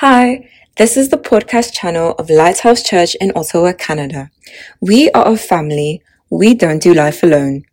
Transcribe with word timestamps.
Hi, 0.00 0.48
this 0.78 0.96
is 0.96 1.10
the 1.10 1.18
podcast 1.18 1.74
channel 1.74 2.12
of 2.12 2.30
Lighthouse 2.30 2.82
Church 2.82 3.14
in 3.16 3.32
Ottawa, 3.36 3.74
Canada. 3.74 4.30
We 4.80 5.10
are 5.10 5.30
a 5.30 5.36
family. 5.36 6.02
We 6.30 6.54
don't 6.54 6.80
do 6.80 6.94
life 6.94 7.22
alone. 7.22 7.64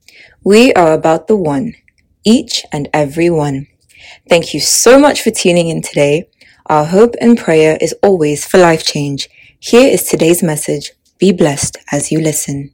We 0.43 0.73
are 0.73 0.91
about 0.91 1.27
the 1.27 1.37
one, 1.37 1.75
each 2.25 2.65
and 2.73 2.89
every 2.93 3.29
one. 3.29 3.67
Thank 4.27 4.53
you 4.53 4.59
so 4.59 4.99
much 4.99 5.21
for 5.21 5.31
tuning 5.31 5.69
in 5.69 5.81
today. 5.81 6.27
Our 6.65 6.83
hope 6.83 7.15
and 7.21 7.37
prayer 7.37 7.77
is 7.79 7.95
always 8.03 8.45
for 8.45 8.57
life 8.57 8.83
change. 8.83 9.29
Here 9.61 9.87
is 9.87 10.03
today's 10.03 10.43
message. 10.43 10.91
Be 11.19 11.31
blessed 11.31 11.77
as 11.93 12.11
you 12.11 12.19
listen. 12.19 12.73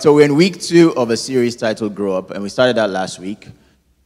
So 0.00 0.12
we're 0.12 0.24
in 0.24 0.34
week 0.34 0.60
two 0.60 0.92
of 0.96 1.10
a 1.10 1.16
series 1.16 1.54
titled 1.54 1.94
Grow 1.94 2.16
Up, 2.16 2.32
and 2.32 2.42
we 2.42 2.48
started 2.48 2.74
that 2.78 2.90
last 2.90 3.20
week. 3.20 3.46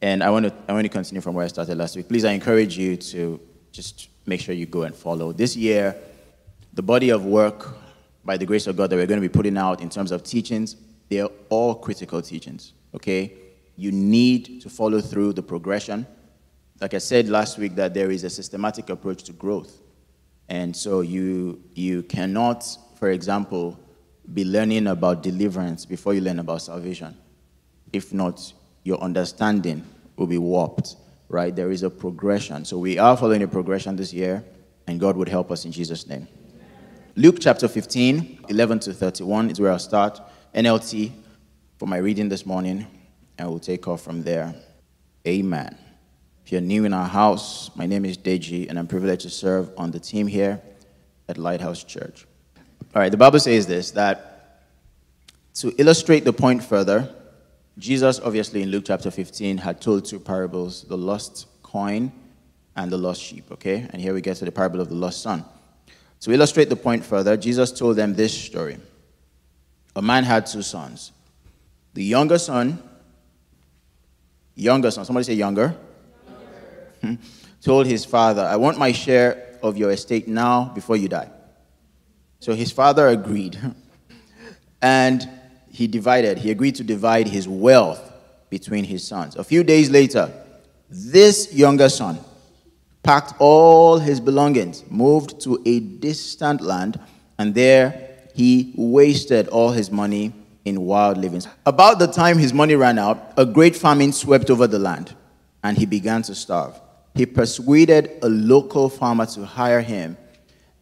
And 0.03 0.21
I 0.21 0.29
want 0.29 0.45
to 0.45 0.53
I 0.69 0.73
want 0.73 0.85
to 0.85 0.89
continue 0.89 1.21
from 1.21 1.33
where 1.33 1.45
I 1.45 1.47
started 1.47 1.79
last 1.79 1.95
week. 1.95 2.07
Please, 2.07 2.25
I 2.25 2.33
encourage 2.33 2.77
you 2.77 2.95
to 2.95 3.39
just 3.71 4.09
make 4.25 4.41
sure 4.41 4.53
you 4.53 4.65
go 4.65 4.83
and 4.83 4.95
follow. 4.95 5.31
This 5.31 5.55
year, 5.55 5.95
the 6.73 6.81
body 6.81 7.09
of 7.09 7.25
work, 7.25 7.75
by 8.23 8.37
the 8.37 8.45
grace 8.45 8.67
of 8.67 8.77
God, 8.77 8.89
that 8.89 8.95
we're 8.95 9.07
going 9.07 9.21
to 9.21 9.27
be 9.27 9.31
putting 9.31 9.57
out 9.57 9.81
in 9.81 9.89
terms 9.89 10.11
of 10.11 10.23
teachings, 10.23 10.75
they're 11.09 11.29
all 11.49 11.75
critical 11.75 12.21
teachings, 12.21 12.73
okay? 12.95 13.33
You 13.75 13.91
need 13.91 14.61
to 14.61 14.69
follow 14.69 15.01
through 15.01 15.33
the 15.33 15.43
progression. 15.43 16.05
Like 16.79 16.93
I 16.93 16.99
said 16.99 17.29
last 17.29 17.57
week, 17.57 17.75
that 17.75 17.93
there 17.93 18.11
is 18.11 18.23
a 18.23 18.29
systematic 18.29 18.89
approach 18.89 19.23
to 19.23 19.33
growth. 19.33 19.81
And 20.49 20.75
so 20.75 21.01
you, 21.01 21.61
you 21.73 22.03
cannot, 22.03 22.65
for 22.95 23.11
example, 23.11 23.79
be 24.33 24.45
learning 24.45 24.87
about 24.87 25.23
deliverance 25.23 25.85
before 25.85 26.13
you 26.13 26.21
learn 26.21 26.39
about 26.39 26.61
salvation. 26.61 27.17
If 27.91 28.13
not, 28.13 28.53
your 28.83 28.99
understanding 28.99 29.83
will 30.15 30.27
be 30.27 30.37
warped 30.37 30.95
right? 31.31 31.55
There 31.55 31.71
is 31.71 31.83
a 31.83 31.89
progression. 31.89 32.65
So 32.65 32.77
we 32.77 32.97
are 32.99 33.15
following 33.15 33.41
a 33.41 33.47
progression 33.47 33.95
this 33.95 34.13
year, 34.13 34.43
and 34.87 34.99
God 34.99 35.15
would 35.15 35.29
help 35.29 35.49
us 35.51 35.65
in 35.65 35.71
Jesus' 35.71 36.05
name. 36.07 36.27
Luke 37.15 37.37
chapter 37.39 37.67
15, 37.67 38.45
11 38.49 38.79
to 38.79 38.93
31 38.93 39.49
is 39.49 39.59
where 39.59 39.71
I'll 39.71 39.79
start. 39.79 40.19
NLT 40.53 41.11
for 41.77 41.87
my 41.87 41.97
reading 41.97 42.29
this 42.29 42.45
morning, 42.45 42.85
and 43.37 43.49
we'll 43.49 43.59
take 43.59 43.87
off 43.87 44.01
from 44.01 44.23
there. 44.23 44.53
Amen. 45.25 45.77
If 46.45 46.51
you're 46.51 46.61
new 46.61 46.83
in 46.83 46.93
our 46.93 47.07
house, 47.07 47.71
my 47.75 47.85
name 47.85 48.03
is 48.03 48.17
Deji, 48.17 48.69
and 48.69 48.77
I'm 48.77 48.87
privileged 48.87 49.21
to 49.21 49.29
serve 49.29 49.71
on 49.77 49.91
the 49.91 49.99
team 49.99 50.27
here 50.27 50.61
at 51.29 51.37
Lighthouse 51.37 51.83
Church. 51.83 52.25
All 52.93 53.01
right, 53.01 53.09
the 53.09 53.17
Bible 53.17 53.39
says 53.39 53.67
this 53.67 53.91
that 53.91 54.27
to 55.55 55.73
illustrate 55.77 56.25
the 56.25 56.33
point 56.33 56.63
further, 56.63 57.13
Jesus, 57.81 58.19
obviously, 58.19 58.61
in 58.61 58.69
Luke 58.69 58.83
chapter 58.85 59.09
15, 59.09 59.57
had 59.57 59.81
told 59.81 60.05
two 60.05 60.19
parables 60.19 60.83
the 60.83 60.95
lost 60.95 61.47
coin 61.63 62.11
and 62.75 62.91
the 62.91 62.97
lost 62.97 63.19
sheep, 63.19 63.51
okay? 63.51 63.87
And 63.89 63.99
here 63.99 64.13
we 64.13 64.21
get 64.21 64.37
to 64.37 64.45
the 64.45 64.51
parable 64.51 64.79
of 64.79 64.89
the 64.89 64.93
lost 64.93 65.23
son. 65.23 65.43
To 66.19 66.31
illustrate 66.31 66.69
the 66.69 66.75
point 66.75 67.03
further, 67.03 67.35
Jesus 67.35 67.71
told 67.71 67.95
them 67.95 68.13
this 68.13 68.39
story 68.39 68.77
A 69.95 70.01
man 70.01 70.23
had 70.25 70.45
two 70.45 70.61
sons. 70.61 71.11
The 71.95 72.03
younger 72.03 72.37
son, 72.37 72.77
younger 74.53 74.91
son, 74.91 75.03
somebody 75.03 75.23
say 75.23 75.33
younger, 75.33 75.75
younger. 77.03 77.17
told 77.63 77.87
his 77.87 78.05
father, 78.05 78.43
I 78.43 78.57
want 78.57 78.77
my 78.77 78.91
share 78.91 79.57
of 79.63 79.75
your 79.75 79.89
estate 79.89 80.27
now 80.27 80.65
before 80.75 80.97
you 80.97 81.07
die. 81.07 81.31
So 82.41 82.53
his 82.53 82.71
father 82.71 83.07
agreed. 83.07 83.57
and 84.83 85.27
he 85.71 85.87
divided, 85.87 86.37
he 86.37 86.51
agreed 86.51 86.75
to 86.75 86.83
divide 86.83 87.27
his 87.27 87.47
wealth 87.47 88.11
between 88.49 88.83
his 88.83 89.07
sons. 89.07 89.35
A 89.35 89.43
few 89.43 89.63
days 89.63 89.89
later, 89.89 90.31
this 90.89 91.53
younger 91.53 91.89
son 91.89 92.19
packed 93.03 93.33
all 93.39 93.97
his 93.97 94.19
belongings, 94.19 94.83
moved 94.89 95.39
to 95.41 95.61
a 95.65 95.79
distant 95.79 96.61
land, 96.61 96.99
and 97.39 97.55
there 97.55 98.09
he 98.35 98.73
wasted 98.75 99.47
all 99.47 99.71
his 99.71 99.89
money 99.89 100.33
in 100.65 100.81
wild 100.81 101.17
living. 101.17 101.41
About 101.65 101.99
the 101.99 102.07
time 102.07 102.37
his 102.37 102.53
money 102.53 102.75
ran 102.75 102.99
out, 102.99 103.33
a 103.37 103.45
great 103.45 103.75
famine 103.75 104.11
swept 104.11 104.49
over 104.49 104.67
the 104.67 104.79
land, 104.79 105.15
and 105.63 105.77
he 105.77 105.85
began 105.85 106.21
to 106.23 106.35
starve. 106.35 106.79
He 107.15 107.25
persuaded 107.25 108.11
a 108.21 108.29
local 108.29 108.89
farmer 108.89 109.25
to 109.27 109.45
hire 109.45 109.81
him, 109.81 110.17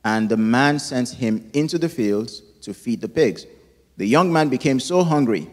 and 0.04 0.28
the 0.28 0.38
man 0.38 0.80
sent 0.80 1.10
him 1.10 1.50
into 1.54 1.78
the 1.78 1.90
fields 1.90 2.42
to 2.62 2.74
feed 2.74 3.02
the 3.02 3.10
pigs. 3.10 3.46
The 4.00 4.08
young 4.08 4.32
man 4.32 4.48
became 4.48 4.80
so 4.80 5.04
hungry 5.04 5.50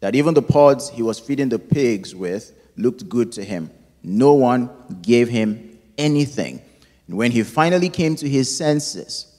that 0.00 0.16
even 0.16 0.34
the 0.34 0.42
pods 0.42 0.90
he 0.90 1.00
was 1.00 1.20
feeding 1.20 1.48
the 1.48 1.60
pigs 1.60 2.12
with 2.12 2.52
looked 2.76 3.08
good 3.08 3.30
to 3.32 3.44
him. 3.44 3.70
No 4.02 4.32
one 4.32 4.68
gave 5.00 5.28
him 5.28 5.78
anything. 5.96 6.60
And 7.06 7.16
when 7.16 7.30
he 7.30 7.44
finally 7.44 7.88
came 7.88 8.16
to 8.16 8.28
his 8.28 8.54
senses, 8.54 9.32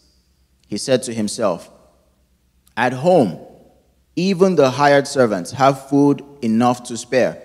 he 0.70 0.78
said 0.78 1.04
to 1.04 1.14
himself, 1.14 1.70
At 2.78 2.94
home, 2.94 3.46
even 4.16 4.56
the 4.56 4.70
hired 4.70 5.06
servants 5.06 5.52
have 5.52 5.90
food 5.90 6.24
enough 6.42 6.84
to 6.84 6.96
spare. 6.96 7.44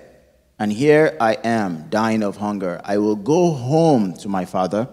And 0.60 0.72
here 0.72 1.16
I 1.21 1.39
am, 1.43 1.89
dying 1.91 2.22
of 2.22 2.37
hunger. 2.37 2.81
I 2.84 2.99
will 2.99 3.16
go 3.16 3.50
home 3.50 4.12
to 4.19 4.28
my 4.28 4.45
father 4.45 4.89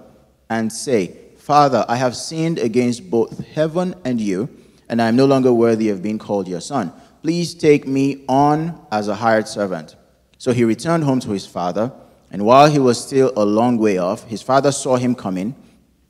and 0.49 0.73
say, 0.73 1.15
Father, 1.37 1.85
I 1.87 1.97
have 1.97 2.15
sinned 2.15 2.57
against 2.57 3.07
both 3.11 3.45
heaven 3.45 3.93
and 4.03 4.19
you 4.19 4.49
and 4.89 5.01
I 5.01 5.07
am 5.07 5.15
no 5.15 5.25
longer 5.25 5.53
worthy 5.53 5.89
of 5.89 6.01
being 6.01 6.19
called 6.19 6.47
your 6.47 6.61
son. 6.61 6.93
Please 7.21 7.53
take 7.53 7.87
me 7.87 8.23
on 8.27 8.79
as 8.91 9.07
a 9.07 9.15
hired 9.15 9.47
servant. 9.47 9.95
So 10.37 10.51
he 10.51 10.63
returned 10.63 11.03
home 11.03 11.19
to 11.21 11.31
his 11.31 11.47
father, 11.47 11.91
and 12.29 12.45
while 12.45 12.69
he 12.69 12.79
was 12.79 13.03
still 13.03 13.31
a 13.35 13.45
long 13.45 13.77
way 13.77 13.97
off, 13.97 14.25
his 14.25 14.41
father 14.41 14.71
saw 14.71 14.97
him 14.97 15.15
coming. 15.15 15.55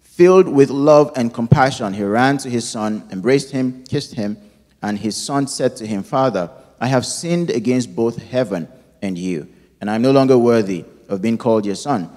Filled 0.02 0.48
with 0.48 0.70
love 0.70 1.12
and 1.16 1.34
compassion, 1.34 1.94
he 1.94 2.04
ran 2.04 2.38
to 2.40 2.50
his 2.50 2.68
son, 2.68 3.08
embraced 3.12 3.52
him, 3.52 3.84
kissed 3.86 4.16
him, 4.16 4.38
and 4.82 5.00
his 5.00 5.16
son 5.16 5.48
said 5.48 5.76
to 5.78 5.88
him, 5.88 6.04
Father, 6.04 6.50
I 6.80 6.88
have 6.88 7.06
sinned 7.06 7.50
against 7.50 7.96
both 7.96 8.18
heaven 8.18 8.68
and 9.02 9.18
you, 9.18 9.48
and 9.80 9.90
I 9.90 9.96
am 9.96 10.02
no 10.02 10.12
longer 10.12 10.38
worthy 10.38 10.86
of 11.08 11.22
being 11.22 11.38
called 11.38 11.66
your 11.66 11.76
son. 11.76 12.10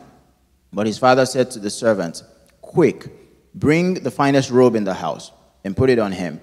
But 0.72 0.86
his 0.86 0.98
father 0.98 1.24
said 1.26 1.50
to 1.52 1.58
the 1.58 1.70
servant, 1.70 2.22
Quick, 2.60 3.08
bring 3.54 3.94
the 3.94 4.10
finest 4.10 4.50
robe 4.50 4.74
in 4.74 4.84
the 4.84 4.94
house 4.94 5.32
and 5.64 5.76
put 5.76 5.90
it 5.90 5.98
on 5.98 6.12
him 6.12 6.40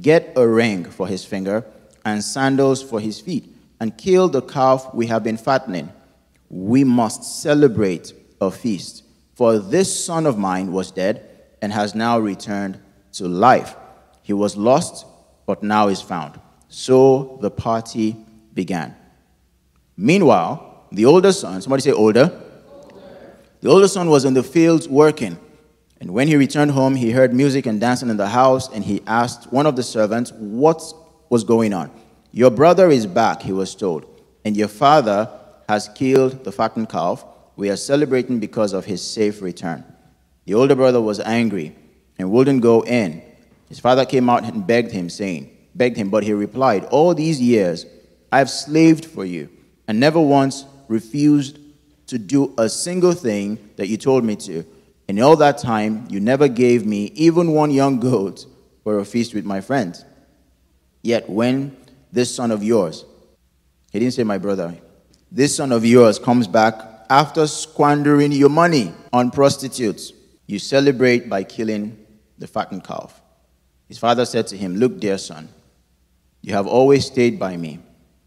Get 0.00 0.32
a 0.36 0.46
ring 0.46 0.84
for 0.84 1.06
his 1.06 1.24
finger 1.24 1.64
and 2.04 2.22
sandals 2.22 2.82
for 2.82 3.00
his 3.00 3.20
feet, 3.20 3.52
and 3.80 3.96
kill 3.96 4.28
the 4.28 4.42
calf 4.42 4.94
we 4.94 5.06
have 5.06 5.24
been 5.24 5.36
fattening. 5.36 5.92
We 6.48 6.84
must 6.84 7.24
celebrate 7.42 8.12
a 8.40 8.50
feast. 8.50 9.02
For 9.34 9.58
this 9.58 10.04
son 10.04 10.26
of 10.26 10.38
mine 10.38 10.72
was 10.72 10.90
dead 10.90 11.28
and 11.60 11.72
has 11.72 11.94
now 11.94 12.18
returned 12.18 12.78
to 13.12 13.26
life. 13.26 13.74
He 14.22 14.32
was 14.32 14.56
lost, 14.56 15.06
but 15.46 15.62
now 15.62 15.88
is 15.88 16.00
found. 16.00 16.40
So 16.68 17.38
the 17.40 17.50
party 17.50 18.16
began. 18.54 18.94
Meanwhile, 19.96 20.86
the 20.92 21.06
older 21.06 21.32
son, 21.32 21.60
somebody 21.60 21.82
say 21.82 21.92
older. 21.92 22.30
older. 22.72 23.36
The 23.60 23.68
older 23.68 23.88
son 23.88 24.08
was 24.08 24.24
in 24.24 24.34
the 24.34 24.42
fields 24.42 24.88
working. 24.88 25.38
And 26.00 26.10
when 26.10 26.28
he 26.28 26.36
returned 26.36 26.72
home, 26.72 26.94
he 26.94 27.10
heard 27.10 27.32
music 27.32 27.66
and 27.66 27.80
dancing 27.80 28.10
in 28.10 28.16
the 28.16 28.28
house, 28.28 28.68
and 28.68 28.84
he 28.84 29.02
asked 29.06 29.52
one 29.52 29.66
of 29.66 29.76
the 29.76 29.82
servants 29.82 30.32
what 30.32 30.82
was 31.30 31.44
going 31.44 31.72
on. 31.72 31.90
Your 32.32 32.50
brother 32.50 32.90
is 32.90 33.06
back, 33.06 33.42
he 33.42 33.52
was 33.52 33.74
told, 33.74 34.04
and 34.44 34.56
your 34.56 34.68
father 34.68 35.30
has 35.68 35.88
killed 35.94 36.44
the 36.44 36.52
fattened 36.52 36.88
calf. 36.88 37.24
We 37.56 37.70
are 37.70 37.76
celebrating 37.76 38.38
because 38.38 38.72
of 38.72 38.84
his 38.84 39.02
safe 39.02 39.40
return. 39.40 39.84
The 40.44 40.54
older 40.54 40.74
brother 40.74 41.00
was 41.00 41.18
angry 41.20 41.74
and 42.18 42.30
wouldn't 42.30 42.62
go 42.62 42.82
in. 42.82 43.22
His 43.68 43.80
father 43.80 44.04
came 44.04 44.28
out 44.28 44.44
and 44.44 44.66
begged 44.66 44.92
him, 44.92 45.08
saying, 45.08 45.50
begged 45.74 45.96
him, 45.96 46.10
but 46.10 46.22
he 46.22 46.32
replied, 46.32 46.84
All 46.84 47.14
these 47.14 47.40
years 47.40 47.86
I 48.30 48.38
have 48.38 48.50
slaved 48.50 49.04
for 49.04 49.24
you 49.24 49.48
and 49.88 49.98
never 49.98 50.20
once 50.20 50.66
refused 50.88 51.58
to 52.08 52.18
do 52.18 52.54
a 52.58 52.68
single 52.68 53.12
thing 53.12 53.58
that 53.76 53.88
you 53.88 53.96
told 53.96 54.24
me 54.24 54.36
to. 54.36 54.64
In 55.08 55.20
all 55.20 55.36
that 55.36 55.58
time, 55.58 56.06
you 56.10 56.18
never 56.18 56.48
gave 56.48 56.84
me 56.84 57.12
even 57.14 57.52
one 57.52 57.70
young 57.70 58.00
goat 58.00 58.46
for 58.82 58.98
a 58.98 59.04
feast 59.04 59.34
with 59.34 59.44
my 59.44 59.60
friends. 59.60 60.04
Yet 61.02 61.30
when 61.30 61.76
this 62.10 62.34
son 62.34 62.50
of 62.50 62.64
yours, 62.64 63.04
he 63.92 64.00
didn't 64.00 64.14
say 64.14 64.24
my 64.24 64.38
brother, 64.38 64.76
this 65.30 65.56
son 65.56 65.70
of 65.70 65.84
yours 65.84 66.18
comes 66.18 66.48
back 66.48 66.74
after 67.08 67.46
squandering 67.46 68.32
your 68.32 68.48
money 68.48 68.92
on 69.12 69.30
prostitutes, 69.30 70.12
you 70.46 70.58
celebrate 70.58 71.28
by 71.28 71.44
killing 71.44 72.04
the 72.38 72.48
fattened 72.48 72.82
calf. 72.82 73.20
His 73.88 73.98
father 73.98 74.24
said 74.24 74.48
to 74.48 74.56
him, 74.56 74.76
Look, 74.76 74.98
dear 74.98 75.18
son, 75.18 75.48
you 76.40 76.52
have 76.54 76.66
always 76.66 77.06
stayed 77.06 77.38
by 77.38 77.56
me, 77.56 77.78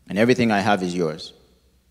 and 0.07 0.17
everything 0.17 0.49
I 0.49 0.61
have 0.61 0.81
is 0.81 0.95
yours. 0.95 1.33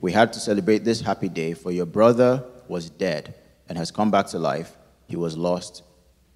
We 0.00 0.12
had 0.12 0.32
to 0.32 0.40
celebrate 0.40 0.84
this 0.84 1.02
happy 1.02 1.28
day, 1.28 1.52
for 1.52 1.70
your 1.70 1.86
brother 1.86 2.44
was 2.68 2.88
dead 2.88 3.34
and 3.68 3.76
has 3.76 3.90
come 3.90 4.10
back 4.10 4.28
to 4.28 4.38
life 4.38 4.77
he 5.08 5.16
was 5.16 5.36
lost, 5.36 5.82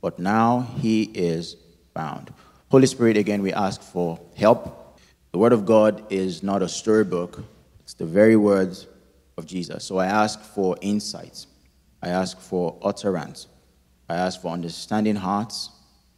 but 0.00 0.18
now 0.18 0.66
he 0.80 1.02
is 1.02 1.56
found. 1.94 2.32
Holy 2.70 2.86
Spirit, 2.86 3.16
again, 3.16 3.42
we 3.42 3.52
ask 3.52 3.80
for 3.80 4.18
help. 4.34 4.98
The 5.30 5.38
Word 5.38 5.52
of 5.52 5.64
God 5.64 6.10
is 6.10 6.42
not 6.42 6.62
a 6.62 6.68
storybook, 6.68 7.44
it's 7.80 7.94
the 7.94 8.06
very 8.06 8.36
words 8.36 8.86
of 9.38 9.46
Jesus. 9.46 9.84
So 9.84 9.98
I 9.98 10.06
ask 10.06 10.40
for 10.40 10.76
insight. 10.80 11.46
I 12.02 12.08
ask 12.08 12.38
for 12.40 12.76
utterance, 12.82 13.46
I 14.08 14.16
ask 14.16 14.40
for 14.40 14.48
understanding 14.48 15.16
hearts. 15.16 15.70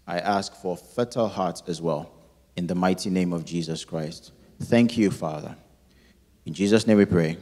I 0.06 0.18
ask 0.18 0.54
for 0.54 0.76
fertile 0.76 1.28
hearts 1.28 1.62
as 1.66 1.80
well. 1.80 2.10
In 2.56 2.66
the 2.66 2.74
mighty 2.74 3.10
name 3.10 3.32
of 3.32 3.44
Jesus 3.44 3.84
Christ. 3.84 4.32
Thank 4.62 4.96
you, 4.98 5.10
Father. 5.10 5.56
In 6.46 6.52
Jesus' 6.52 6.86
name 6.86 6.98
we 6.98 7.04
pray. 7.04 7.38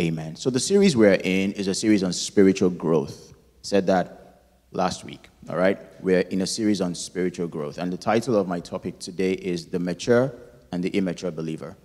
Amen. 0.00 0.36
So, 0.36 0.50
the 0.50 0.60
series 0.60 0.96
we're 0.96 1.20
in 1.24 1.52
is 1.52 1.66
a 1.66 1.74
series 1.74 2.02
on 2.02 2.12
spiritual 2.12 2.70
growth. 2.70 3.29
Said 3.62 3.86
that 3.86 4.42
last 4.72 5.04
week, 5.04 5.28
all 5.48 5.56
right? 5.56 5.78
We're 6.02 6.20
in 6.20 6.42
a 6.42 6.46
series 6.46 6.80
on 6.80 6.94
spiritual 6.94 7.48
growth. 7.48 7.78
And 7.78 7.92
the 7.92 7.96
title 7.96 8.36
of 8.36 8.48
my 8.48 8.60
topic 8.60 8.98
today 8.98 9.32
is 9.32 9.66
The 9.66 9.78
Mature 9.78 10.32
and 10.72 10.82
the 10.82 10.90
Immature 10.90 11.30
Believer. 11.30 11.76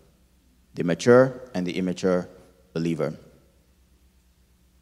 The 0.75 0.83
Mature 0.83 1.41
and 1.53 1.65
the 1.65 1.77
Immature 1.77 2.29
Believer. 2.73 3.13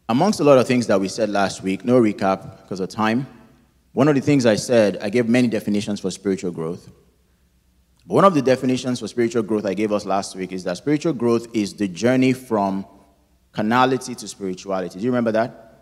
Amongst 0.10 0.40
a 0.40 0.44
lot 0.44 0.58
of 0.58 0.68
things 0.68 0.88
that 0.88 1.00
we 1.00 1.08
said 1.08 1.30
last 1.30 1.64
week, 1.64 1.86
no 1.86 2.00
recap 2.00 2.62
because 2.62 2.80
of 2.80 2.90
time. 2.90 3.26
One 3.94 4.08
of 4.08 4.16
the 4.16 4.22
things 4.22 4.46
I 4.46 4.56
said, 4.56 4.98
I 5.02 5.10
gave 5.10 5.30
many 5.30 5.48
definitions 5.48 6.00
for 6.00 6.12
spiritual 6.12 6.52
growth. 6.52 6.90
But 8.06 8.16
one 8.16 8.26
of 8.26 8.34
the 8.34 8.42
definitions 8.42 9.00
for 9.00 9.08
spiritual 9.08 9.44
growth 9.44 9.66
I 9.66 9.74
gave 9.74 9.92
us 9.92 10.06
last 10.06 10.36
week 10.36 10.52
is 10.52 10.66
that 10.66 10.78
spiritual 10.78 11.14
growth 11.14 11.48
is 11.56 11.74
the 11.74 11.88
journey 11.88 12.34
from 12.34 12.86
carnality 13.54 14.14
to 14.16 14.28
spirituality. 14.28 15.00
Do 15.00 15.06
you 15.06 15.12
remember 15.12 15.32
that? 15.32 15.73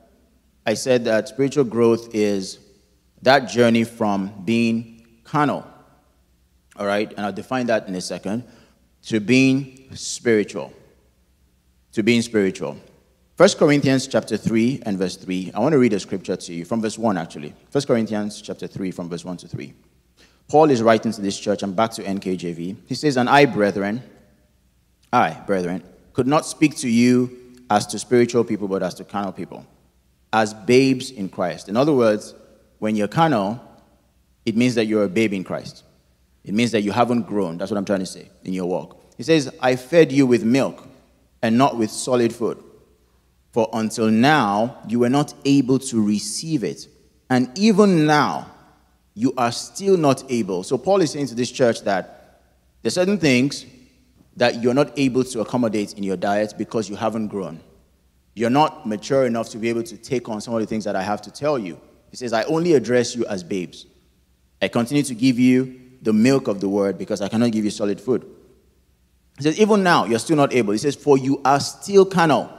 I 0.65 0.75
said 0.75 1.05
that 1.05 1.27
spiritual 1.27 1.63
growth 1.63 2.13
is 2.13 2.59
that 3.21 3.49
journey 3.49 3.83
from 3.83 4.31
being 4.45 5.05
carnal, 5.23 5.65
all 6.75 6.85
right, 6.85 7.11
and 7.11 7.25
I'll 7.25 7.33
define 7.33 7.67
that 7.67 7.87
in 7.87 7.95
a 7.95 8.01
second, 8.01 8.43
to 9.03 9.19
being 9.19 9.89
spiritual. 9.95 10.73
To 11.93 12.03
being 12.03 12.21
spiritual. 12.21 12.77
1 13.37 13.49
Corinthians 13.57 14.07
chapter 14.07 14.37
3 14.37 14.83
and 14.85 14.97
verse 14.97 15.15
3. 15.15 15.51
I 15.55 15.59
want 15.59 15.73
to 15.73 15.79
read 15.79 15.93
a 15.93 15.99
scripture 15.99 16.35
to 16.35 16.53
you 16.53 16.63
from 16.63 16.81
verse 16.81 16.97
1 16.97 17.17
actually. 17.17 17.55
1 17.71 17.83
Corinthians 17.85 18.41
chapter 18.41 18.67
3 18.67 18.91
from 18.91 19.09
verse 19.09 19.25
1 19.25 19.37
to 19.37 19.47
3. 19.47 19.73
Paul 20.47 20.69
is 20.69 20.81
writing 20.81 21.11
to 21.13 21.21
this 21.21 21.39
church. 21.39 21.63
I'm 21.63 21.73
back 21.73 21.91
to 21.91 22.03
NKJV. 22.03 22.75
He 22.85 22.93
says, 22.93 23.17
And 23.17 23.29
I, 23.29 23.45
brethren, 23.45 24.03
I, 25.11 25.31
brethren, 25.47 25.83
could 26.13 26.27
not 26.27 26.45
speak 26.45 26.75
to 26.77 26.89
you 26.89 27.55
as 27.69 27.87
to 27.87 27.97
spiritual 27.97 28.43
people, 28.43 28.67
but 28.67 28.83
as 28.83 28.93
to 28.95 29.05
carnal 29.05 29.31
people, 29.31 29.65
as 30.33 30.53
babes 30.53 31.11
in 31.11 31.29
Christ. 31.29 31.69
In 31.69 31.77
other 31.77 31.93
words, 31.93 32.33
when 32.79 32.95
you're 32.95 33.07
carnal, 33.07 33.59
it 34.45 34.55
means 34.55 34.75
that 34.75 34.85
you're 34.85 35.03
a 35.03 35.09
babe 35.09 35.33
in 35.33 35.43
Christ. 35.43 35.83
It 36.43 36.53
means 36.53 36.71
that 36.71 36.81
you 36.81 36.91
haven't 36.91 37.23
grown. 37.23 37.57
That's 37.57 37.69
what 37.69 37.77
I'm 37.77 37.85
trying 37.85 37.99
to 37.99 38.05
say 38.05 38.29
in 38.43 38.53
your 38.53 38.65
walk. 38.65 38.97
He 39.17 39.23
says, 39.23 39.53
I 39.61 39.75
fed 39.75 40.11
you 40.11 40.25
with 40.25 40.43
milk 40.43 40.87
and 41.43 41.57
not 41.57 41.77
with 41.77 41.91
solid 41.91 42.33
food. 42.33 42.63
For 43.51 43.69
until 43.73 44.09
now, 44.09 44.77
you 44.87 44.99
were 44.99 45.09
not 45.09 45.33
able 45.45 45.77
to 45.79 46.03
receive 46.03 46.63
it. 46.63 46.87
And 47.29 47.55
even 47.57 48.05
now, 48.05 48.49
you 49.13 49.33
are 49.37 49.51
still 49.51 49.97
not 49.97 50.23
able. 50.31 50.63
So, 50.63 50.77
Paul 50.77 51.01
is 51.01 51.11
saying 51.11 51.27
to 51.27 51.35
this 51.35 51.51
church 51.51 51.81
that 51.81 52.41
there's 52.81 52.93
certain 52.93 53.17
things 53.17 53.65
that 54.37 54.63
you're 54.63 54.73
not 54.73 54.97
able 54.97 55.23
to 55.25 55.41
accommodate 55.41 55.93
in 55.95 56.03
your 56.03 56.17
diet 56.17 56.53
because 56.57 56.89
you 56.89 56.95
haven't 56.95 57.27
grown. 57.27 57.59
You're 58.41 58.49
not 58.49 58.87
mature 58.87 59.27
enough 59.27 59.49
to 59.49 59.59
be 59.59 59.69
able 59.69 59.83
to 59.83 59.95
take 59.95 60.27
on 60.27 60.41
some 60.41 60.55
of 60.55 60.61
the 60.61 60.65
things 60.65 60.83
that 60.85 60.95
I 60.95 61.03
have 61.03 61.21
to 61.21 61.29
tell 61.29 61.59
you. 61.59 61.79
He 62.09 62.17
says, 62.17 62.33
I 62.33 62.41
only 62.45 62.73
address 62.73 63.15
you 63.15 63.23
as 63.27 63.43
babes. 63.43 63.85
I 64.59 64.67
continue 64.67 65.03
to 65.03 65.13
give 65.13 65.37
you 65.37 65.79
the 66.01 66.11
milk 66.11 66.47
of 66.47 66.59
the 66.59 66.67
word 66.67 66.97
because 66.97 67.21
I 67.21 67.29
cannot 67.29 67.51
give 67.51 67.63
you 67.63 67.69
solid 67.69 68.01
food. 68.01 68.25
He 69.37 69.43
says, 69.43 69.59
even 69.59 69.83
now, 69.83 70.05
you're 70.05 70.17
still 70.17 70.37
not 70.37 70.53
able. 70.53 70.71
He 70.71 70.79
says, 70.79 70.95
for 70.95 71.19
you 71.19 71.39
are 71.45 71.59
still 71.59 72.03
carnal. 72.03 72.51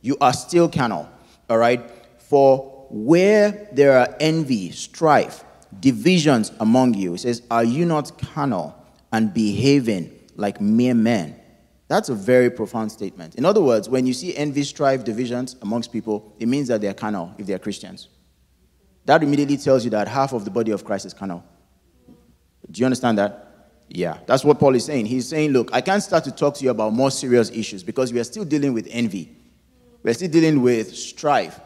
You 0.00 0.16
are 0.18 0.32
still 0.32 0.66
carnal. 0.66 1.10
All 1.50 1.58
right? 1.58 1.82
For 2.16 2.86
where 2.88 3.68
there 3.72 3.98
are 3.98 4.16
envy, 4.18 4.70
strife, 4.70 5.44
divisions 5.78 6.52
among 6.58 6.94
you, 6.94 7.12
he 7.12 7.18
says, 7.18 7.42
Are 7.50 7.64
you 7.64 7.84
not 7.84 8.18
carnal 8.18 8.82
and 9.12 9.34
behaving 9.34 10.10
like 10.36 10.58
mere 10.58 10.94
men? 10.94 11.38
That's 11.92 12.08
a 12.08 12.14
very 12.14 12.48
profound 12.48 12.90
statement. 12.90 13.34
In 13.34 13.44
other 13.44 13.60
words, 13.60 13.86
when 13.86 14.06
you 14.06 14.14
see 14.14 14.34
envy, 14.34 14.62
strife, 14.62 15.04
divisions 15.04 15.56
amongst 15.60 15.92
people, 15.92 16.34
it 16.38 16.48
means 16.48 16.68
that 16.68 16.80
they're 16.80 16.94
carnal 16.94 17.34
if 17.36 17.46
they're 17.46 17.58
Christians. 17.58 18.08
That 19.04 19.22
immediately 19.22 19.58
tells 19.58 19.84
you 19.84 19.90
that 19.90 20.08
half 20.08 20.32
of 20.32 20.46
the 20.46 20.50
body 20.50 20.70
of 20.70 20.86
Christ 20.86 21.04
is 21.04 21.12
carnal. 21.12 21.44
Do 22.70 22.80
you 22.80 22.86
understand 22.86 23.18
that? 23.18 23.74
Yeah, 23.90 24.16
that's 24.24 24.42
what 24.42 24.58
Paul 24.58 24.74
is 24.74 24.86
saying. 24.86 25.04
He's 25.04 25.28
saying, 25.28 25.50
Look, 25.50 25.68
I 25.74 25.82
can't 25.82 26.02
start 26.02 26.24
to 26.24 26.32
talk 26.32 26.54
to 26.54 26.64
you 26.64 26.70
about 26.70 26.94
more 26.94 27.10
serious 27.10 27.50
issues 27.50 27.82
because 27.82 28.10
we 28.10 28.18
are 28.20 28.24
still 28.24 28.46
dealing 28.46 28.72
with 28.72 28.88
envy. 28.90 29.36
We're 30.02 30.14
still 30.14 30.30
dealing 30.30 30.62
with 30.62 30.96
strife. 30.96 31.60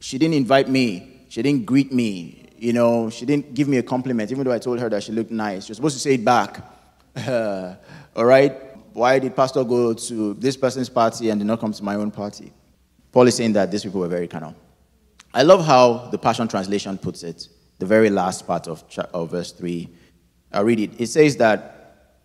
She 0.00 0.18
didn't 0.18 0.34
invite 0.34 0.68
me. 0.68 1.26
She 1.28 1.42
didn't 1.42 1.64
greet 1.64 1.92
me. 1.92 2.50
You 2.58 2.72
know, 2.72 3.08
she 3.08 3.24
didn't 3.24 3.54
give 3.54 3.68
me 3.68 3.76
a 3.76 3.84
compliment, 3.84 4.32
even 4.32 4.42
though 4.42 4.52
I 4.52 4.58
told 4.58 4.80
her 4.80 4.88
that 4.88 5.04
she 5.04 5.12
looked 5.12 5.30
nice. 5.30 5.66
She 5.66 5.70
was 5.70 5.76
supposed 5.76 5.94
to 5.94 6.00
say 6.00 6.14
it 6.14 6.24
back. 6.24 6.58
All 8.16 8.24
right? 8.24 8.63
Why 8.94 9.18
did 9.18 9.34
Pastor 9.34 9.64
go 9.64 9.92
to 9.92 10.34
this 10.34 10.56
person's 10.56 10.88
party 10.88 11.28
and 11.28 11.40
did 11.40 11.46
not 11.46 11.58
come 11.58 11.72
to 11.72 11.82
my 11.82 11.96
own 11.96 12.12
party? 12.12 12.52
Paul 13.10 13.26
is 13.26 13.34
saying 13.34 13.52
that 13.54 13.70
these 13.72 13.82
people 13.82 14.00
were 14.00 14.08
very 14.08 14.28
carnal. 14.28 14.54
I 15.34 15.42
love 15.42 15.66
how 15.66 16.08
the 16.12 16.18
Passion 16.18 16.46
Translation 16.46 16.96
puts 16.96 17.24
it, 17.24 17.48
the 17.80 17.86
very 17.86 18.08
last 18.08 18.46
part 18.46 18.68
of, 18.68 18.84
of 19.12 19.32
verse 19.32 19.50
3. 19.50 19.88
I'll 20.52 20.64
read 20.64 20.78
it. 20.78 20.92
It 21.00 21.08
says 21.08 21.36
that, 21.38 22.20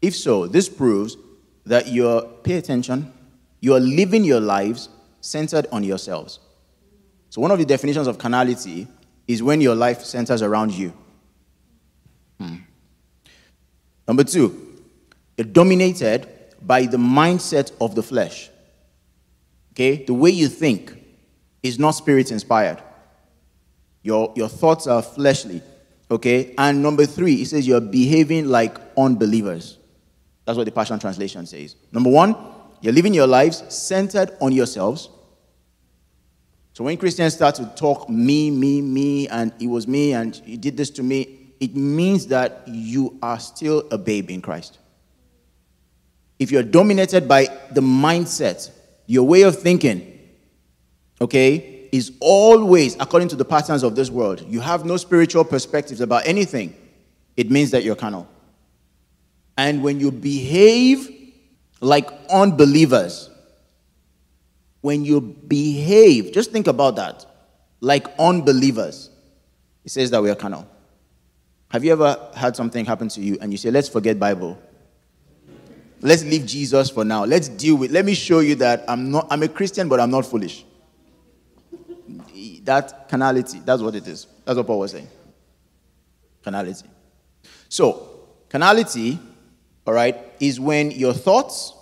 if 0.00 0.14
so, 0.14 0.46
this 0.46 0.68
proves 0.68 1.16
that 1.64 1.88
you're, 1.88 2.22
pay 2.22 2.54
attention, 2.54 3.12
you're 3.60 3.80
living 3.80 4.22
your 4.22 4.40
lives 4.40 4.88
centered 5.20 5.66
on 5.72 5.82
yourselves. 5.82 6.38
So, 7.30 7.40
one 7.40 7.50
of 7.50 7.58
the 7.58 7.64
definitions 7.64 8.06
of 8.06 8.16
carnality 8.16 8.86
is 9.26 9.42
when 9.42 9.60
your 9.60 9.74
life 9.74 10.04
centers 10.04 10.40
around 10.40 10.70
you. 10.70 10.92
Hmm. 12.38 12.56
Number 14.06 14.22
two, 14.22 14.65
dominated 15.44 16.28
by 16.62 16.86
the 16.86 16.96
mindset 16.96 17.72
of 17.80 17.94
the 17.94 18.02
flesh. 18.02 18.50
Okay? 19.72 20.04
The 20.04 20.14
way 20.14 20.30
you 20.30 20.48
think 20.48 21.02
is 21.62 21.78
not 21.78 21.92
spirit 21.92 22.30
inspired. 22.30 22.82
Your, 24.02 24.32
your 24.36 24.48
thoughts 24.48 24.86
are 24.86 25.02
fleshly. 25.02 25.62
Okay? 26.10 26.54
And 26.56 26.82
number 26.82 27.06
three, 27.06 27.42
it 27.42 27.46
says 27.46 27.66
you're 27.66 27.80
behaving 27.80 28.48
like 28.48 28.78
unbelievers. 28.96 29.78
That's 30.44 30.56
what 30.56 30.64
the 30.64 30.72
Passion 30.72 30.98
Translation 30.98 31.44
says. 31.44 31.76
Number 31.92 32.10
one, 32.10 32.36
you're 32.80 32.92
living 32.92 33.12
your 33.14 33.26
lives 33.26 33.62
centered 33.68 34.30
on 34.40 34.52
yourselves. 34.52 35.08
So 36.72 36.84
when 36.84 36.96
Christians 36.98 37.34
start 37.34 37.54
to 37.56 37.66
talk 37.74 38.08
me, 38.08 38.50
me, 38.50 38.80
me, 38.80 39.28
and 39.28 39.52
it 39.58 39.66
was 39.66 39.88
me, 39.88 40.12
and 40.12 40.36
he 40.36 40.56
did 40.56 40.76
this 40.76 40.90
to 40.90 41.02
me, 41.02 41.54
it 41.58 41.74
means 41.74 42.26
that 42.26 42.62
you 42.66 43.18
are 43.22 43.40
still 43.40 43.88
a 43.90 43.98
babe 43.98 44.30
in 44.30 44.42
Christ. 44.42 44.78
If 46.38 46.50
you're 46.50 46.62
dominated 46.62 47.26
by 47.26 47.46
the 47.70 47.80
mindset, 47.80 48.70
your 49.06 49.26
way 49.26 49.42
of 49.42 49.58
thinking, 49.58 50.18
okay, 51.20 51.88
is 51.92 52.12
always 52.20 52.96
according 53.00 53.28
to 53.28 53.36
the 53.36 53.44
patterns 53.44 53.82
of 53.82 53.96
this 53.96 54.10
world, 54.10 54.44
you 54.48 54.60
have 54.60 54.84
no 54.84 54.96
spiritual 54.96 55.44
perspectives 55.44 56.00
about 56.00 56.26
anything, 56.26 56.74
it 57.36 57.50
means 57.50 57.70
that 57.70 57.84
you're 57.84 57.96
carnal. 57.96 58.28
And 59.56 59.82
when 59.82 60.00
you 60.00 60.12
behave 60.12 61.08
like 61.80 62.10
unbelievers, 62.30 63.30
when 64.80 65.04
you 65.04 65.20
behave, 65.20 66.32
just 66.32 66.52
think 66.52 66.66
about 66.66 66.96
that, 66.96 67.24
like 67.80 68.06
unbelievers, 68.18 69.10
it 69.84 69.90
says 69.90 70.10
that 70.10 70.22
we 70.22 70.30
are 70.30 70.34
carnal. 70.34 70.68
Have 71.68 71.84
you 71.84 71.92
ever 71.92 72.30
had 72.34 72.56
something 72.56 72.84
happen 72.84 73.08
to 73.08 73.20
you 73.20 73.38
and 73.40 73.52
you 73.52 73.58
say, 73.58 73.70
let's 73.70 73.88
forget 73.88 74.18
Bible? 74.18 74.60
Let's 76.06 76.24
leave 76.24 76.46
Jesus 76.46 76.90
for 76.90 77.04
now. 77.04 77.24
Let's 77.24 77.48
deal 77.48 77.76
with, 77.76 77.90
let 77.90 78.04
me 78.04 78.14
show 78.14 78.40
you 78.40 78.54
that 78.56 78.84
I'm 78.88 79.10
not, 79.10 79.26
I'm 79.30 79.42
a 79.42 79.48
Christian, 79.48 79.88
but 79.88 80.00
I'm 80.00 80.10
not 80.10 80.26
foolish. 80.26 80.64
That 82.64 83.08
carnality, 83.08 83.60
that's 83.64 83.82
what 83.82 83.94
it 83.94 84.06
is. 84.08 84.26
That's 84.44 84.56
what 84.56 84.66
Paul 84.66 84.80
was 84.80 84.92
saying. 84.92 85.08
Carnality. 86.42 86.86
So, 87.68 88.26
carnality, 88.48 89.18
all 89.86 89.94
right, 89.94 90.16
is 90.40 90.58
when 90.58 90.90
your 90.90 91.12
thoughts, 91.12 91.72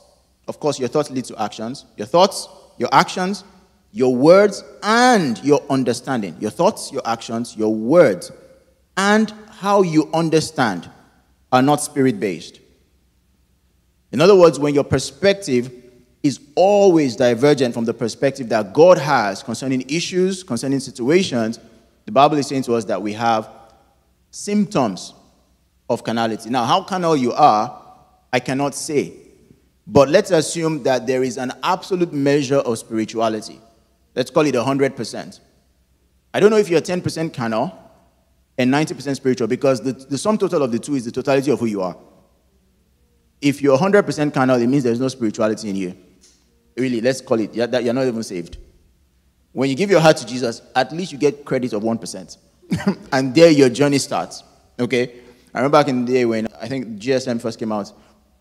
of 0.46 0.60
course, 0.60 0.78
your 0.78 0.88
thoughts 0.88 1.10
lead 1.10 1.24
to 1.26 1.40
actions. 1.40 1.86
Your 1.96 2.06
thoughts 2.06 2.48
your 2.76 2.88
actions, 2.92 3.44
your 3.92 4.14
words, 4.14 4.64
and 4.82 5.42
your 5.44 5.62
understanding. 5.70 6.36
Your 6.40 6.50
thoughts, 6.50 6.92
your 6.92 7.02
actions, 7.04 7.56
your 7.56 7.74
words, 7.74 8.32
and 8.96 9.32
how 9.50 9.82
you 9.82 10.10
understand 10.12 10.90
are 11.52 11.62
not 11.62 11.80
spirit 11.80 12.18
based. 12.18 12.60
In 14.14 14.20
other 14.20 14.36
words, 14.36 14.60
when 14.60 14.74
your 14.74 14.84
perspective 14.84 15.72
is 16.22 16.38
always 16.54 17.16
divergent 17.16 17.74
from 17.74 17.84
the 17.84 17.92
perspective 17.92 18.48
that 18.50 18.72
God 18.72 18.96
has 18.96 19.42
concerning 19.42 19.82
issues, 19.90 20.44
concerning 20.44 20.78
situations, 20.78 21.58
the 22.04 22.12
Bible 22.12 22.38
is 22.38 22.46
saying 22.46 22.62
to 22.62 22.74
us 22.74 22.84
that 22.84 23.02
we 23.02 23.12
have 23.14 23.50
symptoms 24.30 25.14
of 25.90 26.04
carnality. 26.04 26.48
Now, 26.48 26.64
how 26.64 26.84
carnal 26.84 27.16
you 27.16 27.32
are, 27.32 27.82
I 28.32 28.38
cannot 28.38 28.76
say. 28.76 29.14
But 29.84 30.08
let's 30.08 30.30
assume 30.30 30.84
that 30.84 31.08
there 31.08 31.24
is 31.24 31.36
an 31.36 31.50
absolute 31.64 32.12
measure 32.12 32.58
of 32.58 32.78
spirituality. 32.78 33.60
Let's 34.14 34.30
call 34.30 34.46
it 34.46 34.54
100%. 34.54 35.40
I 36.32 36.38
don't 36.38 36.52
know 36.52 36.58
if 36.58 36.68
you're 36.68 36.80
10% 36.80 37.34
carnal 37.34 37.76
and 38.58 38.72
90% 38.72 39.16
spiritual 39.16 39.48
because 39.48 39.80
the, 39.80 39.90
the 39.90 40.18
sum 40.18 40.38
total 40.38 40.62
of 40.62 40.70
the 40.70 40.78
two 40.78 40.94
is 40.94 41.04
the 41.04 41.10
totality 41.10 41.50
of 41.50 41.58
who 41.58 41.66
you 41.66 41.82
are. 41.82 41.96
If 43.44 43.60
you're 43.60 43.76
100% 43.76 44.32
carnal, 44.32 44.58
it 44.58 44.66
means 44.66 44.84
there's 44.84 44.98
no 44.98 45.08
spirituality 45.08 45.68
in 45.68 45.76
you. 45.76 45.94
Really, 46.78 47.02
let's 47.02 47.20
call 47.20 47.38
it 47.38 47.52
that 47.52 47.84
you're 47.84 47.92
not 47.92 48.06
even 48.06 48.22
saved. 48.22 48.56
When 49.52 49.68
you 49.68 49.76
give 49.76 49.90
your 49.90 50.00
heart 50.00 50.16
to 50.16 50.26
Jesus, 50.26 50.62
at 50.74 50.92
least 50.92 51.12
you 51.12 51.18
get 51.18 51.44
credit 51.44 51.74
of 51.74 51.82
1%. 51.82 52.38
and 53.12 53.34
there 53.34 53.50
your 53.50 53.68
journey 53.68 53.98
starts. 53.98 54.42
Okay? 54.80 55.20
I 55.52 55.58
remember 55.58 55.78
back 55.78 55.88
in 55.88 56.06
the 56.06 56.12
day 56.12 56.24
when 56.24 56.48
I 56.58 56.68
think 56.68 56.98
GSM 56.98 57.38
first 57.38 57.58
came 57.58 57.70
out 57.70 57.92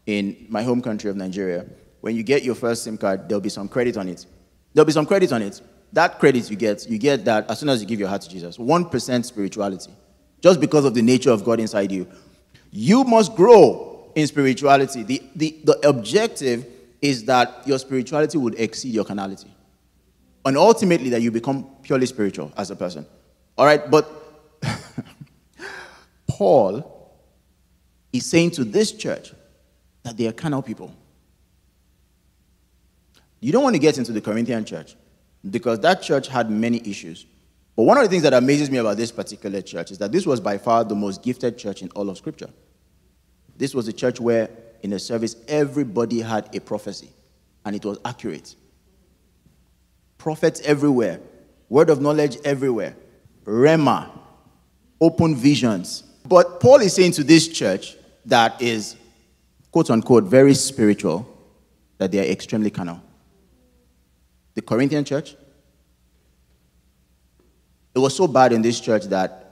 in 0.05 0.45
my 0.47 0.63
home 0.63 0.81
country 0.81 1.09
of 1.09 1.17
Nigeria. 1.17 1.65
When 1.99 2.15
you 2.15 2.23
get 2.23 2.43
your 2.43 2.55
first 2.55 2.85
SIM 2.85 2.97
card, 2.97 3.27
there'll 3.27 3.41
be 3.41 3.49
some 3.49 3.67
credit 3.67 3.97
on 3.97 4.07
it. 4.07 4.25
There'll 4.73 4.85
be 4.85 4.93
some 4.93 5.05
credit 5.05 5.33
on 5.33 5.41
it. 5.41 5.61
That 5.91 6.17
credit 6.17 6.49
you 6.49 6.55
get, 6.55 6.89
you 6.89 6.97
get 6.97 7.25
that 7.25 7.51
as 7.51 7.59
soon 7.59 7.67
as 7.67 7.81
you 7.81 7.87
give 7.87 7.99
your 7.99 8.07
heart 8.07 8.21
to 8.21 8.29
Jesus. 8.29 8.57
1% 8.57 9.25
spirituality. 9.25 9.91
Just 10.41 10.61
because 10.61 10.85
of 10.85 10.93
the 10.93 11.01
nature 11.01 11.31
of 11.31 11.43
God 11.43 11.59
inside 11.59 11.91
you. 11.91 12.07
You 12.71 13.03
must 13.03 13.35
grow 13.35 13.92
in 14.15 14.27
spirituality. 14.27 15.03
The, 15.03 15.21
the, 15.35 15.59
the 15.63 15.87
objective 15.87 16.65
is 17.01 17.25
that 17.25 17.67
your 17.67 17.79
spirituality 17.79 18.37
would 18.37 18.59
exceed 18.59 18.93
your 18.93 19.05
carnality. 19.05 19.51
And 20.45 20.57
ultimately, 20.57 21.09
that 21.09 21.21
you 21.21 21.31
become 21.31 21.67
purely 21.83 22.05
spiritual 22.05 22.51
as 22.57 22.69
a 22.69 22.75
person. 22.75 23.05
All 23.57 23.65
right, 23.65 23.89
but 23.89 24.09
Paul 26.27 27.11
is 28.11 28.25
saying 28.25 28.51
to 28.51 28.63
this 28.63 28.91
church 28.91 29.33
that 30.03 30.17
they 30.17 30.27
are 30.27 30.33
carnal 30.33 30.61
people. 30.61 30.93
You 33.39 33.51
don't 33.51 33.63
want 33.63 33.75
to 33.75 33.79
get 33.79 33.97
into 33.97 34.11
the 34.11 34.21
Corinthian 34.21 34.63
church 34.63 34.95
because 35.49 35.79
that 35.79 36.01
church 36.01 36.27
had 36.27 36.49
many 36.49 36.81
issues. 36.89 37.25
But 37.75 37.83
one 37.83 37.97
of 37.97 38.03
the 38.03 38.09
things 38.09 38.23
that 38.23 38.33
amazes 38.33 38.69
me 38.69 38.77
about 38.77 38.97
this 38.97 39.11
particular 39.11 39.61
church 39.61 39.91
is 39.91 39.97
that 39.97 40.11
this 40.11 40.25
was 40.25 40.39
by 40.39 40.57
far 40.57 40.83
the 40.83 40.95
most 40.95 41.23
gifted 41.23 41.57
church 41.57 41.81
in 41.81 41.89
all 41.91 42.09
of 42.09 42.17
Scripture. 42.17 42.49
This 43.57 43.73
was 43.73 43.87
a 43.87 43.93
church 43.93 44.19
where, 44.19 44.49
in 44.81 44.93
a 44.93 44.99
service, 44.99 45.35
everybody 45.47 46.21
had 46.21 46.55
a 46.55 46.59
prophecy 46.59 47.09
and 47.65 47.75
it 47.75 47.85
was 47.85 47.97
accurate. 48.03 48.55
Prophets 50.17 50.61
everywhere, 50.61 51.19
word 51.69 51.89
of 51.89 52.01
knowledge 52.01 52.37
everywhere, 52.43 52.95
Rhema, 53.45 54.09
open 54.99 55.35
visions. 55.35 56.03
But 56.25 56.59
Paul 56.59 56.81
is 56.81 56.93
saying 56.93 57.11
to 57.13 57.23
this 57.23 57.47
church 57.47 57.95
that 58.25 58.61
is, 58.61 58.95
quote 59.71 59.89
unquote, 59.89 60.23
very 60.23 60.53
spiritual, 60.53 61.27
that 61.97 62.11
they 62.11 62.19
are 62.19 62.31
extremely 62.31 62.69
carnal. 62.69 63.01
The 64.55 64.61
Corinthian 64.61 65.03
church, 65.03 65.35
it 67.95 67.99
was 67.99 68.15
so 68.15 68.27
bad 68.27 68.53
in 68.53 68.61
this 68.61 68.79
church 68.79 69.05
that 69.05 69.42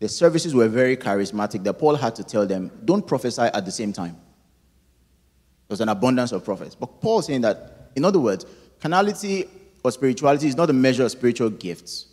the 0.00 0.08
services 0.08 0.54
were 0.54 0.66
very 0.66 0.96
charismatic 0.96 1.62
that 1.62 1.74
Paul 1.74 1.94
had 1.94 2.14
to 2.16 2.24
tell 2.24 2.46
them, 2.46 2.72
don't 2.84 3.06
prophesy 3.06 3.42
at 3.42 3.64
the 3.64 3.70
same 3.70 3.92
time. 3.92 4.14
There 4.14 5.74
was 5.74 5.82
an 5.82 5.90
abundance 5.90 6.32
of 6.32 6.44
prophets. 6.44 6.74
But 6.74 7.00
Paul 7.00 7.22
saying 7.22 7.42
that, 7.42 7.90
in 7.94 8.04
other 8.04 8.18
words, 8.18 8.46
carnality 8.80 9.44
or 9.84 9.92
spirituality 9.92 10.48
is 10.48 10.56
not 10.56 10.70
a 10.70 10.72
measure 10.72 11.04
of 11.04 11.10
spiritual 11.10 11.50
gifts, 11.50 12.06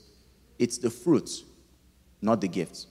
it's 0.60 0.78
the 0.78 0.90
fruits, 0.90 1.44
not 2.22 2.42
the 2.42 2.48
gifts. 2.48 2.88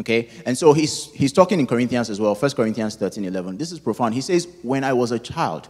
Okay? 0.00 0.28
And 0.46 0.56
so 0.56 0.72
he's, 0.72 1.12
he's 1.12 1.32
talking 1.32 1.58
in 1.58 1.66
Corinthians 1.66 2.10
as 2.10 2.20
well, 2.20 2.34
1 2.34 2.50
Corinthians 2.52 2.96
13 2.96 3.24
11. 3.24 3.58
This 3.58 3.72
is 3.72 3.80
profound. 3.80 4.14
He 4.14 4.20
says, 4.20 4.48
When 4.62 4.84
I 4.84 4.92
was 4.92 5.12
a 5.12 5.18
child, 5.18 5.68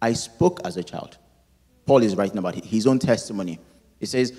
I 0.00 0.12
spoke 0.14 0.60
as 0.64 0.76
a 0.76 0.82
child. 0.82 1.18
Paul 1.86 2.02
is 2.02 2.14
writing 2.14 2.38
about 2.38 2.54
his 2.54 2.86
own 2.86 2.98
testimony. 2.98 3.58
He 3.98 4.06
says, 4.06 4.32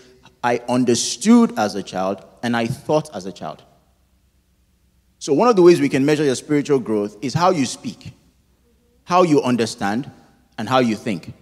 I 0.44 0.62
understood 0.68 1.58
as 1.58 1.76
a 1.76 1.84
child 1.84 2.24
and 2.44 2.56
I 2.56 2.68
thought 2.68 3.16
as 3.16 3.26
a 3.26 3.32
child. 3.32 3.64
So, 5.20 5.34
one 5.34 5.48
of 5.48 5.56
the 5.56 5.62
ways 5.62 5.80
we 5.80 5.88
can 5.88 6.06
measure 6.06 6.24
your 6.24 6.36
spiritual 6.36 6.80
growth 6.80 7.18
is 7.22 7.34
how 7.34 7.52
you 7.52 7.66
speak, 7.66 8.12
how 9.06 9.24
you 9.24 9.42
understand, 9.42 10.12
and 10.58 10.68
how 10.68 10.80
you 10.80 10.98
think. 10.98 11.34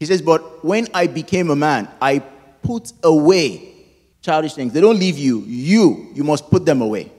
He 0.00 0.06
says, 0.06 0.20
But 0.20 0.64
when 0.64 0.88
I 0.92 1.06
became 1.06 1.50
a 1.50 1.56
man, 1.56 1.88
I 2.02 2.18
put 2.62 2.92
away 3.04 3.72
childish 4.20 4.54
things. 4.54 4.72
They 4.72 4.80
don't 4.80 4.98
leave 4.98 5.16
you. 5.18 5.40
You, 5.46 6.10
you 6.14 6.24
must 6.24 6.50
put 6.50 6.66
them 6.66 6.82
away. 6.82 7.12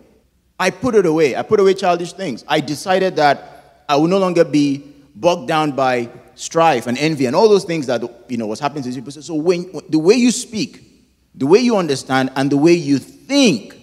I 0.60 0.70
put 0.70 0.96
it 0.96 1.06
away. 1.06 1.36
I 1.36 1.44
put 1.44 1.60
away 1.60 1.74
childish 1.74 2.14
things. 2.14 2.44
I 2.48 2.60
decided 2.60 3.16
that 3.18 3.84
I 3.88 3.96
will 3.96 4.08
no 4.08 4.18
longer 4.18 4.44
be 4.44 4.84
bogged 5.16 5.48
down 5.48 5.72
by 5.74 6.10
strife 6.36 6.88
and 6.88 6.98
envy 6.98 7.26
and 7.26 7.36
all 7.36 7.48
those 7.48 7.64
things 7.64 7.88
that 7.88 8.04
you 8.28 8.38
know 8.38 8.48
was 8.48 8.60
happening 8.60 8.84
to 8.84 8.90
these 8.90 8.96
people. 8.98 9.12
So 9.12 9.36
when 9.36 9.72
the 9.90 10.00
way 10.00 10.16
you 10.16 10.32
speak, 10.32 10.95
the 11.38 11.46
way 11.46 11.60
you 11.60 11.78
understand, 11.78 12.32
and 12.36 12.52
the 12.52 12.58
way 12.58 12.74
you 12.74 12.98
think 12.98 13.78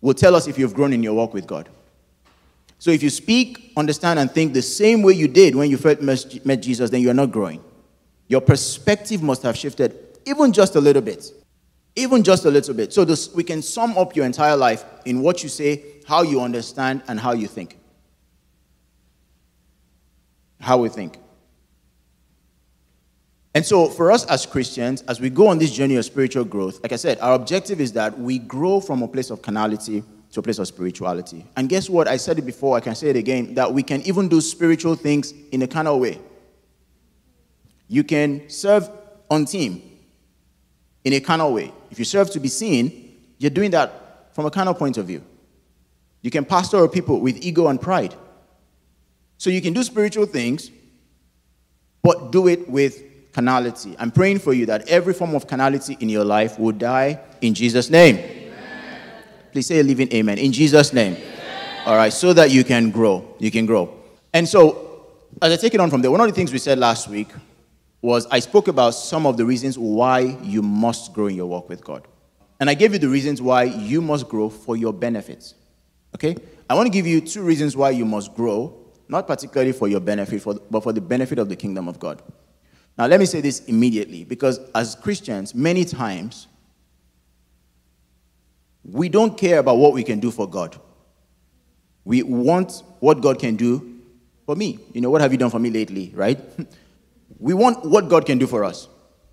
will 0.00 0.14
tell 0.14 0.34
us 0.34 0.46
if 0.46 0.58
you've 0.58 0.74
grown 0.74 0.92
in 0.92 1.02
your 1.02 1.14
walk 1.14 1.34
with 1.34 1.46
God. 1.46 1.68
So 2.78 2.90
if 2.90 3.02
you 3.02 3.10
speak, 3.10 3.72
understand, 3.76 4.18
and 4.18 4.30
think 4.30 4.54
the 4.54 4.62
same 4.62 5.02
way 5.02 5.12
you 5.12 5.28
did 5.28 5.54
when 5.54 5.70
you 5.70 5.76
first 5.76 6.00
met 6.46 6.62
Jesus, 6.62 6.90
then 6.90 7.02
you're 7.02 7.14
not 7.14 7.30
growing. 7.30 7.62
Your 8.28 8.40
perspective 8.40 9.22
must 9.22 9.42
have 9.42 9.56
shifted 9.56 10.18
even 10.26 10.52
just 10.52 10.76
a 10.76 10.80
little 10.80 11.02
bit. 11.02 11.32
Even 11.96 12.22
just 12.22 12.44
a 12.44 12.50
little 12.50 12.74
bit. 12.74 12.92
So 12.92 13.04
this, 13.04 13.34
we 13.34 13.42
can 13.42 13.62
sum 13.62 13.98
up 13.98 14.14
your 14.14 14.24
entire 14.24 14.56
life 14.56 14.84
in 15.04 15.20
what 15.20 15.42
you 15.42 15.48
say, 15.48 15.82
how 16.06 16.22
you 16.22 16.40
understand, 16.40 17.02
and 17.08 17.18
how 17.18 17.32
you 17.32 17.48
think. 17.48 17.76
How 20.60 20.78
we 20.78 20.88
think. 20.88 21.18
And 23.54 23.66
so, 23.66 23.88
for 23.88 24.12
us 24.12 24.24
as 24.26 24.46
Christians, 24.46 25.02
as 25.02 25.20
we 25.20 25.28
go 25.28 25.48
on 25.48 25.58
this 25.58 25.72
journey 25.72 25.96
of 25.96 26.04
spiritual 26.04 26.44
growth, 26.44 26.80
like 26.82 26.92
I 26.92 26.96
said, 26.96 27.18
our 27.20 27.34
objective 27.34 27.80
is 27.80 27.92
that 27.94 28.16
we 28.18 28.38
grow 28.38 28.80
from 28.80 29.02
a 29.02 29.08
place 29.08 29.30
of 29.30 29.42
carnality 29.42 30.04
to 30.32 30.40
a 30.40 30.42
place 30.42 30.58
of 30.58 30.68
spirituality. 30.68 31.44
And 31.56 31.68
guess 31.68 31.90
what? 31.90 32.06
I 32.06 32.16
said 32.16 32.38
it 32.38 32.46
before, 32.46 32.76
I 32.76 32.80
can 32.80 32.94
say 32.94 33.08
it 33.08 33.16
again 33.16 33.54
that 33.54 33.72
we 33.72 33.82
can 33.82 34.02
even 34.02 34.28
do 34.28 34.40
spiritual 34.40 34.94
things 34.94 35.34
in 35.50 35.62
a 35.62 35.66
carnal 35.66 35.98
way. 35.98 36.20
You 37.88 38.04
can 38.04 38.48
serve 38.48 38.88
on 39.28 39.46
team 39.46 39.82
in 41.02 41.12
a 41.14 41.20
carnal 41.20 41.52
way. 41.52 41.72
If 41.90 41.98
you 41.98 42.04
serve 42.04 42.30
to 42.30 42.40
be 42.40 42.48
seen, 42.48 43.16
you're 43.38 43.50
doing 43.50 43.72
that 43.72 44.32
from 44.32 44.46
a 44.46 44.50
carnal 44.50 44.74
point 44.74 44.96
of 44.96 45.06
view. 45.06 45.24
You 46.22 46.30
can 46.30 46.44
pastor 46.44 46.86
people 46.86 47.18
with 47.18 47.44
ego 47.44 47.66
and 47.66 47.80
pride. 47.80 48.14
So 49.38 49.50
you 49.50 49.60
can 49.60 49.72
do 49.72 49.82
spiritual 49.82 50.26
things, 50.26 50.70
but 52.02 52.30
do 52.30 52.46
it 52.46 52.68
with 52.68 53.09
carnality. 53.32 53.96
I'm 53.98 54.10
praying 54.10 54.40
for 54.40 54.52
you 54.52 54.66
that 54.66 54.88
every 54.88 55.14
form 55.14 55.34
of 55.34 55.46
carnality 55.46 55.96
in 56.00 56.08
your 56.08 56.24
life 56.24 56.58
will 56.58 56.72
die 56.72 57.20
in 57.40 57.54
Jesus' 57.54 57.90
name. 57.90 58.16
Amen. 58.16 59.00
Please 59.52 59.66
say 59.66 59.80
a 59.80 59.82
living 59.82 60.12
amen. 60.12 60.38
In 60.38 60.52
Jesus' 60.52 60.92
name. 60.92 61.14
Amen. 61.14 61.82
All 61.86 61.96
right, 61.96 62.12
so 62.12 62.32
that 62.32 62.50
you 62.50 62.64
can 62.64 62.90
grow. 62.90 63.34
You 63.38 63.50
can 63.50 63.66
grow. 63.66 63.94
And 64.32 64.48
so, 64.48 65.06
as 65.40 65.52
I 65.52 65.56
take 65.56 65.74
it 65.74 65.80
on 65.80 65.90
from 65.90 66.02
there, 66.02 66.10
one 66.10 66.20
of 66.20 66.26
the 66.26 66.32
things 66.32 66.52
we 66.52 66.58
said 66.58 66.78
last 66.78 67.08
week 67.08 67.28
was 68.02 68.26
I 68.30 68.38
spoke 68.38 68.68
about 68.68 68.90
some 68.90 69.26
of 69.26 69.36
the 69.36 69.44
reasons 69.44 69.78
why 69.78 70.20
you 70.42 70.62
must 70.62 71.12
grow 71.12 71.26
in 71.26 71.36
your 71.36 71.46
walk 71.46 71.68
with 71.68 71.84
God. 71.84 72.06
And 72.58 72.68
I 72.68 72.74
gave 72.74 72.92
you 72.92 72.98
the 72.98 73.08
reasons 73.08 73.40
why 73.40 73.64
you 73.64 74.00
must 74.02 74.28
grow 74.28 74.50
for 74.50 74.76
your 74.76 74.92
benefits. 74.92 75.54
Okay? 76.14 76.36
I 76.68 76.74
want 76.74 76.86
to 76.86 76.90
give 76.90 77.06
you 77.06 77.20
two 77.20 77.42
reasons 77.42 77.76
why 77.76 77.90
you 77.90 78.04
must 78.04 78.34
grow, 78.34 78.76
not 79.08 79.26
particularly 79.26 79.72
for 79.72 79.88
your 79.88 80.00
benefit, 80.00 80.42
for 80.42 80.54
but 80.70 80.82
for 80.82 80.92
the 80.92 81.00
benefit 81.00 81.38
of 81.38 81.48
the 81.48 81.56
kingdom 81.56 81.88
of 81.88 81.98
God. 81.98 82.22
Now, 83.00 83.06
let 83.06 83.18
me 83.18 83.24
say 83.24 83.40
this 83.40 83.60
immediately 83.60 84.24
because 84.24 84.60
as 84.74 84.94
Christians, 84.94 85.54
many 85.54 85.86
times, 85.86 86.48
we 88.84 89.08
don't 89.08 89.38
care 89.38 89.58
about 89.58 89.78
what 89.78 89.94
we 89.94 90.04
can 90.04 90.20
do 90.20 90.30
for 90.30 90.46
God. 90.46 90.78
We 92.04 92.22
want 92.22 92.82
what 92.98 93.22
God 93.22 93.38
can 93.38 93.56
do 93.56 94.02
for 94.44 94.54
me. 94.54 94.80
You 94.92 95.00
know, 95.00 95.08
what 95.08 95.22
have 95.22 95.32
you 95.32 95.38
done 95.38 95.48
for 95.48 95.58
me 95.58 95.70
lately, 95.70 96.12
right? 96.14 96.38
we 97.38 97.54
want 97.54 97.86
what 97.86 98.10
God 98.10 98.26
can 98.26 98.36
do 98.36 98.46
for 98.46 98.64
us. 98.64 98.86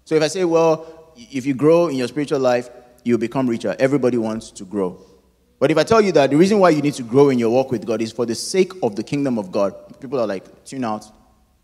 So 0.05 0.15
if 0.15 0.23
I 0.23 0.29
say, 0.29 0.45
well, 0.45 1.11
if 1.17 1.45
you 1.45 1.53
grow 1.53 1.89
in 1.89 1.97
your 1.97 2.07
spiritual 2.07 2.39
life, 2.39 2.69
you'll 3.03 3.17
become 3.17 3.49
richer. 3.49 3.75
Everybody 3.79 4.17
wants 4.17 4.49
to 4.51 4.63
grow. 4.63 4.97
But 5.59 5.71
if 5.71 5.77
I 5.77 5.83
tell 5.83 5.99
you 5.99 6.13
that 6.13 6.29
the 6.29 6.37
reason 6.37 6.59
why 6.59 6.69
you 6.69 6.81
need 6.81 6.93
to 6.93 7.03
grow 7.03 7.27
in 7.31 7.37
your 7.37 7.49
walk 7.49 7.71
with 7.71 7.85
God 7.85 8.01
is 8.01 8.13
for 8.13 8.25
the 8.25 8.35
sake 8.35 8.71
of 8.81 8.95
the 8.95 9.03
kingdom 9.03 9.37
of 9.37 9.51
God, 9.51 9.99
people 9.99 10.21
are 10.21 10.27
like, 10.27 10.63
tune 10.63 10.85
out 10.85 11.11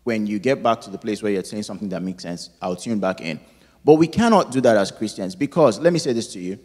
when 0.04 0.26
you 0.26 0.38
get 0.38 0.62
back 0.62 0.80
to 0.82 0.90
the 0.90 0.98
place 0.98 1.22
where 1.22 1.32
you're 1.32 1.44
saying 1.44 1.64
something 1.64 1.88
that 1.88 2.02
makes 2.02 2.22
sense, 2.22 2.50
I'll 2.62 2.76
tune 2.76 3.00
back 3.00 3.20
in. 3.20 3.40
But 3.84 3.94
we 3.94 4.06
cannot 4.06 4.52
do 4.52 4.60
that 4.60 4.76
as 4.76 4.90
Christians 4.90 5.34
because, 5.34 5.78
let 5.80 5.92
me 5.92 5.98
say 5.98 6.12
this 6.12 6.32
to 6.34 6.38
you. 6.38 6.58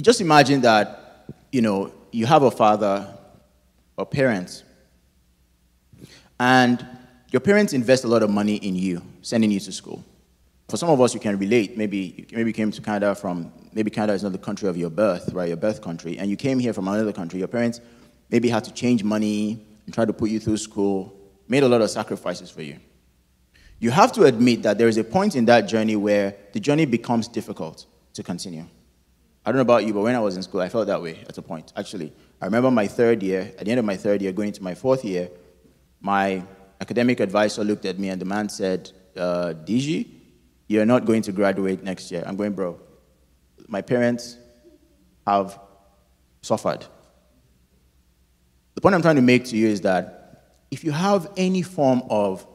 Just 0.00 0.20
imagine 0.20 0.60
that, 0.62 1.26
you 1.50 1.62
know, 1.62 1.92
you 2.10 2.26
have 2.26 2.42
a 2.42 2.50
father 2.50 3.06
or 3.96 4.06
parents, 4.06 4.62
and 6.38 6.84
your 7.30 7.40
parents 7.40 7.72
invest 7.72 8.04
a 8.04 8.08
lot 8.08 8.22
of 8.22 8.30
money 8.30 8.56
in 8.56 8.74
you, 8.74 9.02
sending 9.22 9.50
you 9.50 9.60
to 9.60 9.72
school. 9.72 10.04
For 10.68 10.76
some 10.76 10.90
of 10.90 11.00
us, 11.00 11.14
you 11.14 11.20
can 11.20 11.38
relate. 11.38 11.76
Maybe, 11.76 12.26
maybe 12.32 12.52
came 12.52 12.70
to 12.70 12.80
Canada 12.80 13.14
from, 13.14 13.52
maybe 13.72 13.90
Canada 13.90 14.14
is 14.14 14.22
not 14.22 14.32
the 14.32 14.38
country 14.38 14.68
of 14.68 14.76
your 14.76 14.90
birth, 14.90 15.32
right? 15.32 15.48
Your 15.48 15.56
birth 15.56 15.82
country. 15.82 16.18
And 16.18 16.30
you 16.30 16.36
came 16.36 16.58
here 16.58 16.72
from 16.72 16.88
another 16.88 17.12
country. 17.12 17.38
Your 17.38 17.48
parents 17.48 17.80
maybe 18.30 18.48
had 18.48 18.64
to 18.64 18.72
change 18.72 19.04
money 19.04 19.64
and 19.84 19.94
try 19.94 20.04
to 20.04 20.12
put 20.12 20.30
you 20.30 20.40
through 20.40 20.56
school 20.56 21.14
made 21.48 21.62
a 21.62 21.68
lot 21.68 21.80
of 21.80 21.90
sacrifices 21.90 22.50
for 22.50 22.62
you. 22.62 22.78
you 23.80 23.90
have 23.90 24.12
to 24.12 24.24
admit 24.24 24.62
that 24.62 24.78
there 24.78 24.88
is 24.88 24.96
a 24.96 25.04
point 25.04 25.36
in 25.36 25.44
that 25.44 25.62
journey 25.62 25.96
where 25.96 26.34
the 26.52 26.60
journey 26.60 26.86
becomes 26.86 27.28
difficult 27.28 27.86
to 28.14 28.22
continue. 28.22 28.64
I 29.44 29.50
don't 29.50 29.56
know 29.56 29.62
about 29.62 29.84
you, 29.84 29.92
but 29.92 30.00
when 30.00 30.14
I 30.14 30.20
was 30.20 30.36
in 30.36 30.42
school, 30.42 30.60
I 30.60 30.70
felt 30.70 30.86
that 30.86 31.02
way 31.02 31.22
at 31.28 31.36
a 31.36 31.42
point. 31.42 31.72
Actually, 31.76 32.12
I 32.40 32.46
remember 32.46 32.70
my 32.70 32.86
third 32.86 33.22
year, 33.22 33.52
at 33.58 33.66
the 33.66 33.70
end 33.70 33.78
of 33.78 33.84
my 33.84 33.96
third 33.96 34.22
year, 34.22 34.32
going 34.32 34.48
into 34.48 34.62
my 34.62 34.74
fourth 34.74 35.04
year, 35.04 35.28
my 36.00 36.42
academic 36.80 37.20
advisor 37.20 37.62
looked 37.62 37.84
at 37.84 37.98
me 37.98 38.08
and 38.08 38.20
the 38.20 38.24
man 38.24 38.48
said, 38.48 38.90
uh, 39.16 39.52
Deji, 39.66 40.08
you're 40.66 40.86
not 40.86 41.04
going 41.04 41.22
to 41.22 41.32
graduate 41.32 41.82
next 41.82 42.10
year. 42.10 42.24
I'm 42.26 42.36
going, 42.36 42.52
bro. 42.52 42.80
My 43.68 43.82
parents 43.82 44.38
have 45.26 45.58
suffered. 46.42 46.86
The 48.74 48.80
point 48.80 48.94
I'm 48.94 49.02
trying 49.02 49.16
to 49.16 49.22
make 49.22 49.44
to 49.46 49.56
you 49.56 49.68
is 49.68 49.82
that 49.82 50.23
if 50.70 50.84
you 50.84 50.92
have 50.92 51.30
any 51.36 51.62
form 51.62 52.02
of, 52.10 52.46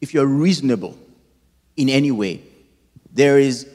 if 0.00 0.12
you're 0.14 0.26
reasonable 0.26 0.96
in 1.76 1.88
any 1.88 2.10
way, 2.10 2.42
there 3.12 3.38
is 3.38 3.68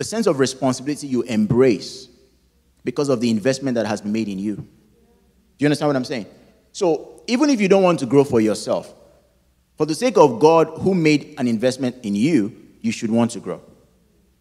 a 0.00 0.04
sense 0.04 0.26
of 0.26 0.38
responsibility 0.38 1.06
you 1.06 1.22
embrace 1.22 2.08
because 2.84 3.08
of 3.08 3.20
the 3.20 3.30
investment 3.30 3.74
that 3.74 3.86
has 3.86 4.00
been 4.00 4.12
made 4.12 4.28
in 4.28 4.38
you. 4.38 4.56
Do 4.56 4.64
you 5.58 5.66
understand 5.66 5.88
what 5.88 5.96
I'm 5.96 6.04
saying? 6.04 6.26
So, 6.72 7.22
even 7.26 7.50
if 7.50 7.60
you 7.60 7.68
don't 7.68 7.82
want 7.82 7.98
to 8.00 8.06
grow 8.06 8.24
for 8.24 8.40
yourself, 8.40 8.92
for 9.76 9.86
the 9.86 9.94
sake 9.94 10.16
of 10.16 10.40
God 10.40 10.68
who 10.80 10.94
made 10.94 11.34
an 11.38 11.46
investment 11.46 11.96
in 12.04 12.14
you, 12.14 12.54
you 12.80 12.92
should 12.92 13.10
want 13.10 13.32
to 13.32 13.40
grow. 13.40 13.60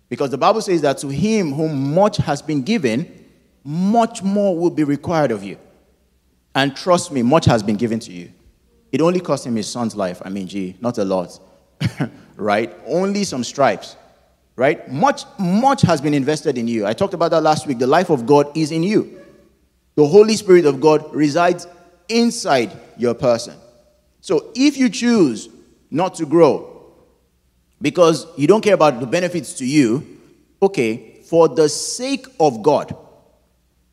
Because 0.10 0.32
the 0.32 0.38
Bible 0.38 0.62
says 0.62 0.82
that 0.82 0.98
to 1.00 1.10
him 1.10 1.54
whom 1.54 1.94
much 1.94 2.18
has 2.18 2.42
been 2.42 2.62
given, 2.64 3.26
much 3.64 4.24
more 4.24 4.58
will 4.58 4.70
be 4.70 4.84
required 4.84 5.32
of 5.32 5.44
you. 5.44 5.58
And 6.56 6.76
trust 6.76 7.12
me, 7.12 7.22
much 7.22 7.46
has 7.46 7.62
been 7.62 7.76
given 7.76 8.00
to 8.00 8.12
you. 8.12 8.32
It 8.92 9.02
only 9.02 9.20
cost 9.20 9.46
him 9.46 9.56
his 9.56 9.68
son's 9.68 9.96
life. 9.96 10.22
I 10.24 10.30
mean, 10.30 10.48
gee, 10.48 10.76
not 10.80 10.98
a 10.98 11.06
lot, 11.06 11.40
right? 12.36 12.74
Only 12.86 13.24
some 13.24 13.44
stripes, 13.44 13.96
right? 14.56 14.90
Much, 14.92 15.24
much 15.38 15.82
has 15.82 16.02
been 16.02 16.14
invested 16.14 16.58
in 16.58 16.68
you. 16.68 16.86
I 16.86 16.94
talked 16.94 17.14
about 17.14 17.32
that 17.32 17.42
last 17.42 17.68
week. 17.68 17.80
The 17.80 17.88
life 17.88 18.10
of 18.10 18.26
God 18.26 18.56
is 18.56 18.72
in 18.72 18.84
you. 18.84 19.20
The 19.96 20.06
Holy 20.06 20.36
Spirit 20.38 20.66
of 20.66 20.80
God 20.80 21.14
resides 21.14 21.68
inside 22.08 22.72
your 22.98 23.14
person. 23.14 23.56
So 24.22 24.52
if 24.56 24.78
you 24.78 24.90
choose 24.90 25.50
not 25.90 26.16
to 26.16 26.26
grow 26.26 26.94
because 27.82 28.28
you 28.38 28.48
don't 28.48 28.62
care 28.62 28.74
about 28.74 29.00
the 29.00 29.08
benefits 29.08 29.54
to 29.56 29.66
you, 29.66 30.20
okay, 30.62 31.22
for 31.24 31.48
the 31.48 31.68
sake 31.68 32.28
of 32.40 32.64
God 32.64 32.96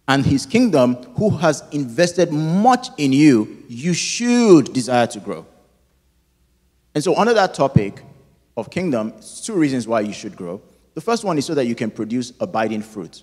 and 0.06 0.24
His 0.24 0.46
kingdom, 0.46 0.96
who 1.16 1.30
has 1.30 1.62
invested 1.72 2.32
much 2.32 2.88
in 2.98 3.12
you, 3.12 3.64
you 3.68 3.94
should 3.94 4.72
desire 4.72 5.06
to 5.08 5.20
grow. 5.20 5.46
And 6.94 7.02
so, 7.02 7.16
under 7.16 7.34
that 7.34 7.54
topic 7.54 8.02
of 8.56 8.70
kingdom, 8.70 9.14
two 9.42 9.54
reasons 9.54 9.88
why 9.88 10.00
you 10.00 10.12
should 10.12 10.36
grow. 10.36 10.62
The 10.94 11.00
first 11.00 11.24
one 11.24 11.38
is 11.38 11.46
so 11.46 11.54
that 11.54 11.66
you 11.66 11.74
can 11.74 11.90
produce 11.90 12.32
abiding 12.38 12.82
fruit. 12.82 13.22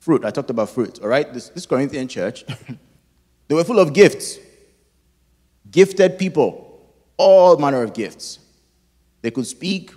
Fruit, 0.00 0.24
I 0.24 0.30
talked 0.30 0.50
about 0.50 0.70
fruit, 0.70 0.98
all 1.00 1.08
right? 1.08 1.32
This, 1.32 1.50
this 1.50 1.66
Corinthian 1.66 2.08
church, 2.08 2.44
they 3.48 3.54
were 3.54 3.64
full 3.64 3.78
of 3.78 3.92
gifts, 3.92 4.38
gifted 5.70 6.18
people, 6.18 6.64
all 7.16 7.56
manner 7.58 7.82
of 7.82 7.94
gifts. 7.94 8.40
They 9.22 9.30
could 9.30 9.46
speak, 9.46 9.92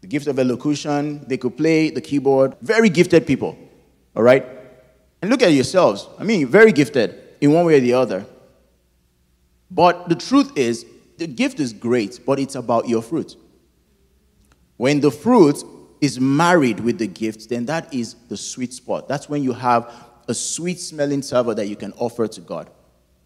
the 0.00 0.06
gift 0.06 0.26
of 0.26 0.38
elocution, 0.38 1.26
they 1.26 1.36
could 1.36 1.56
play 1.56 1.90
the 1.90 2.00
keyboard. 2.00 2.56
Very 2.60 2.88
gifted 2.88 3.26
people, 3.26 3.56
all 4.16 4.22
right? 4.22 4.59
And 5.22 5.30
look 5.30 5.42
at 5.42 5.52
yourselves. 5.52 6.08
I 6.18 6.24
mean, 6.24 6.46
very 6.46 6.72
gifted 6.72 7.20
in 7.40 7.52
one 7.52 7.66
way 7.66 7.76
or 7.76 7.80
the 7.80 7.94
other. 7.94 8.26
But 9.70 10.08
the 10.08 10.14
truth 10.14 10.56
is, 10.56 10.84
the 11.18 11.26
gift 11.26 11.60
is 11.60 11.72
great, 11.72 12.20
but 12.24 12.38
it's 12.38 12.54
about 12.54 12.88
your 12.88 13.02
fruit. 13.02 13.36
When 14.76 15.00
the 15.00 15.10
fruit 15.10 15.62
is 16.00 16.18
married 16.18 16.80
with 16.80 16.98
the 16.98 17.06
gift, 17.06 17.50
then 17.50 17.66
that 17.66 17.92
is 17.92 18.14
the 18.28 18.36
sweet 18.36 18.72
spot. 18.72 19.06
That's 19.06 19.28
when 19.28 19.42
you 19.42 19.52
have 19.52 19.92
a 20.26 20.34
sweet 20.34 20.80
smelling 20.80 21.22
savor 21.22 21.54
that 21.54 21.66
you 21.66 21.76
can 21.76 21.92
offer 21.92 22.26
to 22.26 22.40
God. 22.40 22.70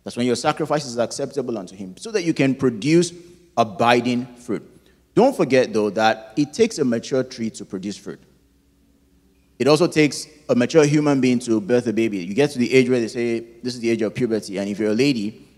That's 0.03 0.16
when 0.16 0.27
your 0.27 0.37
sacrifice 0.37 0.85
is 0.85 0.99
acceptable 0.99 1.57
unto 1.57 1.77
Him, 1.77 1.97
so 1.97 2.11
that 2.11 2.25
you 2.25 2.35
can 2.35 2.55
produce 2.55 3.12
abiding 3.57 4.27
fruit. 4.37 4.69
Don't 5.14 5.37
forget, 5.37 5.73
though, 5.73 5.90
that 5.90 6.33
it 6.37 6.53
takes 6.53 6.79
a 6.79 6.85
mature 6.85 7.23
tree 7.23 7.51
to 7.51 7.64
produce 7.64 7.97
fruit. 7.97 8.21
It 9.59 9.69
also 9.69 9.87
takes 9.87 10.27
a 10.49 10.55
mature 10.55 10.85
human 10.85 11.21
being 11.21 11.38
to 11.40 11.61
birth 11.61 11.87
a 11.87 11.93
baby. 11.93 12.19
You 12.19 12.35
get 12.35 12.51
to 12.51 12.59
the 12.59 12.73
age 12.73 12.88
where 12.88 13.01
they 13.01 13.09
say, 13.09 13.40
This 13.62 13.75
is 13.75 13.81
the 13.81 13.90
age 13.90 14.03
of 14.03 14.14
puberty. 14.14 14.59
And 14.59 14.69
if 14.69 14.79
you're 14.79 14.90
a 14.90 14.95
lady, 14.95 15.49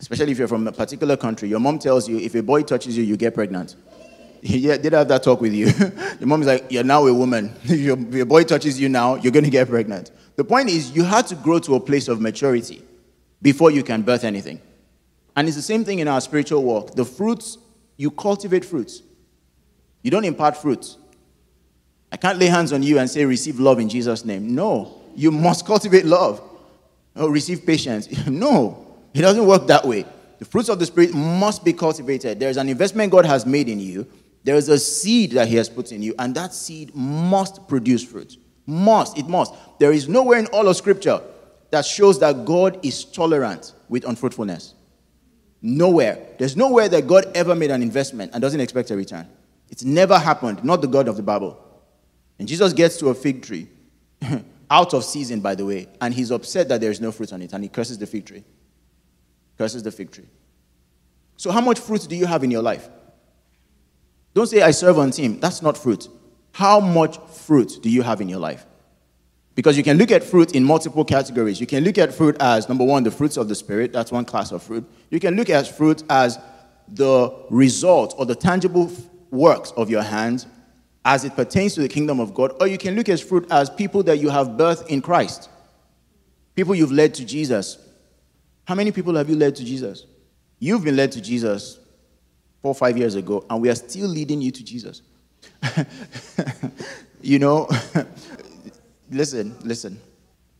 especially 0.00 0.32
if 0.32 0.38
you're 0.38 0.48
from 0.48 0.66
a 0.66 0.72
particular 0.72 1.16
country, 1.16 1.48
your 1.48 1.60
mom 1.60 1.78
tells 1.78 2.08
you, 2.08 2.18
if 2.18 2.34
a 2.34 2.42
boy 2.42 2.62
touches 2.62 2.96
you, 2.96 3.04
you 3.04 3.16
get 3.16 3.34
pregnant. 3.34 3.76
Yeah, 4.40 4.76
did 4.76 4.94
I 4.94 5.00
have 5.00 5.08
that 5.08 5.24
talk 5.24 5.40
with 5.40 5.52
you? 5.52 5.66
your 6.20 6.28
mom 6.28 6.42
is 6.42 6.46
like, 6.46 6.70
You're 6.70 6.84
now 6.84 7.04
a 7.06 7.12
woman. 7.12 7.52
if, 7.64 7.80
your, 7.80 7.98
your 7.98 8.24
boy 8.24 8.44
touches 8.44 8.80
you 8.80 8.88
now, 8.88 9.16
you're 9.16 9.32
going 9.32 9.44
to 9.44 9.50
get 9.50 9.68
pregnant. 9.68 10.12
The 10.36 10.44
point 10.44 10.68
is, 10.70 10.92
you 10.92 11.02
have 11.02 11.26
to 11.26 11.34
grow 11.34 11.58
to 11.58 11.74
a 11.74 11.80
place 11.80 12.06
of 12.06 12.20
maturity 12.20 12.80
before 13.42 13.72
you 13.72 13.82
can 13.82 14.02
birth 14.02 14.22
anything. 14.22 14.60
And 15.34 15.48
it's 15.48 15.56
the 15.56 15.62
same 15.62 15.84
thing 15.84 15.98
in 15.98 16.06
our 16.06 16.20
spiritual 16.20 16.62
walk. 16.62 16.94
The 16.94 17.04
fruits 17.04 17.58
you 17.96 18.12
cultivate 18.12 18.64
fruits. 18.64 19.02
You 20.02 20.12
don't 20.12 20.24
impart 20.24 20.56
fruits. 20.56 20.97
I 22.10 22.16
can't 22.16 22.38
lay 22.38 22.46
hands 22.46 22.72
on 22.72 22.82
you 22.82 22.98
and 22.98 23.08
say, 23.08 23.24
receive 23.24 23.60
love 23.60 23.78
in 23.78 23.88
Jesus' 23.88 24.24
name. 24.24 24.54
No, 24.54 25.02
you 25.14 25.30
must 25.30 25.66
cultivate 25.66 26.04
love. 26.04 26.40
Or 27.14 27.24
oh, 27.24 27.28
receive 27.28 27.66
patience. 27.66 28.26
no, 28.26 28.86
it 29.12 29.20
doesn't 29.20 29.44
work 29.44 29.66
that 29.66 29.84
way. 29.84 30.06
The 30.38 30.44
fruits 30.44 30.68
of 30.68 30.78
the 30.78 30.86
Spirit 30.86 31.12
must 31.12 31.64
be 31.64 31.72
cultivated. 31.72 32.38
There's 32.38 32.56
an 32.56 32.68
investment 32.68 33.10
God 33.10 33.26
has 33.26 33.44
made 33.44 33.68
in 33.68 33.80
you, 33.80 34.06
there 34.44 34.56
is 34.56 34.68
a 34.68 34.78
seed 34.78 35.32
that 35.32 35.48
He 35.48 35.56
has 35.56 35.68
put 35.68 35.92
in 35.92 36.02
you, 36.02 36.14
and 36.18 36.34
that 36.34 36.54
seed 36.54 36.94
must 36.94 37.66
produce 37.68 38.04
fruit. 38.04 38.36
Must, 38.66 39.18
it 39.18 39.26
must. 39.26 39.54
There 39.78 39.92
is 39.92 40.08
nowhere 40.08 40.38
in 40.38 40.46
all 40.46 40.68
of 40.68 40.76
Scripture 40.76 41.20
that 41.70 41.84
shows 41.84 42.18
that 42.20 42.44
God 42.44 42.78
is 42.84 43.04
tolerant 43.04 43.74
with 43.88 44.04
unfruitfulness. 44.04 44.74
Nowhere. 45.60 46.18
There's 46.38 46.56
nowhere 46.56 46.88
that 46.88 47.06
God 47.06 47.26
ever 47.34 47.54
made 47.54 47.70
an 47.70 47.82
investment 47.82 48.32
and 48.32 48.40
doesn't 48.40 48.60
expect 48.60 48.90
a 48.90 48.96
return. 48.96 49.28
It's 49.68 49.84
never 49.84 50.18
happened, 50.18 50.64
not 50.64 50.80
the 50.80 50.86
God 50.86 51.08
of 51.08 51.16
the 51.16 51.22
Bible. 51.22 51.58
And 52.38 52.46
Jesus 52.46 52.72
gets 52.72 52.96
to 52.98 53.08
a 53.08 53.14
fig 53.14 53.42
tree, 53.42 53.68
out 54.70 54.94
of 54.94 55.04
season, 55.04 55.40
by 55.40 55.54
the 55.54 55.64
way, 55.64 55.88
and 56.00 56.14
he's 56.14 56.30
upset 56.30 56.68
that 56.68 56.80
there's 56.80 57.00
no 57.00 57.10
fruit 57.10 57.32
on 57.32 57.42
it, 57.42 57.52
and 57.52 57.62
he 57.62 57.68
curses 57.68 57.98
the 57.98 58.06
fig 58.06 58.26
tree. 58.26 58.44
Curses 59.56 59.82
the 59.82 59.90
fig 59.90 60.10
tree. 60.10 60.26
So, 61.36 61.50
how 61.50 61.60
much 61.60 61.78
fruit 61.78 62.06
do 62.08 62.16
you 62.16 62.26
have 62.26 62.44
in 62.44 62.50
your 62.50 62.62
life? 62.62 62.88
Don't 64.34 64.46
say, 64.46 64.62
I 64.62 64.70
serve 64.70 64.98
on 64.98 65.10
team. 65.10 65.40
That's 65.40 65.62
not 65.62 65.76
fruit. 65.76 66.08
How 66.52 66.80
much 66.80 67.18
fruit 67.18 67.78
do 67.82 67.90
you 67.90 68.02
have 68.02 68.20
in 68.20 68.28
your 68.28 68.38
life? 68.38 68.66
Because 69.54 69.76
you 69.76 69.82
can 69.82 69.98
look 69.98 70.12
at 70.12 70.22
fruit 70.22 70.54
in 70.54 70.62
multiple 70.62 71.04
categories. 71.04 71.60
You 71.60 71.66
can 71.66 71.82
look 71.82 71.98
at 71.98 72.14
fruit 72.14 72.36
as, 72.38 72.68
number 72.68 72.84
one, 72.84 73.02
the 73.02 73.10
fruits 73.10 73.36
of 73.36 73.48
the 73.48 73.54
Spirit. 73.54 73.92
That's 73.92 74.12
one 74.12 74.24
class 74.24 74.52
of 74.52 74.62
fruit. 74.62 74.84
You 75.10 75.18
can 75.18 75.34
look 75.34 75.50
at 75.50 75.66
fruit 75.66 76.04
as 76.08 76.38
the 76.86 77.34
result 77.50 78.14
or 78.16 78.26
the 78.26 78.36
tangible 78.36 78.92
works 79.30 79.72
of 79.76 79.90
your 79.90 80.02
hands 80.02 80.46
as 81.04 81.24
it 81.24 81.34
pertains 81.34 81.74
to 81.74 81.80
the 81.80 81.88
kingdom 81.88 82.20
of 82.20 82.34
God. 82.34 82.52
Or 82.60 82.66
you 82.66 82.78
can 82.78 82.94
look 82.94 83.08
at 83.08 83.20
fruit 83.20 83.46
as 83.50 83.70
people 83.70 84.02
that 84.04 84.18
you 84.18 84.28
have 84.28 84.48
birthed 84.48 84.88
in 84.88 85.00
Christ, 85.00 85.48
people 86.54 86.74
you've 86.74 86.92
led 86.92 87.14
to 87.14 87.24
Jesus. 87.24 87.78
How 88.64 88.74
many 88.74 88.92
people 88.92 89.14
have 89.14 89.28
you 89.28 89.36
led 89.36 89.56
to 89.56 89.64
Jesus? 89.64 90.04
You've 90.58 90.84
been 90.84 90.96
led 90.96 91.12
to 91.12 91.20
Jesus 91.20 91.78
four 92.60 92.72
or 92.72 92.74
five 92.74 92.98
years 92.98 93.14
ago, 93.14 93.44
and 93.48 93.62
we 93.62 93.70
are 93.70 93.74
still 93.74 94.08
leading 94.08 94.42
you 94.42 94.50
to 94.50 94.64
Jesus. 94.64 95.02
you 97.22 97.38
know, 97.38 97.68
listen, 99.10 99.56
listen. 99.62 100.00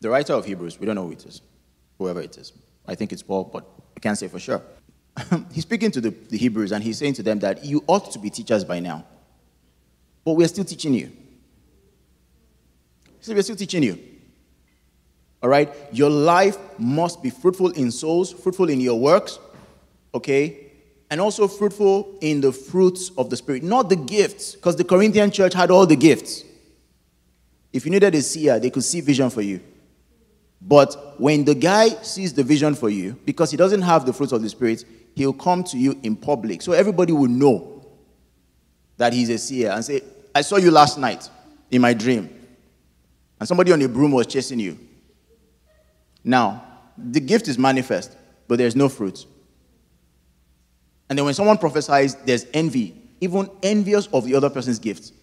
The 0.01 0.09
writer 0.09 0.33
of 0.33 0.45
Hebrews, 0.45 0.79
we 0.79 0.85
don't 0.85 0.95
know 0.95 1.05
who 1.05 1.11
it 1.11 1.25
is, 1.25 1.41
whoever 1.97 2.21
it 2.21 2.37
is. 2.37 2.53
I 2.87 2.95
think 2.95 3.11
it's 3.11 3.21
Paul, 3.21 3.43
but 3.43 3.67
I 3.95 3.99
can't 3.99 4.17
say 4.17 4.27
for 4.29 4.39
sure. 4.39 4.61
he's 5.51 5.63
speaking 5.63 5.91
to 5.91 6.01
the, 6.01 6.09
the 6.09 6.37
Hebrews 6.37 6.71
and 6.71 6.83
he's 6.83 6.97
saying 6.97 7.13
to 7.15 7.23
them 7.23 7.39
that 7.39 7.65
you 7.65 7.83
ought 7.87 8.11
to 8.11 8.19
be 8.19 8.29
teachers 8.29 8.63
by 8.63 8.79
now. 8.79 9.05
But 10.23 10.33
we're 10.33 10.47
still 10.47 10.65
teaching 10.65 10.93
you. 10.93 11.11
So 13.21 13.33
we're 13.33 13.41
still 13.41 13.55
teaching 13.55 13.83
you. 13.83 13.99
All 15.41 15.49
right? 15.49 15.73
Your 15.91 16.09
life 16.09 16.57
must 16.77 17.23
be 17.23 17.29
fruitful 17.29 17.71
in 17.71 17.91
souls, 17.91 18.31
fruitful 18.31 18.69
in 18.69 18.81
your 18.81 18.99
works, 18.99 19.39
okay? 20.13 20.71
And 21.09 21.19
also 21.19 21.47
fruitful 21.47 22.17
in 22.21 22.41
the 22.41 22.51
fruits 22.51 23.11
of 23.17 23.29
the 23.29 23.37
Spirit, 23.37 23.63
not 23.63 23.89
the 23.89 23.95
gifts, 23.95 24.55
because 24.55 24.75
the 24.75 24.83
Corinthian 24.83 25.31
church 25.31 25.53
had 25.53 25.71
all 25.71 25.85
the 25.85 25.95
gifts. 25.95 26.43
If 27.71 27.85
you 27.85 27.91
needed 27.91 28.15
a 28.15 28.21
seer, 28.21 28.59
they 28.59 28.69
could 28.69 28.83
see 28.83 29.01
vision 29.01 29.29
for 29.29 29.41
you. 29.41 29.61
But 30.61 31.19
when 31.19 31.45
the 31.45 31.55
guy 31.55 31.89
sees 32.01 32.33
the 32.33 32.43
vision 32.43 32.75
for 32.75 32.89
you, 32.89 33.17
because 33.25 33.49
he 33.51 33.57
doesn't 33.57 33.81
have 33.81 34.05
the 34.05 34.13
fruits 34.13 34.33
of 34.33 34.41
the 34.41 34.49
Spirit, 34.49 34.83
he'll 35.15 35.33
come 35.33 35.63
to 35.65 35.77
you 35.77 35.97
in 36.03 36.15
public. 36.15 36.61
So 36.61 36.73
everybody 36.73 37.13
will 37.13 37.29
know 37.29 37.78
that 38.99 39.13
he's 39.13 39.29
a 39.29 39.37
seer 39.37 39.71
and 39.71 39.83
say, 39.83 40.01
I 40.35 40.41
saw 40.41 40.57
you 40.57 40.69
last 40.69 40.99
night 40.99 41.27
in 41.71 41.81
my 41.81 41.93
dream. 41.93 42.29
And 43.39 43.47
somebody 43.47 43.71
on 43.71 43.81
a 43.81 43.87
broom 43.87 44.11
was 44.11 44.27
chasing 44.27 44.59
you. 44.59 44.77
Now, 46.23 46.65
the 46.97 47.21
gift 47.21 47.47
is 47.47 47.57
manifest, 47.57 48.15
but 48.47 48.57
there's 48.57 48.75
no 48.75 48.89
fruit. 48.89 49.25
And 51.09 51.17
then 51.17 51.23
when 51.23 51.33
someone 51.33 51.57
prophesies, 51.57 52.15
there's 52.15 52.45
envy, 52.53 52.93
even 53.21 53.49
envious 53.63 54.07
of 54.07 54.25
the 54.25 54.35
other 54.35 54.49
person's 54.49 54.79
gift. 54.79 55.13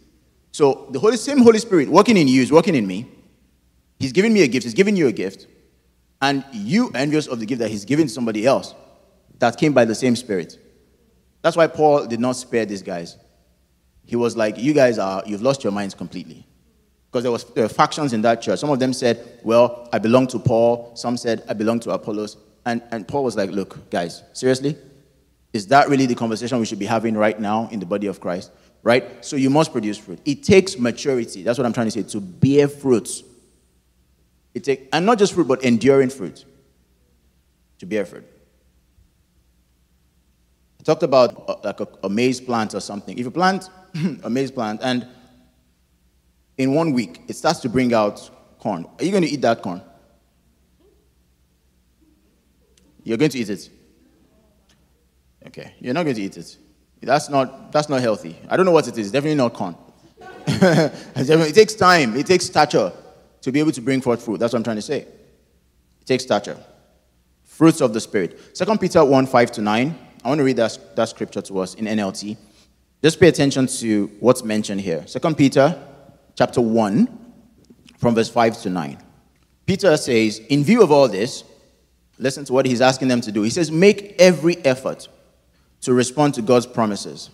So 0.52 0.88
the 0.90 0.98
Holy, 0.98 1.18
same 1.18 1.42
Holy 1.42 1.58
Spirit 1.58 1.90
working 1.90 2.16
in 2.16 2.28
you 2.28 2.40
is 2.40 2.50
working 2.50 2.74
in 2.74 2.86
me. 2.86 3.06
He's 3.98 4.12
giving 4.12 4.32
me 4.32 4.42
a 4.42 4.48
gift, 4.48 4.64
he's 4.64 4.74
giving 4.74 4.96
you 4.96 5.06
a 5.06 5.12
gift. 5.12 5.46
And 6.22 6.42
you 6.50 6.90
envious 6.94 7.26
of 7.26 7.40
the 7.40 7.46
gift 7.46 7.58
that 7.58 7.70
he's 7.70 7.84
given 7.84 8.08
somebody 8.08 8.46
else 8.46 8.74
that 9.38 9.58
came 9.58 9.74
by 9.74 9.84
the 9.84 9.94
same 9.94 10.16
spirit. 10.16 10.58
That's 11.42 11.58
why 11.58 11.66
Paul 11.66 12.06
did 12.06 12.20
not 12.20 12.36
spare 12.36 12.64
these 12.64 12.80
guys. 12.80 13.18
He 14.06 14.16
was 14.16 14.36
like, 14.36 14.56
You 14.56 14.72
guys 14.72 14.98
are, 14.98 15.22
you've 15.26 15.42
lost 15.42 15.62
your 15.62 15.72
minds 15.72 15.94
completely. 15.94 16.46
Because 17.10 17.22
there, 17.22 17.32
was, 17.32 17.44
there 17.54 17.64
were 17.64 17.68
factions 17.68 18.12
in 18.12 18.22
that 18.22 18.42
church. 18.42 18.58
Some 18.60 18.70
of 18.70 18.78
them 18.78 18.92
said, 18.92 19.40
Well, 19.42 19.88
I 19.92 19.98
belong 19.98 20.28
to 20.28 20.38
Paul. 20.38 20.92
Some 20.94 21.16
said, 21.16 21.42
I 21.48 21.52
belong 21.52 21.80
to 21.80 21.90
Apollos. 21.90 22.36
And, 22.64 22.82
and 22.90 23.06
Paul 23.06 23.24
was 23.24 23.36
like, 23.36 23.50
Look, 23.50 23.90
guys, 23.90 24.22
seriously? 24.32 24.76
Is 25.52 25.66
that 25.68 25.88
really 25.88 26.06
the 26.06 26.14
conversation 26.14 26.58
we 26.58 26.66
should 26.66 26.78
be 26.78 26.86
having 26.86 27.16
right 27.16 27.38
now 27.38 27.68
in 27.70 27.80
the 27.80 27.86
body 27.86 28.06
of 28.06 28.20
Christ? 28.20 28.50
Right? 28.82 29.24
So 29.24 29.36
you 29.36 29.50
must 29.50 29.72
produce 29.72 29.98
fruit. 29.98 30.20
It 30.24 30.42
takes 30.42 30.78
maturity. 30.78 31.42
That's 31.42 31.58
what 31.58 31.66
I'm 31.66 31.72
trying 31.72 31.86
to 31.88 31.90
say, 31.90 32.02
to 32.02 32.20
bear 32.20 32.68
fruit. 32.68 33.24
It 34.54 34.64
take, 34.64 34.88
and 34.92 35.04
not 35.04 35.18
just 35.18 35.34
fruit, 35.34 35.48
but 35.48 35.64
enduring 35.64 36.10
fruit. 36.10 36.44
To 37.78 37.86
bear 37.86 38.06
fruit. 38.06 38.24
I 40.80 40.82
talked 40.82 41.02
about 41.02 41.48
uh, 41.48 41.56
like 41.64 41.80
a, 41.80 41.88
a 42.04 42.08
maize 42.08 42.40
plant 42.40 42.74
or 42.74 42.80
something. 42.80 43.18
If 43.18 43.24
you 43.24 43.30
plant 43.30 43.68
a 44.22 44.30
maize 44.30 44.50
plant 44.50 44.80
and 44.82 45.06
in 46.59 46.74
one 46.74 46.92
week 46.92 47.22
it 47.28 47.35
starts 47.35 47.61
to 47.61 47.68
bring 47.68 47.92
out 47.92 48.30
corn, 48.59 48.87
are 48.98 49.04
you 49.04 49.11
going 49.11 49.22
to 49.22 49.28
eat 49.28 49.42
that 49.42 49.62
corn? 49.62 49.82
You're 53.04 53.18
going 53.18 53.30
to 53.30 53.38
eat 53.38 53.50
it. 53.50 53.70
Okay, 55.46 55.74
you're 55.78 55.94
not 55.94 56.02
going 56.02 56.16
to 56.16 56.22
eat 56.22 56.37
it. 56.37 56.56
That's 57.00 57.28
not, 57.28 57.70
that's 57.70 57.88
not 57.88 58.00
healthy. 58.00 58.37
I 58.48 58.56
don't 58.56 58.66
know 58.66 58.72
what 58.72 58.88
it 58.88 58.98
is. 58.98 59.12
Definitely 59.12 59.37
not 59.37 59.52
corn. 59.52 59.76
it 60.48 61.54
takes 61.54 61.74
time, 61.74 62.16
it 62.16 62.26
takes 62.26 62.46
stature 62.46 62.92
to 63.42 63.52
be 63.52 63.61
able 63.61 63.72
to 63.72 63.80
bring 63.80 64.00
forth 64.00 64.24
fruit. 64.24 64.38
That's 64.38 64.52
what 64.52 64.59
I'm 64.59 64.64
trying 64.64 64.76
to 64.76 64.82
say. 64.82 65.02
It 66.00 66.06
takes 66.06 66.24
stature. 66.24 66.59
Fruits 67.44 67.80
of 67.80 67.92
the 67.92 68.00
Spirit. 68.00 68.54
2 68.54 68.78
Peter 68.78 69.04
1 69.04 69.26
5 69.26 69.52
to 69.52 69.62
9. 69.62 69.98
I 70.24 70.28
want 70.28 70.38
to 70.38 70.44
read 70.44 70.56
that, 70.56 70.96
that 70.96 71.09
scripture 71.09 71.42
to 71.42 71.61
us 71.61 71.74
in 71.74 71.85
NLT. 71.85 72.37
Just 73.06 73.20
pay 73.20 73.28
attention 73.28 73.68
to 73.68 74.10
what's 74.18 74.42
mentioned 74.42 74.80
here. 74.80 75.06
Second 75.06 75.38
Peter 75.38 75.80
chapter 76.34 76.60
1, 76.60 77.06
from 77.98 78.16
verse 78.16 78.28
5 78.28 78.60
to 78.62 78.68
9. 78.68 78.98
Peter 79.64 79.96
says, 79.96 80.40
In 80.48 80.64
view 80.64 80.82
of 80.82 80.90
all 80.90 81.06
this, 81.06 81.44
listen 82.18 82.44
to 82.46 82.52
what 82.52 82.66
he's 82.66 82.80
asking 82.80 83.06
them 83.06 83.20
to 83.20 83.30
do. 83.30 83.42
He 83.42 83.50
says, 83.50 83.70
Make 83.70 84.16
every 84.20 84.56
effort 84.64 85.06
to 85.82 85.94
respond 85.94 86.34
to 86.34 86.42
God's 86.42 86.66
promises. 86.66 87.30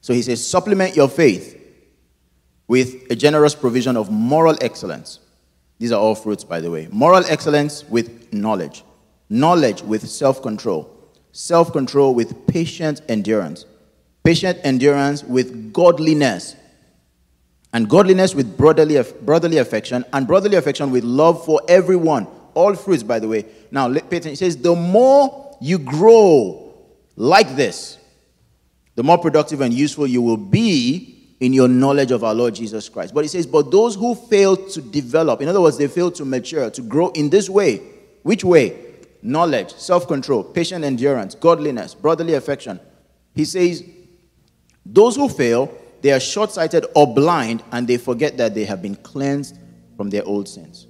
So 0.00 0.12
he 0.12 0.20
says, 0.20 0.44
supplement 0.44 0.96
your 0.96 1.08
faith 1.08 1.64
with 2.66 3.08
a 3.08 3.14
generous 3.14 3.54
provision 3.54 3.96
of 3.96 4.10
moral 4.10 4.56
excellence. 4.60 5.20
These 5.78 5.92
are 5.92 6.00
all 6.00 6.16
fruits, 6.16 6.42
by 6.42 6.58
the 6.58 6.72
way. 6.72 6.88
Moral 6.90 7.24
excellence 7.28 7.84
with 7.84 8.32
knowledge, 8.32 8.82
knowledge 9.30 9.80
with 9.80 10.08
self 10.08 10.42
control, 10.42 10.92
self 11.30 11.72
control 11.72 12.16
with 12.16 12.48
patient 12.48 13.00
endurance, 13.08 13.64
patient 14.28 14.58
endurance 14.62 15.24
with 15.24 15.72
godliness, 15.72 16.54
and 17.72 17.88
godliness 17.88 18.34
with 18.34 18.58
brotherly, 18.58 19.02
brotherly 19.22 19.56
affection, 19.56 20.04
and 20.12 20.26
brotherly 20.26 20.58
affection 20.58 20.90
with 20.90 21.02
love 21.02 21.42
for 21.46 21.62
everyone. 21.66 22.26
All 22.52 22.74
fruits, 22.74 23.02
by 23.02 23.20
the 23.20 23.26
way. 23.26 23.46
Now, 23.70 23.90
Peter 23.98 24.36
says, 24.36 24.58
the 24.58 24.74
more 24.74 25.56
you 25.62 25.78
grow 25.78 26.74
like 27.16 27.56
this, 27.56 27.96
the 28.96 29.02
more 29.02 29.16
productive 29.16 29.62
and 29.62 29.72
useful 29.72 30.06
you 30.06 30.20
will 30.20 30.36
be 30.36 31.34
in 31.40 31.54
your 31.54 31.68
knowledge 31.68 32.10
of 32.10 32.22
our 32.22 32.34
Lord 32.34 32.54
Jesus 32.54 32.86
Christ. 32.90 33.14
But 33.14 33.24
he 33.24 33.28
says, 33.28 33.46
But 33.46 33.70
those 33.70 33.94
who 33.94 34.14
fail 34.14 34.58
to 34.58 34.82
develop, 34.82 35.40
in 35.40 35.48
other 35.48 35.62
words, 35.62 35.78
they 35.78 35.88
fail 35.88 36.10
to 36.10 36.26
mature, 36.26 36.68
to 36.68 36.82
grow 36.82 37.08
in 37.12 37.30
this 37.30 37.48
way. 37.48 37.78
Which 38.24 38.44
way? 38.44 38.76
Knowledge, 39.22 39.72
self 39.72 40.06
control, 40.06 40.44
patient 40.44 40.84
endurance, 40.84 41.34
godliness, 41.34 41.94
brotherly 41.94 42.34
affection. 42.34 42.78
He 43.34 43.46
says, 43.46 43.84
Those 44.90 45.16
who 45.16 45.28
fail, 45.28 45.72
they 46.00 46.12
are 46.12 46.20
short 46.20 46.50
sighted 46.50 46.86
or 46.94 47.12
blind, 47.12 47.62
and 47.72 47.86
they 47.86 47.98
forget 47.98 48.36
that 48.38 48.54
they 48.54 48.64
have 48.64 48.80
been 48.80 48.96
cleansed 48.96 49.58
from 49.96 50.08
their 50.10 50.24
old 50.24 50.48
sins. 50.48 50.86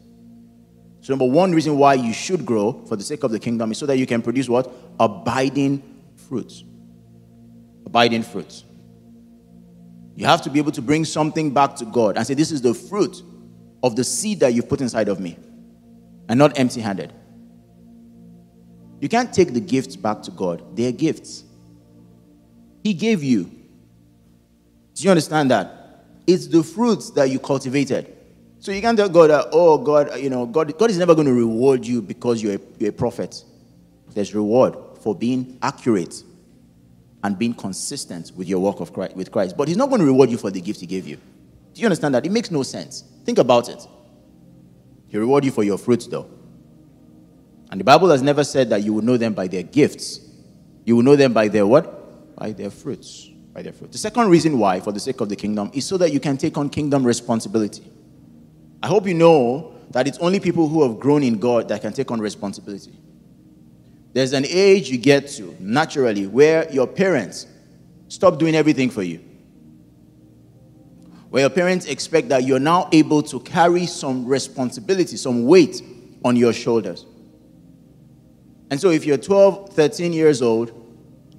So, 1.01 1.13
number 1.13 1.27
one 1.27 1.53
reason 1.53 1.77
why 1.79 1.95
you 1.95 2.13
should 2.13 2.47
grow 2.47 2.85
for 2.87 2.95
the 2.95 3.03
sake 3.03 3.25
of 3.25 3.31
the 3.31 3.39
kingdom 3.39 3.73
is 3.73 3.79
so 3.79 3.87
that 3.87 3.99
you 3.99 4.07
can 4.07 4.23
produce 4.23 4.49
what? 4.49 4.71
Abiding 5.01 5.83
fruits. 6.29 6.63
Abiding 7.87 8.23
fruits. 8.23 8.65
You 10.15 10.27
have 10.27 10.43
to 10.43 10.51
be 10.51 10.59
able 10.59 10.73
to 10.73 10.83
bring 10.83 11.05
something 11.05 11.53
back 11.53 11.77
to 11.77 11.85
God 11.85 12.17
and 12.17 12.27
say, 12.27 12.35
This 12.35 12.53
is 12.53 12.63
the 12.63 12.75
fruit 12.75 13.23
of 13.83 13.97
the 13.97 14.05
seed 14.05 14.41
that 14.41 14.53
you've 14.53 14.69
put 14.69 14.81
inside 14.81 15.09
of 15.09 15.19
me, 15.19 15.39
and 16.29 16.39
not 16.39 16.59
empty 16.59 16.81
handed. 16.81 17.13
You 19.01 19.09
can't 19.09 19.33
take 19.33 19.55
the 19.55 19.61
gifts 19.61 19.97
back 19.97 20.23
to 20.25 20.31
God, 20.31 20.77
they're 20.77 20.93
gifts. 20.93 21.45
He 22.85 22.95
gave 22.95 23.23
you. 23.23 23.58
Do 24.99 25.05
you 25.05 25.11
understand 25.11 25.53
that? 25.53 26.03
It's 26.27 26.49
the 26.49 26.65
fruits 26.65 27.11
that 27.13 27.31
you 27.31 27.39
cultivated. 27.39 28.17
So 28.59 28.73
you 28.73 28.81
can't 28.81 28.99
tell 28.99 29.09
God 29.09 29.31
that, 29.31 29.47
oh, 29.53 29.79
God, 29.79 30.19
you 30.19 30.29
know, 30.29 30.45
God, 30.45 30.77
God 30.77 30.91
is 30.91 30.99
never 30.99 31.15
going 31.15 31.29
to 31.29 31.33
reward 31.33 31.87
you 31.87 32.03
because 32.03 32.43
you're 32.43 32.57
a, 32.57 32.61
you're 32.79 32.91
a 32.91 32.93
prophet. 32.93 33.45
There's 34.13 34.35
reward 34.35 34.75
for 35.01 35.15
being 35.15 35.57
accurate 35.63 36.25
and 37.23 37.39
being 37.39 37.55
consistent 37.55 38.33
with 38.35 38.49
your 38.49 38.59
work 38.59 38.81
of 38.81 38.93
Christ, 38.93 39.15
with 39.15 39.31
Christ. 39.31 39.57
But 39.57 39.69
He's 39.69 39.77
not 39.77 39.89
going 39.89 40.01
to 40.01 40.07
reward 40.07 40.31
you 40.31 40.37
for 40.37 40.51
the 40.51 40.61
gift 40.61 40.81
He 40.81 40.87
gave 40.87 41.07
you. 41.07 41.17
Do 41.75 41.81
you 41.81 41.87
understand 41.87 42.17
that? 42.17 42.27
It 42.27 42.33
makes 42.33 42.51
no 42.51 42.65
sense. 42.65 43.05
Think 43.25 43.39
about 43.39 43.69
it. 43.69 43.87
He'll 45.07 45.21
reward 45.21 45.45
you 45.45 45.53
for 45.53 45.63
your 45.63 45.79
fruits, 45.79 46.09
though. 46.09 46.29
And 47.71 47.79
the 47.79 47.85
Bible 47.85 48.11
has 48.11 48.21
never 48.21 48.43
said 48.43 48.71
that 48.71 48.83
you 48.83 48.93
will 48.95 49.03
know 49.03 49.17
them 49.17 49.35
by 49.35 49.47
their 49.47 49.63
gifts. 49.63 50.21
You 50.85 50.97
will 50.97 51.05
know 51.05 51.15
them 51.15 51.33
by 51.33 51.47
their 51.47 51.69
what? 51.69 52.35
By 52.35 52.51
their 52.51 52.71
fruits. 52.71 53.31
By 53.59 53.63
their 53.63 53.73
fruits. 53.73 53.91
The 53.91 53.99
second 53.99 54.29
reason 54.29 54.57
why, 54.61 54.79
for 54.79 54.93
the 54.93 55.01
sake 55.01 55.21
of 55.21 55.29
the 55.29 55.35
kingdom, 55.35 55.73
is 55.75 55.85
so 55.85 55.97
that 55.97 56.13
you 56.13 56.21
can 56.21 56.37
take 56.37 56.57
on 56.57 56.71
kingdom 56.71 57.03
responsibility. 57.03 57.83
I 58.85 58.87
hope 58.87 59.05
you 59.05 59.15
know 59.15 59.75
that 59.91 60.07
it's 60.07 60.17
only 60.19 60.39
people 60.39 60.69
who 60.69 60.85
have 60.85 61.01
grown 61.01 61.25
in 61.25 61.41
God 61.41 61.67
that 61.67 61.83
can 61.83 61.93
take 61.93 62.09
on 62.13 62.21
responsibility. 62.21 62.93
There's 64.13 64.33
an 64.33 64.45
age 64.47 64.91
you 64.91 64.97
get 64.97 65.27
to 65.31 65.57
naturally 65.59 66.29
where 66.29 66.71
your 66.71 66.87
parents 66.87 67.49
stop 68.07 68.39
doing 68.39 68.55
everything 68.55 68.91
for 68.91 69.03
you. 69.03 69.19
Where 71.31 71.43
your 71.43 71.51
parents 71.51 71.87
expect 71.87 72.29
that 72.29 72.45
you're 72.45 72.61
now 72.61 72.89
able 72.93 73.25
to 73.25 73.41
carry 73.41 73.87
some 73.87 74.25
responsibility, 74.25 75.17
some 75.17 75.47
weight 75.47 75.83
on 76.25 76.37
your 76.37 76.53
shoulders. 76.53 77.07
And 78.71 78.81
so 78.81 78.91
if 78.91 79.05
you're 79.05 79.19
12, 79.19 79.71
13 79.71 80.13
years 80.13 80.43
old, 80.43 80.78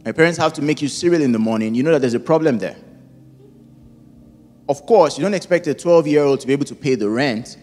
your 0.10 0.14
parents 0.14 0.38
have 0.38 0.54
to 0.54 0.62
make 0.62 0.82
you 0.82 0.88
cereal 0.88 1.22
in 1.22 1.32
the 1.32 1.40
morning, 1.40 1.76
you 1.76 1.84
know 1.84 1.92
that 1.92 2.00
there's 2.02 2.14
a 2.14 2.20
problem 2.20 2.60
there. 2.60 2.78
Of 4.68 4.86
course, 4.86 5.18
you 5.18 5.24
don't 5.24 5.34
expect 5.34 5.66
a 5.68 5.74
12 5.74 6.08
year 6.08 6.24
old 6.24 6.42
to 6.42 6.48
be 6.48 6.54
able 6.54 6.66
to 6.66 6.76
pay 6.76 6.96
the 6.96 7.10
rent. 7.10 7.58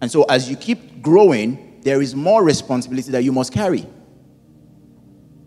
And 0.00 0.10
so 0.10 0.24
as 0.24 0.50
you 0.50 0.56
keep 0.56 1.02
growing, 1.02 1.80
there 1.82 2.02
is 2.02 2.14
more 2.14 2.44
responsibility 2.44 3.10
that 3.12 3.24
you 3.24 3.32
must 3.32 3.52
carry 3.52 3.86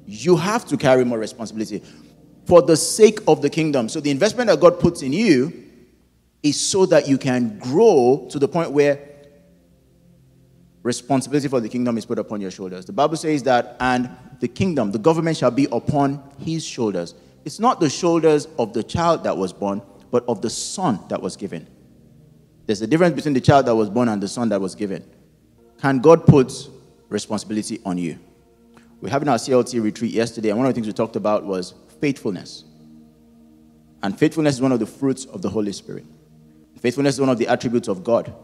you 0.05 0.35
have 0.35 0.65
to 0.65 0.77
carry 0.77 1.03
more 1.03 1.19
responsibility 1.19 1.81
for 2.45 2.61
the 2.61 2.75
sake 2.75 3.19
of 3.27 3.41
the 3.41 3.49
kingdom. 3.49 3.87
So 3.89 3.99
the 3.99 4.11
investment 4.11 4.49
that 4.49 4.59
God 4.59 4.79
puts 4.79 5.01
in 5.01 5.13
you 5.13 5.53
is 6.41 6.59
so 6.59 6.85
that 6.87 7.07
you 7.07 7.17
can 7.17 7.57
grow 7.59 8.27
to 8.29 8.39
the 8.39 8.47
point 8.47 8.71
where 8.71 8.99
responsibility 10.81 11.47
for 11.47 11.61
the 11.61 11.69
kingdom 11.69 11.97
is 11.97 12.05
put 12.05 12.19
upon 12.19 12.41
your 12.41 12.51
shoulders. 12.51 12.85
The 12.85 12.91
Bible 12.91 13.15
says 13.15 13.43
that, 13.43 13.77
and 13.79 14.09
the 14.43 14.49
kingdom, 14.49 14.91
the 14.91 14.99
government 14.99 15.37
shall 15.37 15.51
be 15.51 15.69
upon 15.71 16.21
his 16.37 16.65
shoulders. 16.65 17.15
It's 17.45 17.61
not 17.61 17.79
the 17.79 17.89
shoulders 17.89 18.45
of 18.59 18.73
the 18.73 18.83
child 18.83 19.23
that 19.23 19.37
was 19.37 19.53
born, 19.53 19.81
but 20.11 20.25
of 20.27 20.41
the 20.41 20.49
son 20.49 20.99
that 21.07 21.21
was 21.21 21.37
given. 21.37 21.65
There's 22.65 22.81
a 22.81 22.87
difference 22.87 23.15
between 23.15 23.35
the 23.35 23.39
child 23.39 23.67
that 23.67 23.75
was 23.75 23.89
born 23.89 24.09
and 24.09 24.21
the 24.21 24.27
son 24.27 24.49
that 24.49 24.59
was 24.59 24.75
given. 24.75 25.09
Can 25.79 25.99
God 25.99 26.27
put 26.27 26.51
responsibility 27.07 27.79
on 27.85 27.97
you? 27.97 28.19
We're 28.99 29.11
having 29.11 29.29
our 29.29 29.37
CLT 29.37 29.81
retreat 29.81 30.11
yesterday, 30.11 30.49
and 30.49 30.57
one 30.57 30.67
of 30.67 30.73
the 30.73 30.75
things 30.75 30.87
we 30.87 30.93
talked 30.93 31.15
about 31.15 31.45
was 31.45 31.73
faithfulness. 32.01 32.65
And 34.01 34.19
faithfulness 34.19 34.55
is 34.55 34.61
one 34.61 34.73
of 34.73 34.81
the 34.81 34.85
fruits 34.85 35.23
of 35.23 35.41
the 35.41 35.49
Holy 35.49 35.71
Spirit. 35.71 36.03
Faithfulness 36.81 37.13
is 37.13 37.21
one 37.21 37.29
of 37.29 37.37
the 37.37 37.47
attributes 37.47 37.87
of 37.87 38.03
God. 38.03 38.35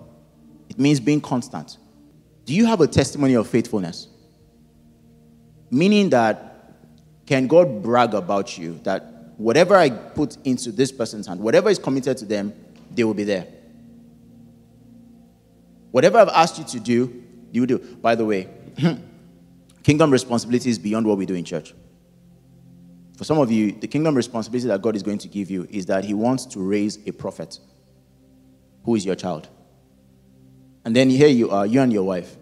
It 0.70 0.80
means 0.80 1.02
being 1.02 1.20
constant. 1.20 1.78
Do 2.46 2.56
you 2.56 2.68
have 2.68 2.80
a 2.80 2.88
testimony 2.88 3.34
of 3.34 3.50
faithfulness? 3.50 4.08
Meaning 5.72 6.10
that 6.10 6.74
can 7.26 7.48
God 7.48 7.84
brag 7.84 8.14
about 8.14 8.58
you 8.58 8.80
that 8.84 9.34
whatever 9.38 9.76
I 9.76 9.90
put 9.90 10.38
into 10.46 10.72
this 10.72 10.92
person's 10.92 11.28
hand, 11.28 11.40
whatever 11.40 11.70
is 11.70 11.80
committed 11.80 12.18
to 12.18 12.26
them, 12.26 12.54
they 12.92 13.04
will 13.04 13.14
be 13.14 13.24
there. 13.24 13.48
Whatever 15.92 16.20
I've 16.20 16.30
asked 16.30 16.58
you 16.58 16.66
to 16.66 16.80
do, 16.80 17.24
you 17.52 17.66
do. 17.66 17.80
By 17.80 18.16
the 18.16 18.26
way, 18.26 18.48
Kingdom 19.84 20.12
responsibility 20.12 20.70
is 20.70 20.78
beyond 20.78 21.08
what 21.08 21.18
we 21.18 21.26
do 21.26 21.34
in 21.34 21.44
church. 21.44 21.74
For 23.18 23.24
some 23.24 23.40
of 23.40 23.52
you, 23.52 23.72
the 23.72 23.88
kingdom 23.88 24.14
responsibility 24.14 24.68
that 24.68 24.82
God 24.82 24.96
is 24.96 25.04
going 25.04 25.18
to 25.18 25.28
give 25.28 25.50
you 25.50 25.66
is 25.70 25.88
that 25.88 26.06
He 26.06 26.14
wants 26.14 26.46
to 26.46 26.60
raise 26.60 27.00
a 27.08 27.12
prophet 27.12 27.60
who 28.84 28.96
is 28.96 29.06
your 29.06 29.16
child. 29.16 29.50
And 30.86 30.96
then 30.96 31.10
here 31.10 31.28
you 31.28 31.50
are, 31.50 31.66
you 31.66 31.82
and 31.82 31.92
your 31.92 32.04
wife. 32.04 32.36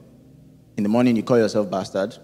In 0.75 0.83
the 0.83 0.89
morning, 0.89 1.15
you 1.15 1.23
call 1.23 1.37
yourself 1.37 1.71
bastard. 1.71 2.17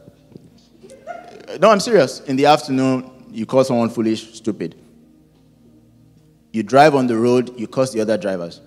No, 1.60 1.70
I'm 1.70 1.80
serious. 1.80 2.22
In 2.22 2.36
the 2.36 2.46
afternoon, 2.46 3.28
you 3.32 3.46
call 3.46 3.64
someone 3.64 3.90
foolish, 3.90 4.34
stupid. 4.34 4.76
You 6.52 6.64
drive 6.64 6.96
on 6.96 7.08
the 7.08 7.18
road, 7.18 7.60
you 7.60 7.68
curse 7.68 7.92
the 7.92 8.02
other 8.02 8.18
drivers. 8.18 8.62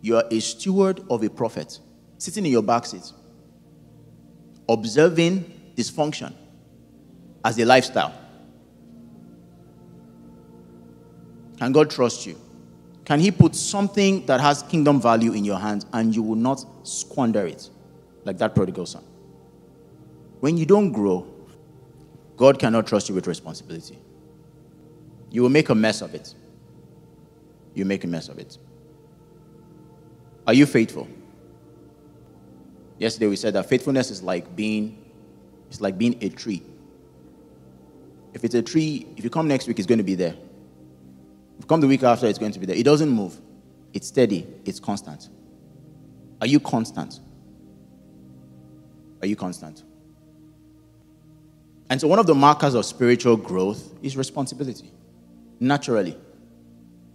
You 0.00 0.16
are 0.16 0.24
a 0.30 0.40
steward 0.40 1.02
of 1.10 1.22
a 1.24 1.30
prophet, 1.30 1.78
sitting 2.18 2.46
in 2.46 2.52
your 2.52 2.62
back 2.62 2.86
seat, 2.86 3.12
observing 4.68 5.72
dysfunction 5.74 6.34
as 7.44 7.58
a 7.58 7.64
lifestyle. 7.64 8.12
Can 11.58 11.72
God 11.72 11.90
trust 11.90 12.26
you? 12.26 12.38
Can 13.04 13.20
He 13.20 13.30
put 13.30 13.56
something 13.56 14.24
that 14.26 14.40
has 14.40 14.62
kingdom 14.62 15.00
value 15.00 15.32
in 15.32 15.44
your 15.44 15.58
hands 15.58 15.86
and 15.92 16.14
you 16.14 16.22
will 16.22 16.36
not 16.36 16.64
squander 16.86 17.46
it 17.46 17.68
like 18.24 18.38
that 18.38 18.54
prodigal 18.54 18.86
son? 18.86 19.02
When 20.40 20.56
you 20.56 20.66
don't 20.66 20.92
grow, 20.92 21.26
God 22.38 22.58
cannot 22.58 22.86
trust 22.86 23.08
you 23.08 23.14
with 23.14 23.26
responsibility. 23.26 23.98
You 25.30 25.42
will 25.42 25.50
make 25.50 25.68
a 25.68 25.74
mess 25.74 26.00
of 26.00 26.14
it. 26.14 26.34
You 27.74 27.84
make 27.84 28.04
a 28.04 28.06
mess 28.06 28.28
of 28.28 28.38
it. 28.38 28.56
Are 30.46 30.54
you 30.54 30.64
faithful? 30.64 31.06
Yesterday 32.98 33.26
we 33.26 33.36
said 33.36 33.52
that 33.54 33.68
faithfulness 33.68 34.10
is 34.10 34.22
like 34.22 34.56
being 34.56 35.04
it's 35.68 35.80
like 35.80 35.98
being 35.98 36.16
a 36.22 36.30
tree. 36.30 36.62
If 38.32 38.44
it's 38.44 38.54
a 38.54 38.62
tree, 38.62 39.06
if 39.16 39.24
you 39.24 39.30
come 39.30 39.48
next 39.48 39.66
week, 39.66 39.78
it's 39.78 39.86
going 39.86 39.98
to 39.98 40.04
be 40.04 40.14
there. 40.14 40.32
If 40.32 41.64
you 41.64 41.66
come 41.66 41.80
the 41.80 41.86
week 41.86 42.02
after, 42.02 42.26
it's 42.26 42.38
going 42.38 42.52
to 42.52 42.58
be 42.58 42.66
there. 42.66 42.76
It 42.76 42.84
doesn't 42.84 43.08
move. 43.08 43.38
It's 43.92 44.06
steady. 44.06 44.46
It's 44.64 44.80
constant. 44.80 45.28
Are 46.40 46.46
you 46.46 46.60
constant? 46.60 47.20
Are 49.20 49.26
you 49.26 49.36
constant? 49.36 49.82
And 51.90 52.00
so, 52.00 52.08
one 52.08 52.18
of 52.18 52.26
the 52.26 52.34
markers 52.34 52.74
of 52.74 52.84
spiritual 52.84 53.36
growth 53.36 53.92
is 54.02 54.16
responsibility. 54.16 54.92
Naturally. 55.60 56.16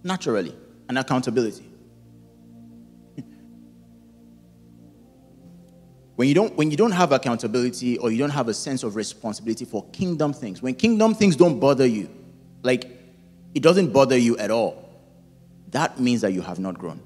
Naturally. 0.03 0.55
And 0.89 0.97
accountability. 0.97 1.69
when 6.15 6.27
you, 6.27 6.33
don't, 6.33 6.55
when 6.55 6.71
you 6.71 6.77
don't 6.77 6.91
have 6.91 7.11
accountability 7.11 7.97
or 7.99 8.11
you 8.11 8.17
don't 8.17 8.31
have 8.31 8.47
a 8.47 8.53
sense 8.53 8.83
of 8.83 8.95
responsibility 8.95 9.65
for 9.65 9.85
kingdom 9.91 10.33
things, 10.33 10.61
when 10.61 10.73
kingdom 10.75 11.13
things 11.13 11.35
don't 11.35 11.59
bother 11.59 11.85
you, 11.85 12.09
like 12.63 12.89
it 13.53 13.61
doesn't 13.61 13.93
bother 13.93 14.17
you 14.17 14.37
at 14.37 14.49
all, 14.49 14.89
that 15.69 15.99
means 15.99 16.21
that 16.21 16.33
you 16.33 16.41
have 16.41 16.59
not 16.59 16.77
grown. 16.77 16.99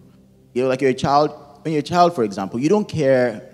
You 0.53 0.63
know, 0.63 0.69
like 0.69 0.81
you're 0.81 0.91
a 0.91 0.93
child, 0.93 1.31
when 1.63 1.73
you're 1.73 1.79
a 1.79 1.83
child, 1.83 2.15
for 2.15 2.23
example, 2.23 2.59
you 2.59 2.69
don't 2.69 2.87
care 2.87 3.49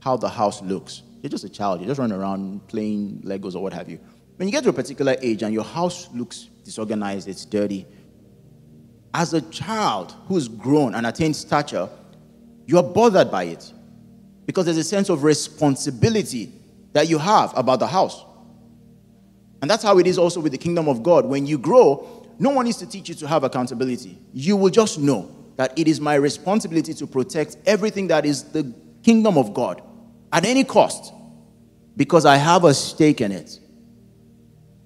how 0.00 0.16
the 0.16 0.28
house 0.28 0.62
looks. 0.62 1.02
You're 1.26 1.30
just 1.32 1.42
a 1.42 1.48
child. 1.48 1.80
You 1.80 1.88
just 1.88 1.98
run 1.98 2.12
around 2.12 2.68
playing 2.68 3.22
Legos 3.24 3.56
or 3.56 3.60
what 3.60 3.72
have 3.72 3.88
you. 3.88 3.98
When 4.36 4.46
you 4.46 4.52
get 4.52 4.62
to 4.62 4.70
a 4.70 4.72
particular 4.72 5.16
age 5.20 5.42
and 5.42 5.52
your 5.52 5.64
house 5.64 6.08
looks 6.14 6.44
disorganized, 6.62 7.26
it's 7.26 7.44
dirty, 7.44 7.84
as 9.12 9.34
a 9.34 9.40
child 9.40 10.14
who's 10.28 10.46
grown 10.46 10.94
and 10.94 11.04
attained 11.04 11.34
stature, 11.34 11.88
you 12.66 12.78
are 12.78 12.82
bothered 12.84 13.28
by 13.32 13.42
it 13.42 13.72
because 14.46 14.66
there's 14.66 14.76
a 14.76 14.84
sense 14.84 15.08
of 15.08 15.24
responsibility 15.24 16.52
that 16.92 17.08
you 17.08 17.18
have 17.18 17.52
about 17.58 17.80
the 17.80 17.88
house. 17.88 18.24
And 19.62 19.68
that's 19.68 19.82
how 19.82 19.98
it 19.98 20.06
is 20.06 20.18
also 20.18 20.38
with 20.38 20.52
the 20.52 20.58
kingdom 20.58 20.88
of 20.88 21.02
God. 21.02 21.26
When 21.26 21.44
you 21.44 21.58
grow, 21.58 22.24
no 22.38 22.50
one 22.50 22.66
needs 22.66 22.78
to 22.78 22.86
teach 22.86 23.08
you 23.08 23.16
to 23.16 23.26
have 23.26 23.42
accountability. 23.42 24.16
You 24.32 24.56
will 24.56 24.70
just 24.70 25.00
know 25.00 25.28
that 25.56 25.76
it 25.76 25.88
is 25.88 26.00
my 26.00 26.14
responsibility 26.14 26.94
to 26.94 27.04
protect 27.04 27.56
everything 27.66 28.06
that 28.06 28.24
is 28.24 28.44
the 28.44 28.72
kingdom 29.02 29.36
of 29.36 29.54
God 29.54 29.82
at 30.32 30.44
any 30.44 30.62
cost 30.62 31.14
because 31.96 32.26
I 32.26 32.36
have 32.36 32.64
a 32.64 32.74
stake 32.74 33.20
in 33.20 33.32
it. 33.32 33.58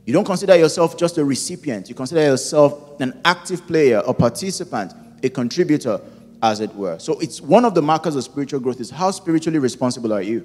You 0.07 0.12
don't 0.12 0.25
consider 0.25 0.57
yourself 0.57 0.96
just 0.96 1.18
a 1.18 1.25
recipient, 1.25 1.88
you 1.88 1.94
consider 1.94 2.23
yourself 2.23 3.01
an 3.01 3.20
active 3.25 3.66
player, 3.66 4.03
a 4.07 4.14
participant, 4.14 4.92
a 5.23 5.29
contributor, 5.29 6.01
as 6.42 6.61
it 6.61 6.75
were. 6.75 6.99
So 6.99 7.18
it's 7.20 7.40
one 7.40 7.64
of 7.64 7.75
the 7.75 7.83
markers 7.83 8.16
of 8.16 8.25
spiritual 8.25 8.61
growth 8.61 8.81
is 8.81 8.90
how 8.90 9.11
spiritually 9.11 9.59
responsible 9.59 10.12
are 10.12 10.23
you? 10.23 10.44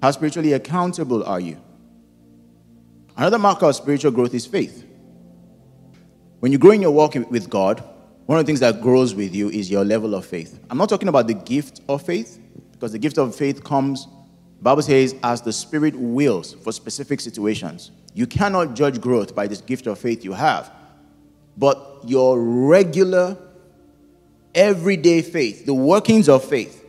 How 0.00 0.10
spiritually 0.10 0.54
accountable 0.54 1.22
are 1.24 1.40
you? 1.40 1.60
Another 3.16 3.38
marker 3.38 3.66
of 3.66 3.76
spiritual 3.76 4.10
growth 4.10 4.34
is 4.34 4.46
faith. 4.46 4.86
When 6.40 6.50
you 6.50 6.58
grow 6.58 6.70
in 6.70 6.82
your 6.82 6.90
walk 6.90 7.14
with 7.14 7.50
God, 7.50 7.84
one 8.26 8.38
of 8.38 8.46
the 8.46 8.48
things 8.48 8.60
that 8.60 8.80
grows 8.80 9.14
with 9.14 9.34
you 9.34 9.50
is 9.50 9.70
your 9.70 9.84
level 9.84 10.14
of 10.14 10.24
faith. 10.24 10.58
I'm 10.70 10.78
not 10.78 10.88
talking 10.88 11.08
about 11.08 11.26
the 11.26 11.34
gift 11.34 11.82
of 11.88 12.02
faith, 12.02 12.40
because 12.72 12.92
the 12.92 12.98
gift 12.98 13.18
of 13.18 13.34
faith 13.34 13.62
comes, 13.62 14.08
Bible 14.62 14.82
says, 14.82 15.16
as 15.24 15.42
the 15.42 15.52
Spirit 15.52 15.96
wills 15.96 16.54
for 16.54 16.72
specific 16.72 17.20
situations. 17.20 17.90
You 18.14 18.26
cannot 18.26 18.74
judge 18.74 19.00
growth 19.00 19.34
by 19.34 19.48
this 19.48 19.60
gift 19.60 19.86
of 19.88 19.98
faith 19.98 20.24
you 20.24 20.32
have. 20.32 20.70
But 21.56 22.02
your 22.04 22.40
regular, 22.40 23.36
everyday 24.54 25.22
faith, 25.22 25.66
the 25.66 25.74
workings 25.74 26.28
of 26.28 26.44
faith, 26.44 26.84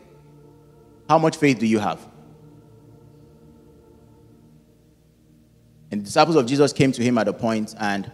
how 1.10 1.18
much 1.18 1.38
faith 1.38 1.60
do 1.60 1.66
you 1.66 1.80
have? 1.80 2.00
And 5.92 6.02
the 6.02 6.06
disciples 6.06 6.36
of 6.36 6.46
Jesus 6.46 6.74
came 6.74 6.92
to 6.92 7.04
him 7.04 7.18
at 7.18 7.28
a 7.28 7.34
point 7.34 7.76
and 7.80 8.10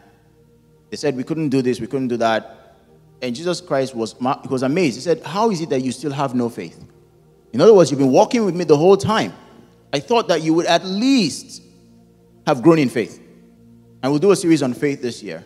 they 0.90 0.98
said, 0.98 1.16
We 1.16 1.24
couldn't 1.24 1.50
do 1.50 1.62
this, 1.62 1.80
we 1.80 1.88
couldn't 1.88 2.08
do 2.08 2.18
that. 2.18 2.78
And 3.22 3.36
Jesus 3.36 3.60
Christ 3.60 3.94
was, 3.94 4.16
was 4.20 4.64
amazed. 4.64 4.96
He 4.96 5.02
said, 5.02 5.22
How 5.24 5.52
is 5.52 5.62
it 5.62 5.70
that 5.70 5.82
you 5.82 5.92
still 5.92 6.12
have 6.12 6.34
no 6.34 6.50
faith? 6.50 6.84
In 7.52 7.62
other 7.62 7.74
words, 7.74 7.92
you've 7.92 8.00
been 8.00 8.12
walking 8.12 8.46
with 8.46 8.56
me 8.56 8.64
the 8.64 8.78
whole 8.78 8.98
time. 8.98 9.34
I 9.92 10.00
thought 10.00 10.28
that 10.28 10.42
you 10.44 10.54
would 10.54 10.66
at 10.66 10.86
least 10.86 11.64
have 12.46 12.62
grown 12.62 12.80
in 12.80 12.90
faith. 12.90 13.22
And 14.02 14.12
we'll 14.12 14.20
do 14.20 14.32
a 14.32 14.36
series 14.36 14.64
on 14.64 14.74
faith 14.74 15.02
this 15.02 15.22
year. 15.22 15.44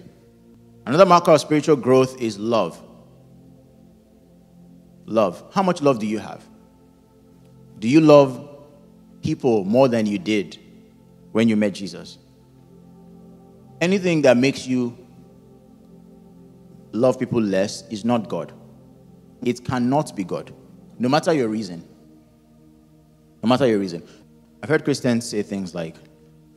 Another 0.86 1.06
marker 1.06 1.32
of 1.32 1.42
spiritual 1.42 1.76
growth 1.76 2.22
is 2.22 2.38
love. 2.38 2.82
Love. 5.06 5.44
How 5.54 5.64
much 5.64 5.82
love 5.82 6.00
do 6.00 6.06
you 6.06 6.20
have? 6.20 6.44
Do 7.80 7.88
you 7.88 8.02
love 8.02 8.50
people 9.22 9.64
more 9.64 9.88
than 9.88 10.06
you 10.06 10.20
did 10.20 10.60
when 11.32 11.48
you 11.48 11.56
met 11.56 11.74
Jesus? 11.74 12.18
Anything 13.82 14.22
that 14.22 14.38
makes 14.38 14.68
you 14.68 14.98
love 16.92 17.20
people 17.20 17.42
less 17.42 17.84
is 17.90 18.06
not 18.06 18.30
God. 18.30 18.54
It 19.44 19.66
cannot 19.66 20.16
be 20.16 20.24
God, 20.24 20.54
no 21.00 21.10
matter 21.10 21.34
your 21.34 21.50
reason. 21.50 21.86
No 23.42 23.50
matter 23.50 23.68
your 23.68 23.80
reason. 23.80 24.04
I've 24.64 24.70
heard 24.70 24.86
Christians 24.86 25.30
say 25.30 25.44
things 25.44 25.76
like, 25.76 25.98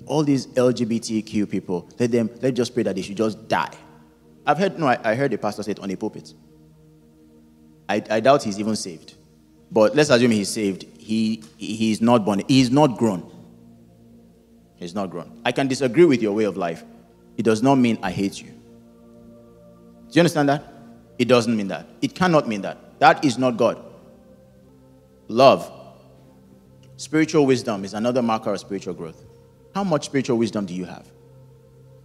all 0.07 0.23
these 0.23 0.47
LGBTQ 0.47 1.51
people, 1.51 1.88
let 1.99 2.12
them 2.12 2.31
let 2.40 2.55
just 2.55 2.73
pray 2.73 2.85
that 2.85 2.95
they 2.95 3.03
should 3.03 3.16
just 3.16 3.49
die. 3.49 3.75
I've 4.47 4.59
heard 4.59 4.79
no, 4.79 4.87
I, 4.87 4.99
I 5.03 5.14
heard 5.16 5.33
a 5.33 5.38
pastor 5.38 5.64
say 5.64 5.73
it 5.73 5.81
on 5.81 5.90
a 5.90 5.97
pulpit. 5.97 6.33
I, 7.88 8.01
I 8.09 8.21
doubt 8.21 8.45
he's 8.45 8.61
even 8.61 8.77
saved. 8.77 9.14
But 9.73 9.97
let's 9.97 10.11
assume 10.11 10.31
he's 10.31 10.49
saved. 10.49 10.87
He 10.97 11.42
he's 11.57 12.01
not 12.01 12.25
born. 12.25 12.42
He's 12.47 12.71
not 12.71 12.97
grown. 12.97 13.29
He's 14.77 14.95
not 14.95 15.11
grown. 15.11 15.40
I 15.45 15.51
can 15.51 15.66
disagree 15.66 16.05
with 16.05 16.23
your 16.23 16.33
way 16.33 16.45
of 16.45 16.57
life. 16.57 16.85
It 17.37 17.42
does 17.42 17.61
not 17.61 17.75
mean 17.75 17.99
I 18.05 18.12
hate 18.12 18.40
you. 18.40 18.51
Do 18.51 20.12
you 20.12 20.21
understand 20.21 20.49
that? 20.49 20.62
It 21.19 21.27
doesn't 21.27 21.57
mean 21.57 21.69
that. 21.69 21.88
It 22.01 22.14
cannot 22.14 22.47
mean 22.47 22.61
that. 22.62 23.01
That 23.01 23.25
is 23.25 23.37
not 23.37 23.57
God. 23.57 23.83
Love, 25.27 25.73
spiritual 26.96 27.46
wisdom 27.46 27.85
is 27.85 27.94
another 27.94 28.22
marker 28.22 28.52
of 28.52 28.61
spiritual 28.61 28.94
growth. 28.94 29.24
How 29.74 29.85
much 29.85 30.06
spiritual 30.06 30.38
wisdom 30.38 30.66
do 30.66 30.74
you 30.74 30.85
have? 30.85 31.06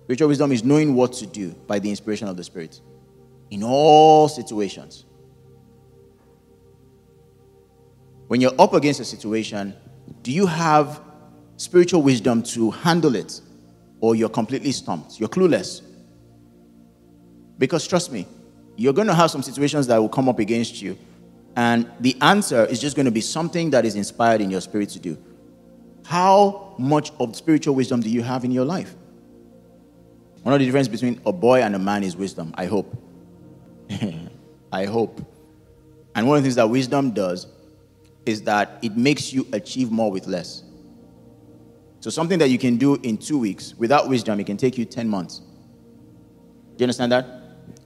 Spiritual 0.04 0.27
wisdom 0.27 0.51
is 0.51 0.63
knowing 0.63 0.95
what 0.95 1.13
to 1.13 1.25
do 1.25 1.51
by 1.67 1.80
the 1.80 1.89
inspiration 1.89 2.27
of 2.27 2.36
the 2.36 2.43
Spirit 2.43 2.82
in 3.49 3.63
all 3.63 4.27
situations. 4.27 5.06
When 8.27 8.39
you're 8.41 8.54
up 8.60 8.73
against 8.73 8.99
a 8.99 9.06
situation, 9.06 9.73
do 10.23 10.32
you 10.32 10.45
have 10.45 11.01
spiritual 11.58 12.01
wisdom 12.01 12.43
to 12.43 12.71
handle 12.71 13.15
it? 13.15 13.41
Or 13.99 14.15
you're 14.15 14.30
completely 14.30 14.71
stumped? 14.71 15.19
You're 15.19 15.30
clueless. 15.30 15.82
Because 17.58 17.88
trust 17.88 18.12
me, 18.12 18.25
you're 18.75 18.93
going 18.93 19.08
to 19.08 19.13
have 19.13 19.30
some 19.30 19.43
situations 19.43 19.86
that 19.88 19.97
will 19.97 20.10
come 20.10 20.27
up 20.27 20.39
against 20.39 20.82
you. 20.82 20.97
And 21.56 21.90
the 22.00 22.16
answer 22.22 22.66
is 22.66 22.80
just 22.80 22.96
going 22.96 23.06
to 23.06 23.12
be 23.12 23.22
something 23.22 23.72
that 23.72 23.86
is 23.86 23.96
inspired 23.96 24.42
in 24.42 24.50
your 24.50 24.62
spirit 24.62 24.90
to 24.90 25.00
do. 25.00 25.18
How 26.06 26.76
much 26.78 27.12
of 27.20 27.36
spiritual 27.36 27.76
wisdom 27.76 28.02
do 28.02 28.10
you 28.10 28.22
have 28.22 28.44
in 28.44 28.52
your 28.52 28.66
life? 28.66 28.96
One 30.44 30.54
of 30.54 30.60
the 30.60 30.66
difference 30.66 30.88
between 30.88 31.22
a 31.26 31.32
boy 31.32 31.62
and 31.62 31.76
a 31.76 31.80
man 31.80 32.04
is 32.04 32.16
wisdom, 32.16 32.54
I 32.58 32.66
hope. 32.66 32.96
I 34.72 34.86
hope. 34.86 35.22
And 36.16 36.28
one 36.28 36.38
of 36.38 36.44
the 36.44 36.48
things 36.48 36.56
that 36.56 36.70
wisdom 36.70 37.12
does 37.12 37.48
is 38.26 38.44
that 38.44 38.80
it 38.82 38.98
makes 38.98 39.34
you 39.34 39.48
achieve 39.54 39.92
more 39.92 40.12
with 40.12 40.28
less. 40.28 40.64
So 42.00 42.10
something 42.10 42.40
that 42.40 42.50
you 42.50 42.58
can 42.58 42.78
do 42.78 42.96
in 42.96 43.18
two 43.18 43.38
weeks 43.38 43.76
without 43.76 44.10
wisdom, 44.10 44.40
it 44.40 44.46
can 44.46 44.58
take 44.58 44.78
you 44.78 44.86
10 44.86 45.08
months. 45.08 45.40
Do 45.40 45.46
you 46.80 46.86
understand 46.86 47.12
that? 47.12 47.28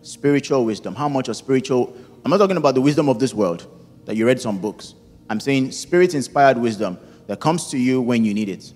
Spiritual 0.03 0.65
wisdom. 0.65 0.95
How 0.95 1.09
much 1.09 1.27
of 1.27 1.35
spiritual? 1.35 1.95
I'm 2.25 2.31
not 2.31 2.37
talking 2.37 2.57
about 2.57 2.73
the 2.73 2.81
wisdom 2.81 3.07
of 3.07 3.19
this 3.19 3.35
world 3.35 3.67
that 4.05 4.15
you 4.15 4.25
read 4.25 4.41
some 4.41 4.57
books. 4.57 4.95
I'm 5.29 5.39
saying 5.39 5.71
spirit 5.71 6.15
inspired 6.15 6.57
wisdom 6.57 6.97
that 7.27 7.39
comes 7.39 7.69
to 7.69 7.77
you 7.77 8.01
when 8.01 8.25
you 8.25 8.33
need 8.33 8.49
it. 8.49 8.73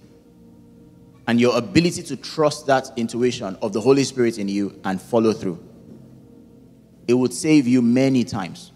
And 1.27 1.41
your 1.41 1.57
ability 1.57 2.03
to 2.03 2.15
trust 2.15 2.67
that 2.67 2.91
intuition 2.95 3.57
of 3.63 3.73
the 3.73 3.81
Holy 3.81 4.03
Spirit 4.03 4.37
in 4.37 4.47
you 4.47 4.79
and 4.83 5.01
follow 5.01 5.33
through. 5.33 5.63
It 7.07 7.15
would 7.15 7.33
save 7.33 7.67
you 7.67 7.81
many 7.81 8.23
times. 8.23 8.71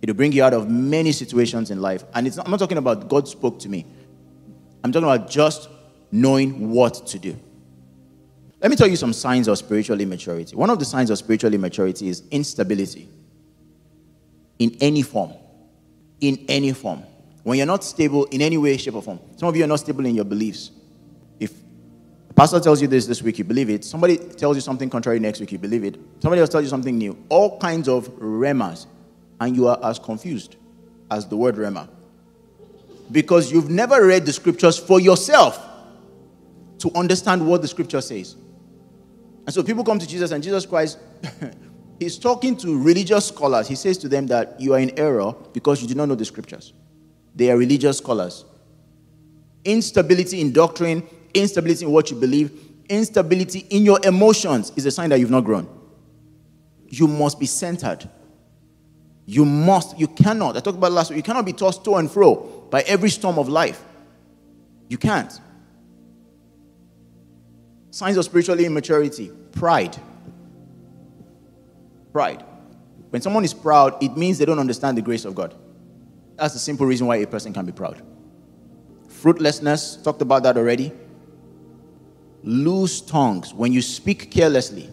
It'll 0.00 0.14
bring 0.14 0.30
you 0.30 0.44
out 0.44 0.54
of 0.54 0.70
many 0.70 1.10
situations 1.10 1.72
in 1.72 1.82
life. 1.82 2.04
And 2.14 2.24
not, 2.36 2.44
I'm 2.44 2.52
not 2.52 2.60
talking 2.60 2.78
about 2.78 3.08
God 3.08 3.26
spoke 3.26 3.58
to 3.60 3.68
me. 3.68 3.84
I'm 4.84 4.92
talking 4.92 5.08
about 5.08 5.28
just 5.28 5.68
knowing 6.12 6.70
what 6.70 7.04
to 7.08 7.18
do. 7.18 7.36
Let 8.60 8.70
me 8.70 8.76
tell 8.76 8.86
you 8.86 8.96
some 8.96 9.12
signs 9.12 9.48
of 9.48 9.58
spiritual 9.58 10.00
immaturity. 10.00 10.54
One 10.54 10.70
of 10.70 10.78
the 10.78 10.84
signs 10.84 11.10
of 11.10 11.18
spiritual 11.18 11.52
immaturity 11.52 12.08
is 12.08 12.22
instability 12.30 13.08
in 14.58 14.76
any 14.80 15.02
form. 15.02 15.32
In 16.20 16.44
any 16.48 16.72
form. 16.72 17.02
When 17.42 17.58
you're 17.58 17.66
not 17.66 17.84
stable 17.84 18.24
in 18.26 18.40
any 18.40 18.56
way, 18.56 18.76
shape, 18.76 18.94
or 18.94 19.02
form. 19.02 19.20
Some 19.36 19.48
of 19.48 19.56
you 19.56 19.64
are 19.64 19.68
not 19.68 19.80
stable 19.80 20.06
in 20.06 20.14
your 20.14 20.24
beliefs. 20.24 20.70
If 21.38 21.52
a 22.30 22.34
pastor 22.34 22.60
tells 22.60 22.80
you 22.80 22.88
this 22.88 23.06
this 23.06 23.22
week, 23.22 23.38
you 23.38 23.44
believe 23.44 23.68
it. 23.68 23.84
Somebody 23.84 24.16
tells 24.16 24.56
you 24.56 24.62
something 24.62 24.88
contrary 24.88 25.18
next 25.18 25.40
week, 25.40 25.52
you 25.52 25.58
believe 25.58 25.84
it. 25.84 25.98
Somebody 26.20 26.40
else 26.40 26.50
tells 26.50 26.64
you 26.64 26.70
something 26.70 26.96
new. 26.96 27.16
All 27.28 27.58
kinds 27.58 27.88
of 27.88 28.08
rhemas. 28.18 28.86
And 29.40 29.54
you 29.54 29.68
are 29.68 29.78
as 29.82 29.98
confused 29.98 30.56
as 31.10 31.28
the 31.28 31.36
word 31.36 31.56
rhema. 31.56 31.88
Because 33.12 33.52
you've 33.52 33.68
never 33.68 34.06
read 34.06 34.24
the 34.24 34.32
scriptures 34.32 34.78
for 34.78 35.00
yourself 35.00 35.60
to 36.78 36.90
understand 36.94 37.46
what 37.46 37.62
the 37.62 37.68
scripture 37.68 38.00
says. 38.00 38.36
And 39.46 39.54
so 39.54 39.62
people 39.62 39.84
come 39.84 39.98
to 39.98 40.06
Jesus, 40.06 40.30
and 40.30 40.42
Jesus 40.42 40.64
Christ, 40.64 40.98
he's 41.98 42.18
talking 42.18 42.56
to 42.58 42.78
religious 42.82 43.28
scholars. 43.28 43.68
He 43.68 43.74
says 43.74 43.98
to 43.98 44.08
them 44.08 44.26
that 44.28 44.60
you 44.60 44.74
are 44.74 44.78
in 44.78 44.98
error 44.98 45.34
because 45.52 45.82
you 45.82 45.88
do 45.88 45.94
not 45.94 46.08
know 46.08 46.14
the 46.14 46.24
scriptures. 46.24 46.72
They 47.34 47.50
are 47.50 47.56
religious 47.56 47.98
scholars. 47.98 48.44
Instability 49.64 50.40
in 50.40 50.52
doctrine, 50.52 51.06
instability 51.32 51.84
in 51.84 51.90
what 51.90 52.10
you 52.10 52.16
believe, 52.16 52.52
instability 52.88 53.60
in 53.70 53.84
your 53.84 53.98
emotions 54.04 54.72
is 54.76 54.86
a 54.86 54.90
sign 54.90 55.10
that 55.10 55.18
you've 55.18 55.30
not 55.30 55.44
grown. 55.44 55.68
You 56.88 57.08
must 57.08 57.40
be 57.40 57.46
centered. 57.46 58.08
You 59.26 59.44
must, 59.44 59.98
you 59.98 60.06
cannot, 60.06 60.56
I 60.56 60.60
talked 60.60 60.76
about 60.76 60.92
last 60.92 61.10
week, 61.10 61.16
you 61.16 61.22
cannot 61.22 61.46
be 61.46 61.54
tossed 61.54 61.84
to 61.84 61.96
and 61.96 62.10
fro 62.10 62.36
by 62.70 62.82
every 62.82 63.08
storm 63.08 63.38
of 63.38 63.48
life. 63.48 63.82
You 64.88 64.98
can't. 64.98 65.32
Signs 67.90 68.16
of 68.16 68.24
spiritual 68.24 68.60
immaturity 68.60 69.30
pride. 69.52 69.96
Pride. 72.14 72.44
When 73.10 73.20
someone 73.20 73.42
is 73.42 73.52
proud, 73.52 74.00
it 74.00 74.16
means 74.16 74.38
they 74.38 74.44
don't 74.44 74.60
understand 74.60 74.96
the 74.96 75.02
grace 75.02 75.24
of 75.24 75.34
God. 75.34 75.52
That's 76.36 76.54
the 76.54 76.60
simple 76.60 76.86
reason 76.86 77.08
why 77.08 77.16
a 77.16 77.26
person 77.26 77.52
can 77.52 77.66
be 77.66 77.72
proud. 77.72 78.02
Fruitlessness, 79.08 79.96
talked 79.96 80.22
about 80.22 80.44
that 80.44 80.56
already. 80.56 80.92
Loose 82.44 83.00
tongues, 83.00 83.52
when 83.52 83.72
you 83.72 83.82
speak 83.82 84.30
carelessly. 84.30 84.88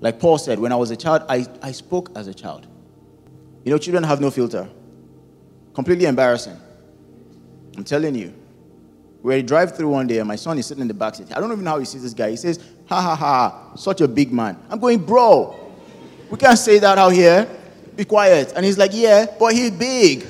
Like 0.00 0.20
Paul 0.20 0.38
said, 0.38 0.60
when 0.60 0.70
I 0.70 0.76
was 0.76 0.92
a 0.92 0.96
child, 0.96 1.24
I, 1.28 1.44
I 1.60 1.72
spoke 1.72 2.12
as 2.14 2.28
a 2.28 2.34
child. 2.34 2.68
You 3.64 3.72
know, 3.72 3.78
children 3.78 4.04
have 4.04 4.20
no 4.20 4.30
filter. 4.30 4.68
Completely 5.74 6.04
embarrassing. 6.04 6.56
I'm 7.76 7.82
telling 7.82 8.14
you. 8.14 8.32
We're 9.22 9.42
drive 9.42 9.76
through 9.76 9.88
one 9.88 10.06
day 10.06 10.18
and 10.18 10.28
my 10.28 10.36
son 10.36 10.56
is 10.58 10.66
sitting 10.66 10.82
in 10.82 10.88
the 10.88 10.94
back 10.94 11.16
seat. 11.16 11.36
I 11.36 11.40
don't 11.40 11.50
even 11.50 11.64
know 11.64 11.72
how 11.72 11.78
he 11.80 11.84
sees 11.84 12.04
this 12.04 12.14
guy. 12.14 12.30
He 12.30 12.36
says, 12.36 12.60
Ha 12.86 13.02
ha 13.02 13.16
ha, 13.16 13.74
such 13.74 14.00
a 14.00 14.08
big 14.08 14.32
man. 14.32 14.56
I'm 14.70 14.78
going, 14.78 14.98
Bro, 15.04 15.69
we 16.30 16.38
can't 16.38 16.58
say 16.58 16.78
that 16.78 16.96
out 16.98 17.12
here. 17.12 17.48
Be 17.96 18.04
quiet. 18.04 18.52
And 18.56 18.64
he's 18.64 18.78
like, 18.78 18.92
Yeah, 18.94 19.26
but 19.38 19.52
he's 19.52 19.70
big. 19.70 20.26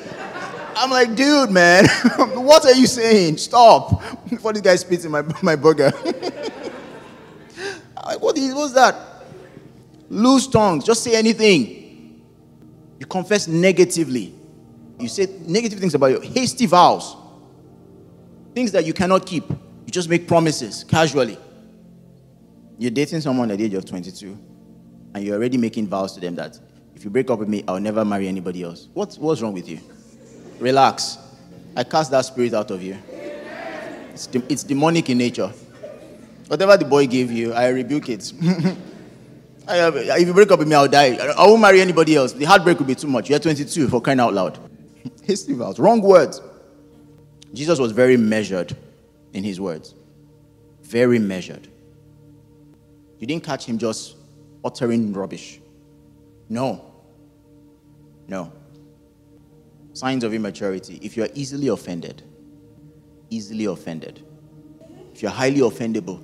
I'm 0.77 0.91
like, 0.91 1.15
Dude, 1.15 1.51
man, 1.51 1.87
what 2.35 2.65
are 2.65 2.73
you 2.73 2.87
saying? 2.87 3.37
Stop. 3.37 4.03
Before 4.31 4.53
this 4.53 4.63
guy 4.63 4.77
spits 4.77 5.05
in 5.05 5.11
my, 5.11 5.23
my 5.43 5.57
burger. 5.57 5.93
I'm 7.97 8.05
like, 8.07 8.21
what 8.21 8.37
is, 8.39 8.55
what's 8.55 8.73
that? 8.73 8.97
Loose 10.09 10.47
tongues. 10.49 10.85
Just 10.85 11.05
say 11.05 11.15
anything. 11.17 12.23
You 12.99 13.07
confess 13.07 13.47
negatively. 13.47 14.35
You 14.99 15.09
say 15.09 15.27
negative 15.47 15.79
things 15.79 15.95
about 15.95 16.09
your 16.09 16.23
hasty 16.23 16.67
vows. 16.67 17.17
Things 18.55 18.73
that 18.73 18.85
you 18.85 18.93
cannot 18.93 19.25
keep. 19.27 19.49
You 19.49 19.91
just 19.91 20.09
make 20.09 20.27
promises 20.27 20.85
casually. 20.85 21.39
You're 22.79 22.91
dating 22.91 23.21
someone 23.21 23.51
at 23.51 23.59
the 23.59 23.65
age 23.65 23.75
of 23.75 23.85
22, 23.85 24.39
and 25.15 25.25
you're 25.25 25.37
already 25.37 25.57
making 25.57 25.87
vows 25.87 26.13
to 26.15 26.21
them 26.21 26.35
that 26.37 26.59
if 26.95 27.05
you 27.05 27.11
break 27.11 27.31
up 27.31 27.39
with 27.39 27.49
me, 27.49 27.65
I'll 27.67 27.81
never 27.81 28.05
marry 28.05 28.29
anybody 28.29 28.63
else. 28.63 28.89
What's, 28.93 29.19
what's 29.19 29.41
wrong 29.41 29.53
with 29.53 29.69
you? 29.69 29.81
Relax. 30.59 31.19
I 31.77 31.85
cast 31.85 32.11
that 32.11 32.23
spirit 32.23 32.53
out 32.55 32.71
of 32.71 32.83
you. 32.83 32.99
It's, 34.13 34.27
de- 34.27 34.53
it's 34.53 34.63
demonic 34.63 35.09
in 35.09 35.19
nature. 35.19 35.53
Whatever 36.49 36.77
the 36.77 36.85
boy 36.85 37.07
gave 37.07 37.31
you, 37.31 37.53
I 37.53 37.69
rebuke 37.69 38.09
it. 38.09 38.33
I 39.69 39.77
have, 39.77 39.97
if 39.97 40.27
you 40.27 40.35
break 40.35 40.51
up 40.51 40.59
with 40.59 40.69
me, 40.69 40.75
I'll 40.75 40.89
die. 40.89 41.17
I 41.17 41.47
won't 41.47 41.63
marry 41.63 41.81
anybody 41.81 42.17
else. 42.17 42.33
The 42.33 42.45
heartbreak 42.45 42.79
will 42.79 42.87
be 42.87 42.97
too 42.97 43.07
much. 43.07 43.31
You're 43.31 43.39
22 43.39 43.89
for 43.89 44.01
crying 44.01 44.21
out 44.21 44.35
loud. 44.35 44.59
Hasty 45.25 45.55
vows. 45.55 45.79
Wrong 45.79 46.03
words. 46.03 46.41
Jesus 47.55 47.79
was 47.79 47.93
very 47.93 48.17
measured 48.17 48.77
in 49.33 49.45
his 49.45 49.61
words. 49.61 49.95
Very 50.83 51.19
measured. 51.19 51.69
You 53.21 53.27
didn't 53.27 53.45
catch 53.45 53.65
him 53.65 53.79
just 53.79 54.17
uttering 54.65 55.13
rubbish. 55.13 55.61
No. 56.49 56.93
No. 58.29 58.53
Signs 59.93 60.25
of 60.25 60.35
immaturity. 60.35 60.99
If 61.03 61.17
you're 61.17 61.29
easily 61.35 61.69
offended, 61.69 62.23
easily 63.29 63.65
offended. 63.67 64.25
If 65.13 65.23
you're 65.23 65.31
highly 65.31 65.61
offendable, 65.61 66.23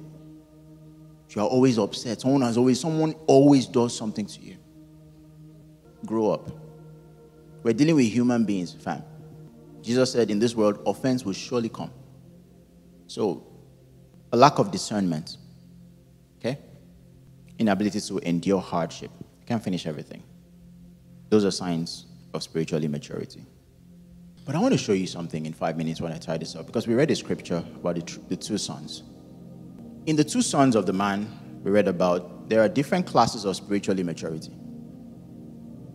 if 1.29 1.35
you're 1.35 1.45
always 1.45 1.79
upset, 1.79 2.21
someone 2.21 2.43
has 2.43 2.57
always 2.57 2.81
someone 2.81 3.15
always 3.27 3.67
does 3.67 3.97
something 3.97 4.27
to 4.27 4.41
you. 4.41 4.57
Grow 6.05 6.31
up. 6.31 6.51
We're 7.63 7.73
dealing 7.73 7.97
with 7.97 8.07
human 8.07 8.45
beings, 8.45 8.73
fam. 8.73 9.03
Jesus 9.83 10.13
said, 10.13 10.31
In 10.31 10.39
this 10.39 10.55
world, 10.55 10.81
offense 10.87 11.25
will 11.25 11.33
surely 11.33 11.69
come. 11.69 11.91
So, 13.09 13.45
a 14.33 14.37
lack 14.37 14.59
of 14.59 14.71
discernment? 14.71 15.37
Inability 17.59 18.01
to 18.01 18.19
endure 18.19 18.61
hardship. 18.61 19.11
can't 19.47 19.63
finish 19.63 19.87
everything. 19.87 20.23
Those 21.31 21.45
are 21.45 21.51
signs 21.51 22.07
of 22.35 22.43
spiritual 22.43 22.83
immaturity. 22.85 23.45
But 24.45 24.55
I 24.55 24.61
want 24.61 24.73
to 24.73 24.79
show 24.79 24.93
you 24.93 25.07
something 25.07 25.45
in 25.45 25.53
five 25.53 25.77
minutes 25.77 26.01
when 26.01 26.13
I 26.13 26.19
tie 26.19 26.39
this 26.39 26.55
up 26.55 26.67
because 26.67 26.87
we 26.87 26.95
read 26.95 27.11
a 27.11 27.17
scripture 27.17 27.65
about 27.77 27.97
the, 27.97 28.19
the 28.29 28.37
two 28.37 28.59
sons. 28.59 29.03
In 30.07 30.15
the 30.15 30.23
two 30.23 30.43
sons 30.43 30.77
of 30.77 30.87
the 30.87 30.93
man 30.93 31.29
we 31.65 31.71
read 31.73 31.89
about, 31.89 32.49
there 32.49 32.63
are 32.63 32.69
different 32.69 33.07
classes 33.07 33.45
of 33.45 33.57
spiritual 33.57 33.99
immaturity. 33.99 34.53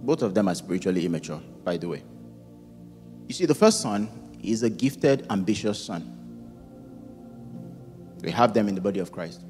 Both 0.03 0.21
of 0.21 0.33
them 0.33 0.49
are 0.49 0.55
spiritually 0.55 1.05
immature, 1.05 1.41
by 1.63 1.77
the 1.77 1.87
way. 1.87 2.03
You 3.27 3.33
see, 3.33 3.45
the 3.45 3.55
first 3.55 3.79
son 3.79 4.09
is 4.43 4.63
a 4.63 4.69
gifted, 4.69 5.25
ambitious 5.29 5.81
son. 5.83 6.17
We 8.21 8.31
have 8.31 8.53
them 8.53 8.67
in 8.67 8.75
the 8.75 8.81
body 8.81 8.99
of 8.99 9.11
Christ. 9.13 9.41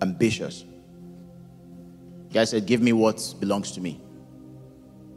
Ambitious. 0.00 0.64
Guy 2.34 2.44
said, 2.44 2.66
Give 2.66 2.80
me 2.80 2.92
what 2.92 3.34
belongs 3.40 3.72
to 3.72 3.80
me. 3.80 4.00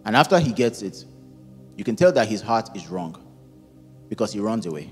And 0.06 0.16
after 0.16 0.40
he 0.40 0.52
gets 0.52 0.82
it, 0.82 1.06
you 1.76 1.84
can 1.84 1.96
tell 1.96 2.12
that 2.12 2.28
his 2.28 2.42
heart 2.42 2.76
is 2.76 2.88
wrong 2.88 3.18
because 4.10 4.34
he 4.34 4.40
runs 4.40 4.66
away. 4.66 4.90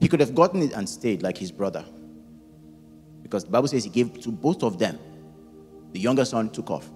He 0.00 0.08
could 0.08 0.20
have 0.20 0.34
gotten 0.34 0.62
it 0.62 0.72
and 0.72 0.88
stayed 0.88 1.22
like 1.22 1.38
his 1.38 1.52
brother. 1.52 1.84
Because 3.22 3.44
the 3.44 3.50
Bible 3.50 3.68
says 3.68 3.84
he 3.84 3.90
gave 3.90 4.20
to 4.20 4.30
both 4.30 4.62
of 4.62 4.78
them. 4.78 4.98
The 5.92 6.00
younger 6.00 6.24
son 6.24 6.50
took 6.50 6.70
off. 6.70 6.90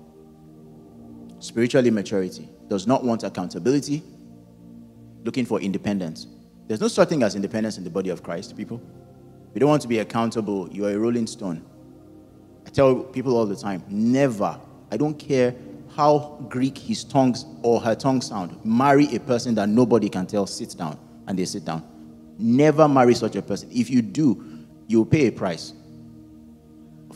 Spiritual 1.39 1.87
immaturity 1.87 2.49
does 2.69 2.87
not 2.87 3.05
want 3.05 3.23
accountability, 3.23 4.03
looking 5.23 5.45
for 5.45 5.61
independence. 5.61 6.27
There's 6.67 6.81
no 6.81 6.89
such 6.89 7.11
thing 7.11 7.23
as 7.23 7.37
independence 7.37 7.79
in 7.79 7.85
the 7.85 7.91
body 7.91 8.11
of 8.11 8.23
Christ, 8.23 8.57
people. 8.57 8.81
We 9.55 9.61
don't 9.61 9.69
want 9.69 9.83
to 9.83 9.89
be 9.89 10.01
accountable. 10.01 10.69
You 10.71 10.87
are 10.87 10.91
a 10.91 10.99
rolling 10.99 11.27
stone. 11.27 11.65
I 12.67 12.69
tell 12.71 12.97
people 12.97 13.37
all 13.37 13.47
the 13.47 13.57
time 13.57 13.83
never, 13.89 14.61
I 14.91 14.97
don't 14.97 15.19
care 15.19 15.55
how 15.95 16.45
Greek 16.51 16.77
his 16.77 17.05
tongues 17.05 17.47
or 17.63 17.81
her 17.81 17.95
tongue 17.95 18.21
sound, 18.21 18.59
marry 18.65 19.15
a 19.15 19.21
person 19.21 19.55
that 19.55 19.69
nobody 19.69 20.11
can 20.11 20.27
tell 20.27 20.47
sits 20.47 20.75
down 20.75 20.99
and 21.27 21.39
they 21.39 21.45
sit 21.47 21.65
down. 21.65 21.83
Never 22.39 22.87
marry 22.87 23.15
such 23.15 23.35
a 23.37 23.43
person. 23.43 23.71
If 23.73 23.89
you 23.89 24.03
do, 24.03 24.67
you'll 24.89 25.07
pay 25.07 25.29
a 25.29 25.33
price 25.33 25.73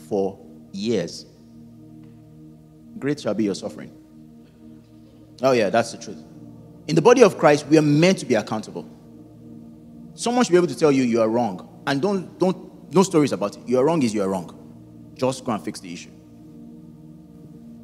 for 0.09 0.39
years. 0.71 1.27
Great 2.97 3.19
shall 3.19 3.35
be 3.35 3.43
your 3.43 3.55
suffering. 3.55 3.91
Oh, 5.43 5.51
yeah, 5.51 5.69
that's 5.69 5.91
the 5.91 5.97
truth. 5.97 6.23
In 6.87 6.95
the 6.95 7.01
body 7.01 7.23
of 7.23 7.37
Christ, 7.37 7.67
we 7.67 7.77
are 7.77 7.83
meant 7.83 8.17
to 8.19 8.25
be 8.25 8.35
accountable. 8.35 8.89
Someone 10.15 10.43
should 10.43 10.51
be 10.51 10.57
able 10.57 10.67
to 10.67 10.77
tell 10.77 10.91
you 10.91 11.03
you 11.03 11.21
are 11.21 11.29
wrong. 11.29 11.67
And 11.85 12.01
don't, 12.01 12.37
don't, 12.39 12.93
no 12.93 13.03
stories 13.03 13.31
about 13.31 13.57
it. 13.57 13.63
You're 13.67 13.85
wrong 13.85 14.01
is 14.01 14.13
you're 14.13 14.27
wrong. 14.27 14.57
Just 15.21 15.45
go 15.45 15.51
and 15.51 15.63
fix 15.63 15.79
the 15.79 15.93
issue. 15.93 16.09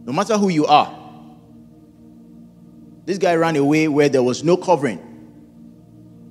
No 0.05 0.11
matter 0.11 0.35
who 0.39 0.49
you 0.49 0.65
are. 0.65 0.91
This 3.05 3.19
guy 3.19 3.35
ran 3.35 3.55
away 3.55 3.87
where 3.87 4.09
there 4.09 4.23
was 4.23 4.43
no 4.43 4.57
covering. 4.57 4.97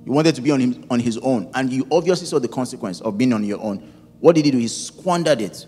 He 0.03 0.09
wanted 0.09 0.35
to 0.35 0.41
be 0.41 0.51
on, 0.51 0.59
him, 0.59 0.85
on 0.89 0.99
his 0.99 1.17
own. 1.19 1.49
And 1.53 1.71
you 1.71 1.87
obviously 1.93 2.27
saw 2.27 2.39
the 2.39 2.49
consequence 2.49 2.99
of 2.99 3.17
being 3.17 3.31
on 3.31 3.45
your 3.45 3.61
own. 3.61 3.93
What 4.19 4.35
did 4.35 4.43
he 4.43 4.51
do? 4.51 4.57
He 4.57 4.67
squandered 4.67 5.39
it. 5.39 5.65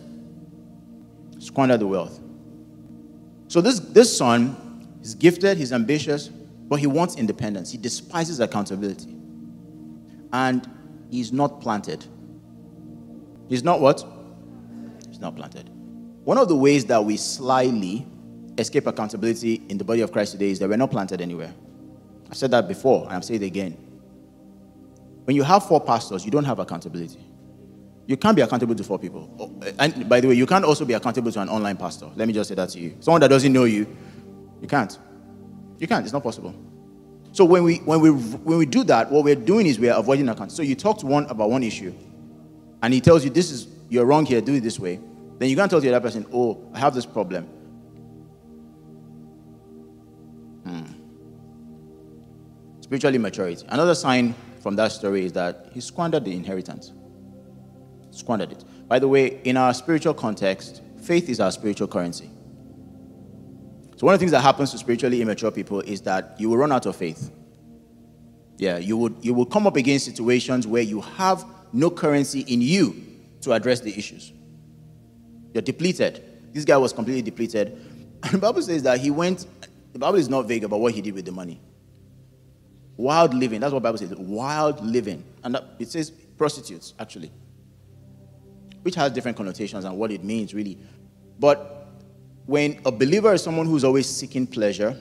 Squandered 1.40 1.80
the 1.80 1.88
wealth. 1.88 2.20
So 3.48 3.62
this, 3.62 3.80
this 3.80 4.16
son 4.16 4.90
is 5.02 5.16
gifted, 5.16 5.58
he's 5.58 5.72
ambitious, 5.72 6.28
but 6.28 6.82
he 6.82 6.88
wants 6.88 7.16
independence. 7.16 7.72
He 7.72 7.78
despises 7.78 8.42
accountability. 8.42 9.16
And 10.34 10.70
he's 11.10 11.32
not 11.32 11.62
planted. 11.62 12.06
He's 13.48 13.64
not 13.64 13.80
what? 13.80 14.06
Not 15.20 15.36
planted. 15.36 15.70
One 16.24 16.38
of 16.38 16.48
the 16.48 16.56
ways 16.56 16.86
that 16.86 17.04
we 17.04 17.18
slyly 17.18 18.06
escape 18.58 18.88
accountability 18.88 19.64
in 19.70 19.78
the 19.78 19.84
body 19.84 20.02
of 20.02 20.12
Christ 20.12 20.34
today 20.34 20.52
is 20.52 20.60
that 20.60 20.70
we're 20.70 20.78
not 20.78 20.92
planted 20.92 21.22
anywhere. 21.22 21.54
I 22.30 22.34
said 22.34 22.52
that 22.52 22.68
before, 22.68 23.06
and 23.06 23.14
I'll 23.14 23.22
say 23.22 23.36
it 23.36 23.44
again. 23.44 23.78
When 25.26 25.36
you 25.36 25.44
have 25.44 25.68
four 25.68 25.82
pastors, 25.82 26.26
you 26.26 26.32
don't 26.32 26.44
have 26.44 26.60
accountability. 26.60 27.20
You 28.08 28.18
can't 28.18 28.36
be 28.36 28.42
accountable 28.42 28.76
to 28.76 28.84
four 28.84 28.98
people. 28.98 29.30
Oh, 29.40 29.66
eh, 29.66 29.72
and 29.78 30.10
by 30.10 30.20
the 30.20 30.28
way, 30.28 30.34
you 30.34 30.48
can't 30.48 30.66
also 30.66 30.86
be 30.86 30.94
accountable 30.94 31.32
to 31.32 31.42
an 31.42 31.50
online 31.50 31.78
pastor. 31.78 32.10
Let 32.16 32.28
me 32.28 32.34
just 32.34 32.50
say 32.50 32.56
that 32.56 32.70
to 32.70 32.80
you. 32.80 32.98
Someone 33.00 33.22
that 33.22 33.28
doesn't 33.28 33.54
know 33.54 33.66
you, 33.66 33.86
you 34.62 34.68
can't. 34.68 34.98
You 35.78 35.88
can't. 35.88 36.04
It's 36.04 36.14
not 36.14 36.24
possible. 36.24 36.56
So 37.32 37.46
when 37.46 37.64
we 37.64 37.78
when 37.78 38.02
we 38.02 38.10
when 38.10 38.58
we 38.58 38.66
do 38.66 38.84
that, 38.86 39.12
what 39.12 39.24
we're 39.24 39.36
doing 39.36 39.68
is 39.68 39.80
we're 39.80 39.94
avoiding 39.94 40.28
account. 40.30 40.52
So 40.52 40.64
you 40.64 40.76
talk 40.76 40.98
to 41.00 41.06
one 41.06 41.26
about 41.28 41.52
one 41.52 41.62
issue, 41.62 41.94
and 42.82 42.94
he 42.94 43.00
tells 43.00 43.24
you 43.24 43.30
this 43.30 43.52
is 43.52 43.68
you're 43.90 44.06
wrong 44.06 44.26
here, 44.26 44.42
do 44.42 44.56
it 44.56 44.62
this 44.62 44.80
way. 44.80 45.00
Then 45.40 45.50
you 45.50 45.56
can't 45.56 45.72
tell 45.72 45.80
the 45.80 45.90
other 45.90 46.02
person, 46.02 46.26
oh, 46.34 46.70
I 46.74 46.80
have 46.80 46.94
this 46.94 47.06
problem. 47.06 47.46
Hmm. 50.66 50.84
Spiritual 52.82 53.16
immaturity. 53.16 53.66
Another 53.70 53.96
sign 53.96 54.36
from 54.60 54.76
that 54.76 54.92
story 54.92 55.26
is 55.26 55.32
that 55.34 55.70
he 55.74 55.80
squandered 55.80 56.26
the 56.26 56.34
inheritance. 56.34 56.92
Squandered 58.12 58.52
it. 58.52 58.66
By 58.90 59.00
the 59.00 59.08
way, 59.08 59.40
in 59.46 59.56
our 59.56 59.74
spiritual 59.74 60.14
context, 60.14 60.82
faith 61.02 61.30
is 61.30 61.40
our 61.40 61.52
spiritual 61.52 61.88
currency. 61.88 62.30
So 63.96 64.06
one 64.06 64.14
of 64.14 64.20
the 64.20 64.24
things 64.24 64.32
that 64.32 64.42
happens 64.42 64.72
to 64.72 64.78
spiritually 64.78 65.22
immature 65.22 65.52
people 65.52 65.80
is 65.82 66.02
that 66.02 66.36
you 66.38 66.50
will 66.50 66.58
run 66.58 66.74
out 66.74 66.86
of 66.86 66.98
faith. 66.98 67.32
Yeah, 68.58 68.78
you 68.78 68.98
would 68.98 69.16
you 69.22 69.34
will 69.34 69.46
come 69.46 69.68
up 69.68 69.78
against 69.78 70.04
situations 70.04 70.68
where 70.68 70.82
you 70.82 71.00
have 71.00 71.46
no 71.72 71.90
currency 71.90 72.42
in 72.42 72.62
you 72.62 72.96
to 73.42 73.54
address 73.54 73.80
the 73.80 73.98
issues. 73.98 74.34
You're 75.54 75.62
depleted. 75.62 76.24
This 76.54 76.66
guy 76.66 76.78
was 76.78 76.94
completely 76.94 77.22
depleted. 77.22 77.86
And 78.22 78.34
the 78.34 78.38
Bible 78.38 78.62
says 78.62 78.84
that 78.84 79.00
he 79.00 79.12
went, 79.12 79.46
the 79.94 80.00
Bible 80.00 80.18
is 80.18 80.28
not 80.28 80.46
vague 80.46 80.66
about 80.66 80.82
what 80.82 80.94
he 80.94 81.00
did 81.02 81.14
with 81.14 81.24
the 81.24 81.32
money. 81.32 81.62
Wild 82.98 83.34
living, 83.34 83.62
that's 83.62 83.72
what 83.72 83.80
the 83.80 83.84
Bible 83.84 83.98
says. 83.98 84.14
Wild 84.14 84.84
living. 84.86 85.24
And 85.42 85.56
that, 85.56 85.64
it 85.80 85.90
says 85.90 86.10
prostitutes, 86.10 86.94
actually. 87.00 87.32
Which 88.82 88.96
has 88.96 89.14
different 89.14 89.38
connotations 89.38 89.86
and 89.86 89.98
what 89.98 90.12
it 90.12 90.22
means, 90.22 90.54
really. 90.54 90.78
But 91.40 91.88
when 92.46 92.82
a 92.86 92.92
believer 92.92 93.32
is 93.34 93.42
someone 93.42 93.68
who's 93.68 93.86
always 93.86 94.06
seeking 94.06 94.46
pleasure 94.46 94.98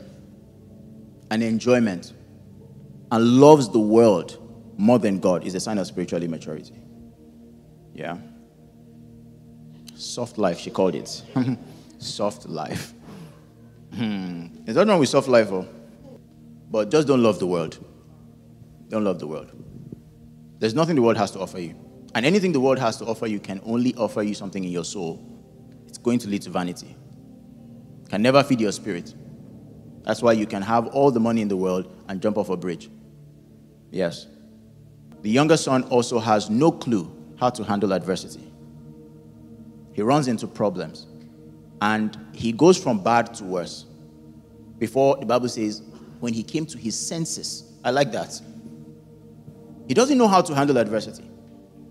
and 1.31 1.43
enjoyment 1.43 2.13
and 3.11 3.41
loves 3.41 3.69
the 3.69 3.81
world 3.81 4.39
more 4.77 5.01
than 5.01 5.19
God, 5.19 5.45
is 5.45 5.57
a 5.57 5.61
sign 5.61 5.79
of 5.79 5.89
spiritual 5.89 6.23
immaturity. 6.23 6.75
Yeah. 7.95 8.19
Soft 9.99 10.39
life, 10.39 10.61
she 10.61 10.71
called 10.71 10.95
it. 10.95 11.23
soft 11.99 12.47
life. 12.49 12.95
Hmm. 13.95 14.47
There's 14.65 14.77
wrong 14.77 15.01
with 15.01 15.09
soft 15.09 15.29
life, 15.29 15.51
oh. 15.51 15.67
but 16.71 16.91
just 16.91 17.09
don't 17.09 17.23
love 17.23 17.39
the 17.39 17.47
world. 17.47 17.85
Don't 18.89 19.05
love 19.05 19.19
the 19.19 19.27
world. 19.27 19.51
There's 20.59 20.75
nothing 20.75 20.95
the 20.95 21.03
world 21.03 21.17
has 21.17 21.31
to 21.33 21.41
offer 21.41 21.59
you. 21.59 21.75
And 22.15 22.25
anything 22.25 22.53
the 22.53 22.61
world 22.61 22.79
has 22.79 22.97
to 22.99 23.07
offer 23.07 23.27
you 23.27 23.41
can 23.41 23.61
only 23.65 23.95
offer 23.97 24.23
you 24.23 24.35
something 24.35 24.63
in 24.63 24.71
your 24.71 24.85
soul. 24.85 25.23
It's 25.87 25.99
going 25.99 26.19
to 26.21 26.29
lead 26.29 26.43
to 26.43 26.51
vanity 26.51 26.97
can 28.09 28.23
never 28.23 28.43
feed 28.43 28.61
your 28.61 28.73
spirit. 28.73 29.15
That's 30.03 30.23
why 30.23 30.33
you 30.33 30.47
can 30.47 30.63
have 30.63 30.89
all 30.89 31.11
the 31.11 31.21
money 31.21 31.43
in 31.43 31.49
the 31.49 31.57
world 31.57 31.93
and 32.09 32.21
jump 32.23 32.39
off 32.39 32.49
a 32.49 32.57
bridge. 32.57 32.91
Yes. 33.91 34.27
The 35.23 35.31
younger 35.31 35.57
son 35.57 35.85
also 35.85 36.19
has 36.19 36.49
no 36.49 36.73
clue 36.73 37.13
how 37.39 37.51
to 37.51 37.65
handle 37.65 37.93
adversity. 37.93 38.48
He 39.99 40.03
runs 40.03 40.29
into 40.29 40.47
problems 40.47 41.09
and 41.83 42.17
he 42.33 42.53
goes 42.53 42.81
from 42.81 43.03
bad 43.03 43.35
to 43.35 43.43
worse. 43.43 43.85
Before 44.79 45.17
the 45.17 45.27
Bible 45.27 45.49
says, 45.49 45.83
when 46.21 46.33
he 46.33 46.45
came 46.45 46.67
to 46.67 46.79
his 46.79 46.97
senses, 46.97 47.65
I 47.83 47.91
like 47.91 48.13
that. 48.13 48.41
He 49.89 49.95
doesn't 49.95 50.17
know 50.17 50.29
how 50.29 50.41
to 50.41 50.55
handle 50.55 50.79
adversity. 50.79 51.29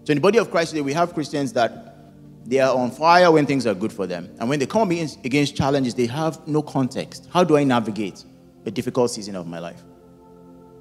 So, 0.06 0.12
in 0.12 0.20
the 0.20 0.22
body 0.22 0.38
of 0.38 0.50
Christ 0.50 0.70
today, 0.70 0.80
we 0.80 0.94
have 0.94 1.14
Christians 1.14 1.52
that 1.52 1.98
they 2.46 2.62
are 2.62 2.74
on 2.74 2.92
fire 2.92 3.30
when 3.30 3.46
things 3.46 3.68
are 3.68 3.76
good 3.76 3.92
for 3.92 4.08
them. 4.08 4.34
And 4.40 4.48
when 4.48 4.60
they 4.60 4.68
come 4.68 4.90
against 4.90 5.58
challenges, 5.58 5.94
they 5.94 6.06
have 6.06 6.48
no 6.48 6.62
context. 6.62 7.28
How 7.30 7.44
do 7.44 7.58
I 7.58 7.66
navigate 7.66 8.24
a 8.66 8.72
difficult 8.72 9.12
season 9.12 9.36
of 9.36 9.48
my 9.48 9.60
life? 9.60 9.84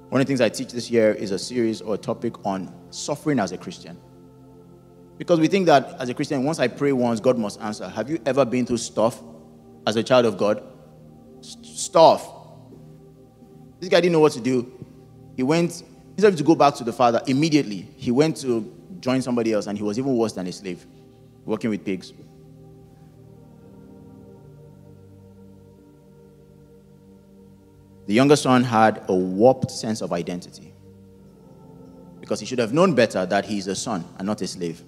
One 0.07 0.21
of 0.21 0.27
the 0.27 0.29
things 0.29 0.39
I 0.39 0.47
teach 0.47 0.71
this 0.71 0.89
year 0.89 1.11
is 1.11 1.31
a 1.31 1.39
series 1.39 1.81
or 1.81 1.95
a 1.95 1.97
topic 1.97 2.45
on 2.45 2.73
suffering 2.89 3.37
as 3.37 3.51
a 3.51 3.57
Christian. 3.57 3.97
Because 5.17 5.39
we 5.39 5.47
think 5.47 5.65
that 5.65 5.95
as 5.99 6.09
a 6.09 6.13
Christian, 6.13 6.43
once 6.43 6.59
I 6.59 6.67
pray 6.67 6.91
once, 6.91 7.19
God 7.19 7.37
must 7.37 7.59
answer. 7.59 7.87
Have 7.87 8.09
you 8.09 8.19
ever 8.25 8.45
been 8.45 8.65
through 8.65 8.77
stuff 8.77 9.21
as 9.85 9.95
a 9.95 10.03
child 10.03 10.25
of 10.25 10.37
God? 10.37 10.61
Stuff. 11.41 12.27
This 13.79 13.89
guy 13.89 13.99
didn't 13.99 14.13
know 14.13 14.19
what 14.19 14.33
to 14.33 14.41
do. 14.41 14.71
He 15.35 15.43
went, 15.43 15.83
instead 16.11 16.33
of 16.33 16.35
to 16.37 16.43
go 16.43 16.55
back 16.55 16.75
to 16.75 16.83
the 16.83 16.93
father 16.93 17.21
immediately, 17.27 17.87
he 17.95 18.11
went 18.11 18.37
to 18.37 18.73
join 18.99 19.21
somebody 19.21 19.53
else 19.53 19.67
and 19.67 19.77
he 19.77 19.83
was 19.83 19.97
even 19.99 20.15
worse 20.15 20.33
than 20.33 20.47
a 20.47 20.51
slave 20.51 20.85
working 21.45 21.69
with 21.69 21.83
pigs. 21.85 22.13
The 28.05 28.13
younger 28.13 28.35
son 28.35 28.63
had 28.63 29.03
a 29.07 29.15
warped 29.15 29.69
sense 29.69 30.01
of 30.01 30.13
identity 30.13 30.73
because 32.19 32.39
he 32.39 32.45
should 32.45 32.59
have 32.59 32.73
known 32.73 32.95
better 32.95 33.25
that 33.25 33.45
he's 33.45 33.67
a 33.67 33.75
son 33.75 34.05
and 34.17 34.25
not 34.25 34.41
a 34.41 34.47
slave. 34.47 34.81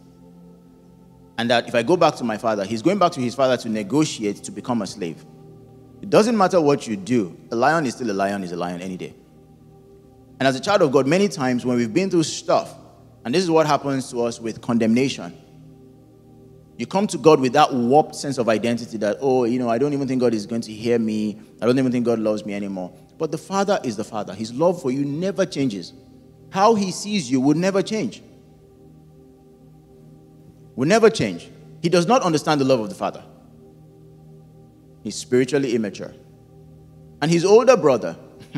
And 1.39 1.49
that 1.51 1.69
if 1.69 1.73
I 1.73 1.83
go 1.83 1.95
back 1.95 2.15
to 2.15 2.25
my 2.25 2.37
father, 2.37 2.65
he's 2.65 2.81
going 2.81 2.99
back 2.99 3.13
to 3.13 3.21
his 3.21 3.33
father 3.33 3.55
to 3.55 3.69
negotiate 3.69 4.43
to 4.43 4.51
become 4.51 4.81
a 4.81 4.87
slave. 4.87 5.25
It 6.01 6.09
doesn't 6.09 6.37
matter 6.37 6.59
what 6.59 6.85
you 6.85 6.97
do, 6.97 7.37
a 7.49 7.55
lion 7.55 7.85
is 7.85 7.93
still 7.93 8.11
a 8.11 8.13
lion, 8.13 8.43
is 8.43 8.51
a 8.51 8.57
lion 8.57 8.81
any 8.81 8.97
day. 8.97 9.15
And 10.37 10.49
as 10.49 10.57
a 10.57 10.59
child 10.59 10.81
of 10.81 10.91
God, 10.91 11.07
many 11.07 11.29
times 11.29 11.65
when 11.65 11.77
we've 11.77 11.93
been 11.93 12.09
through 12.09 12.23
stuff, 12.23 12.75
and 13.23 13.33
this 13.33 13.41
is 13.41 13.49
what 13.49 13.67
happens 13.67 14.11
to 14.11 14.21
us 14.23 14.41
with 14.41 14.59
condemnation, 14.59 15.33
you 16.75 16.85
come 16.85 17.07
to 17.07 17.17
God 17.17 17.39
with 17.39 17.53
that 17.53 17.73
warped 17.73 18.15
sense 18.15 18.37
of 18.37 18.49
identity 18.49 18.97
that, 18.97 19.19
oh, 19.21 19.45
you 19.45 19.59
know, 19.59 19.69
I 19.69 19.77
don't 19.77 19.93
even 19.93 20.09
think 20.09 20.19
God 20.19 20.33
is 20.33 20.45
going 20.45 20.61
to 20.63 20.73
hear 20.73 20.99
me. 20.99 21.39
I 21.61 21.65
don't 21.65 21.79
even 21.79 21.93
think 21.93 22.05
God 22.05 22.19
loves 22.19 22.45
me 22.45 22.53
anymore. 22.53 22.93
But 23.17 23.31
the 23.31 23.37
Father 23.37 23.79
is 23.85 23.95
the 23.95 24.03
Father. 24.03 24.33
His 24.33 24.53
love 24.53 24.81
for 24.81 24.91
you 24.91 25.05
never 25.05 25.45
changes. 25.45 25.93
How 26.49 26.75
He 26.75 26.91
sees 26.91 27.31
you 27.31 27.39
will 27.39 27.55
never 27.55 27.81
change. 27.81 28.23
Will 30.79 30.87
never 30.87 31.09
change. 31.09 31.49
He 31.81 31.89
does 31.89 32.07
not 32.07 32.21
understand 32.21 32.61
the 32.61 32.63
love 32.63 32.79
of 32.79 32.87
the 32.87 32.95
Father. 32.95 33.21
He's 35.03 35.13
spiritually 35.13 35.75
immature. 35.75 36.13
And 37.21 37.29
his 37.29 37.43
older 37.43 37.75
brother, 37.75 38.15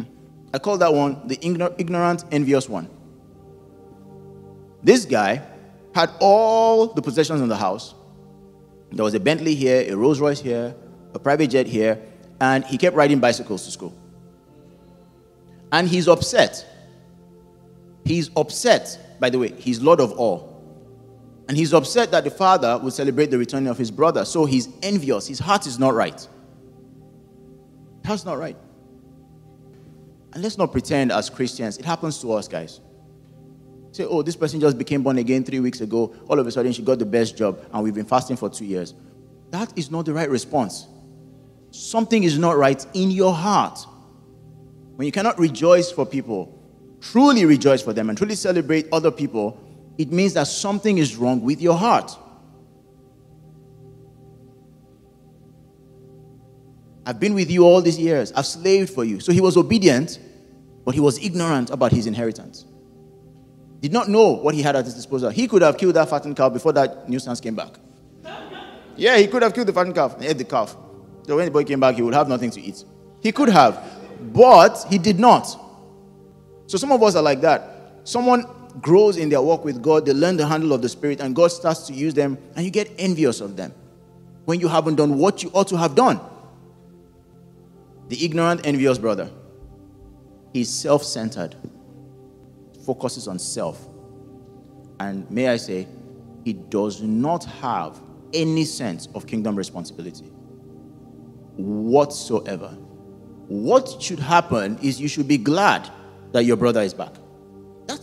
I 0.53 0.59
call 0.59 0.78
that 0.78 0.93
one 0.93 1.28
the 1.28 1.39
ignorant, 1.41 2.26
envious 2.32 2.69
one. 2.69 2.88
This 4.84 5.05
guy 5.05 5.41
had 5.95 6.11
all 6.19 6.93
the 6.93 7.01
possessions 7.01 7.41
in 7.41 7.49
the 7.49 7.57
house, 7.57 7.95
there 8.91 9.03
was 9.03 9.15
a 9.15 9.19
Bentley 9.19 9.55
here, 9.55 9.91
a 9.91 9.97
Rolls 9.97 10.19
Royce 10.19 10.41
here, 10.41 10.76
a 11.15 11.19
private 11.19 11.47
jet 11.47 11.65
here, 11.65 11.99
and 12.39 12.63
he 12.65 12.78
kept 12.78 12.95
riding 12.95 13.19
bicycles 13.19 13.65
to 13.65 13.72
school. 13.72 13.95
And 15.72 15.88
he's 15.88 16.07
upset. 16.07 16.67
He's 18.05 18.30
upset, 18.36 19.17
by 19.19 19.32
the 19.32 19.39
way, 19.39 19.53
he's 19.53 19.82
Lord 19.82 19.99
of 19.99 20.11
all. 20.11 20.50
And 21.51 21.57
he's 21.57 21.73
upset 21.73 22.11
that 22.11 22.23
the 22.23 22.31
father 22.31 22.79
will 22.81 22.91
celebrate 22.91 23.29
the 23.29 23.37
return 23.37 23.67
of 23.67 23.77
his 23.77 23.91
brother. 23.91 24.23
So 24.23 24.45
he's 24.45 24.69
envious. 24.81 25.27
His 25.27 25.37
heart 25.37 25.67
is 25.67 25.77
not 25.77 25.93
right. 25.93 26.25
That's 28.03 28.23
not 28.23 28.39
right. 28.39 28.55
And 30.31 30.41
let's 30.41 30.57
not 30.57 30.71
pretend 30.71 31.11
as 31.11 31.29
Christians, 31.29 31.77
it 31.77 31.83
happens 31.83 32.21
to 32.21 32.31
us, 32.31 32.47
guys. 32.47 32.79
Say, 33.91 34.05
oh, 34.05 34.21
this 34.21 34.37
person 34.37 34.61
just 34.61 34.77
became 34.77 35.03
born 35.03 35.17
again 35.17 35.43
three 35.43 35.59
weeks 35.59 35.81
ago. 35.81 36.15
All 36.29 36.39
of 36.39 36.47
a 36.47 36.51
sudden, 36.53 36.71
she 36.71 36.83
got 36.83 36.99
the 36.99 37.05
best 37.05 37.35
job, 37.35 37.59
and 37.73 37.83
we've 37.83 37.93
been 37.93 38.05
fasting 38.05 38.37
for 38.37 38.49
two 38.49 38.63
years. 38.63 38.93
That 39.49 39.77
is 39.77 39.91
not 39.91 40.05
the 40.05 40.13
right 40.13 40.29
response. 40.29 40.87
Something 41.71 42.23
is 42.23 42.37
not 42.39 42.55
right 42.55 42.85
in 42.93 43.11
your 43.11 43.33
heart. 43.33 43.77
When 44.95 45.05
you 45.05 45.11
cannot 45.11 45.37
rejoice 45.37 45.91
for 45.91 46.05
people, 46.05 46.57
truly 47.01 47.43
rejoice 47.43 47.81
for 47.81 47.91
them, 47.91 48.07
and 48.07 48.17
truly 48.17 48.35
celebrate 48.35 48.87
other 48.93 49.11
people, 49.11 49.61
it 50.01 50.11
means 50.11 50.33
that 50.33 50.47
something 50.47 50.97
is 50.97 51.15
wrong 51.15 51.41
with 51.41 51.61
your 51.61 51.77
heart. 51.77 52.17
I've 57.05 57.19
been 57.19 57.35
with 57.35 57.51
you 57.51 57.65
all 57.65 57.81
these 57.83 57.99
years. 57.99 58.31
I've 58.31 58.47
slaved 58.47 58.91
for 58.91 59.03
you. 59.03 59.19
So 59.19 59.31
he 59.31 59.41
was 59.41 59.57
obedient, 59.57 60.17
but 60.85 60.95
he 60.95 60.99
was 60.99 61.23
ignorant 61.23 61.69
about 61.69 61.91
his 61.91 62.07
inheritance. 62.07 62.65
Did 63.79 63.93
not 63.93 64.09
know 64.09 64.31
what 64.31 64.55
he 64.55 64.63
had 64.63 64.75
at 64.75 64.85
his 64.85 64.95
disposal. 64.95 65.29
He 65.29 65.47
could 65.47 65.61
have 65.61 65.77
killed 65.77 65.93
that 65.95 66.09
fattened 66.09 66.35
calf 66.35 66.51
before 66.51 66.73
that 66.73 67.07
nuisance 67.07 67.39
came 67.39 67.55
back. 67.55 67.75
Yeah, 68.97 69.17
he 69.17 69.25
could 69.27 69.41
have 69.41 69.53
killed 69.53 69.67
the 69.67 69.73
fattened 69.73 69.95
calf 69.95 70.15
and 70.15 70.25
ate 70.25 70.37
the 70.37 70.43
calf. 70.43 70.75
So 71.25 71.37
when 71.37 71.45
the 71.45 71.51
boy 71.51 71.63
came 71.63 71.79
back, 71.79 71.95
he 71.95 72.01
would 72.01 72.13
have 72.13 72.27
nothing 72.27 72.51
to 72.51 72.61
eat. 72.61 72.83
He 73.21 73.31
could 73.31 73.49
have, 73.49 73.81
but 74.33 74.85
he 74.89 74.97
did 74.97 75.17
not. 75.17 75.47
So 76.67 76.77
some 76.77 76.91
of 76.91 77.01
us 77.01 77.15
are 77.15 77.23
like 77.23 77.41
that. 77.41 78.01
Someone 78.03 78.45
grows 78.80 79.17
in 79.17 79.30
their 79.30 79.41
walk 79.41 79.65
with 79.65 79.82
God, 79.82 80.05
they 80.05 80.13
learn 80.13 80.38
the 80.38 80.45
handle 80.45 80.74
of 80.74 80.82
the 80.82 80.89
Spirit, 80.89 81.19
and 81.19 81.36
God 81.36 81.47
starts 81.47 81.88
to 81.88 81.93
use 81.93 82.13
them, 82.13 82.38
and 82.55 82.63
you 82.63 82.72
get 82.72 82.91
envious 82.97 83.41
of 83.41 83.57
them 83.57 83.74
when 84.45 84.59
you 84.59 84.67
haven't 84.67 84.95
done 84.95 85.17
what 85.17 85.43
you 85.43 85.49
ought 85.53 85.67
to 85.69 85.78
have 85.78 85.95
done. 85.95 86.19
The 88.09 88.24
ignorant, 88.24 88.65
envious 88.65 88.97
brother. 88.97 89.30
He's 90.53 90.69
self 90.69 91.03
centered, 91.03 91.55
focuses 92.86 93.28
on 93.28 93.39
self. 93.39 93.88
And 94.99 95.30
may 95.32 95.49
I 95.49 95.57
say, 95.57 95.88
he 96.43 96.53
does 96.53 97.01
not 97.01 97.45
have 97.45 97.99
any 98.34 98.65
sense 98.65 99.07
of 99.15 99.28
kingdom 99.28 99.55
responsibility 99.55 100.26
whatsoever. 101.57 102.69
What 103.47 104.01
should 104.01 104.19
happen 104.19 104.80
is 104.82 104.99
you 104.99 105.07
should 105.07 105.28
be 105.28 105.38
glad 105.38 105.89
that 106.32 106.45
your 106.45 106.57
brother 106.57 106.82
is 106.82 106.93
back. 106.93 107.13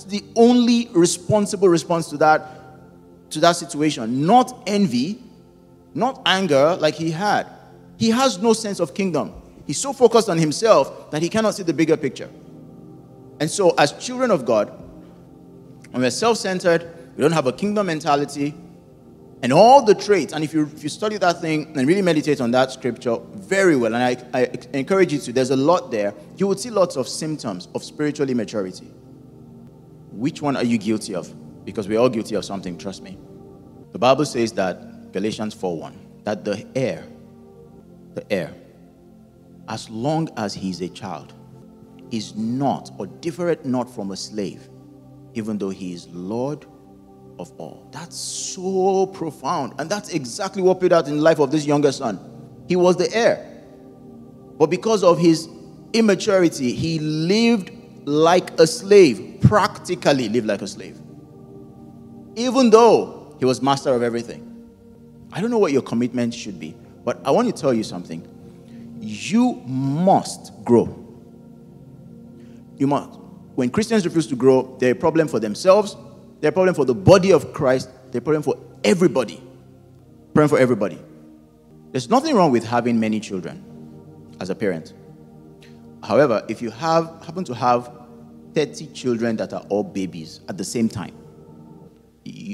The 0.09 0.25
only 0.37 0.89
responsible 0.93 1.69
response 1.69 2.09
to 2.11 2.17
that 2.19 2.59
to 3.31 3.41
that 3.41 3.53
situation, 3.53 4.27
not 4.27 4.63
envy, 4.67 5.23
not 5.95 6.23
anger 6.25 6.77
like 6.81 6.95
he 6.95 7.11
had. 7.11 7.47
He 7.99 8.11
has 8.11 8.39
no 8.39 8.53
sense 8.53 8.81
of 8.81 8.95
kingdom. 8.95 9.35
He's 9.67 9.79
so 9.79 9.93
focused 9.93 10.31
on 10.31 10.39
himself 10.39 11.11
that 11.11 11.21
he 11.21 11.29
cannot 11.29 11.55
see 11.55 11.63
the 11.63 11.75
bigger 11.75 11.97
picture. 11.97 12.31
And 13.41 13.51
so, 13.51 13.75
as 13.77 13.93
children 13.93 14.31
of 14.31 14.45
God, 14.45 14.73
when 15.91 16.03
we're 16.03 16.11
self 16.11 16.39
centered, 16.39 16.89
we 17.17 17.23
don't 17.23 17.33
have 17.33 17.47
a 17.47 17.53
kingdom 17.53 17.87
mentality, 17.87 18.55
and 19.43 19.53
all 19.53 19.85
the 19.85 19.95
traits, 19.95 20.33
and 20.33 20.43
if 20.43 20.53
you, 20.53 20.65
if 20.75 20.83
you 20.83 20.89
study 20.89 21.17
that 21.19 21.41
thing 21.41 21.73
and 21.77 21.87
really 21.87 22.03
meditate 22.03 22.41
on 22.41 22.51
that 22.53 22.73
scripture 22.73 23.19
very 23.35 23.77
well, 23.77 23.95
and 23.95 24.03
I, 24.03 24.17
I 24.35 24.51
encourage 24.73 25.13
you 25.13 25.19
to, 25.21 25.33
there's 25.33 25.51
a 25.51 25.57
lot 25.57 25.93
there, 25.93 26.13
you 26.37 26.49
would 26.49 26.59
see 26.59 26.71
lots 26.71 26.97
of 26.97 27.07
symptoms 27.07 27.69
of 27.75 27.85
spiritual 27.85 28.31
immaturity. 28.31 28.91
Which 30.19 30.43
one 30.43 30.57
are 30.57 30.65
you 30.65 30.79
guilty 30.79 31.15
of? 31.15 31.33
Because 31.65 31.87
we're 31.87 32.01
all 32.01 32.09
guilty 32.09 32.35
of 32.35 32.45
something, 32.45 32.77
trust 32.77 33.05
me. 33.05 33.17
The 33.93 34.01
Bible 34.01 34.25
says 34.25 34.51
that, 34.55 35.13
Galatians 35.13 35.55
4:1, 35.55 35.93
that 36.25 36.45
the 36.45 36.67
heir, 36.75 37.07
the 38.15 38.33
heir, 38.33 38.53
as 39.69 39.89
long 39.89 40.29
as 40.37 40.55
he's 40.55 40.81
a 40.81 40.89
child, 40.89 41.35
is 42.11 42.35
not 42.35 42.91
or 42.99 43.07
different 43.07 43.65
not 43.65 43.89
from 43.89 44.11
a 44.11 44.17
slave, 44.17 44.69
even 45.35 45.57
though 45.57 45.71
he 45.71 45.93
is 45.93 46.09
Lord 46.09 46.67
of 47.39 47.53
all. 47.57 47.87
That's 47.93 48.17
so 48.17 49.07
profound. 49.07 49.75
And 49.79 49.89
that's 49.89 50.09
exactly 50.09 50.63
what 50.63 50.81
played 50.81 50.93
out 50.93 51.07
in 51.07 51.19
the 51.19 51.23
life 51.23 51.39
of 51.39 51.53
this 51.53 51.65
younger 51.65 51.93
son. 51.93 52.19
He 52.67 52.75
was 52.75 52.97
the 52.97 53.09
heir. 53.15 53.63
But 54.59 54.69
because 54.69 55.05
of 55.05 55.21
his 55.21 55.49
immaturity, 55.93 56.73
he 56.73 56.99
lived 56.99 57.71
like 58.05 58.59
a 58.59 58.67
slave, 58.67 59.28
practically 59.41 60.29
lived 60.29 60.47
like 60.47 60.63
a 60.63 60.67
slave. 60.67 60.99
Even 62.37 62.71
though 62.71 63.19
he 63.39 63.45
was 63.45 63.63
master 63.63 63.95
of 63.95 64.03
everything. 64.03 64.45
I 65.33 65.41
don't 65.41 65.51
know 65.51 65.59
what 65.59 65.73
your 65.73 65.83
commitment 65.83 66.35
should 66.35 66.59
be, 66.59 66.75
but 67.05 67.21
I 67.25 67.31
want 67.31 67.55
to 67.55 67.61
tell 67.61 67.73
you 67.73 67.85
something 67.85 68.27
you 69.01 69.63
must 69.67 70.53
grow. 70.65 71.05
You 72.77 72.87
must. 72.87 73.19
When 73.55 73.71
Christians 73.71 74.05
refuse 74.05 74.27
to 74.29 74.37
grow, 74.37 74.77
they're 74.79 74.93
a 74.93 74.97
problem 74.97 75.29
for 75.29 75.41
themselves, 75.41 75.97
they're 76.41 76.51
a 76.51 76.53
problem 76.53 76.75
for 76.75 76.85
the 76.85 76.95
body 76.95 77.33
of 77.33 77.53
Christ, 77.53 77.91
they're 78.11 78.21
a 78.21 78.23
problem 78.23 78.43
for 78.43 78.57
everybody. 78.85 79.43
Praying 80.35 80.49
for 80.49 80.59
everybody. 80.59 80.99
There's 81.91 82.11
nothing 82.11 82.35
wrong 82.37 82.53
with 82.53 82.65
having 82.65 83.01
many 83.01 83.19
children 83.19 83.65
as 84.41 84.51
a 84.51 84.55
parent. 84.55 84.93
However, 86.03 86.45
if 86.49 86.63
you 86.63 86.71
have 86.71 87.07
happen 87.25 87.45
to 87.45 87.55
have 87.55 87.91
30 88.55 88.87
children 88.89 89.37
that 89.37 89.53
are 89.53 89.65
all 89.69 89.85
babies 89.85 90.41
at 90.49 90.57
the 90.59 90.65
same 90.65 90.89
time, 90.89 91.15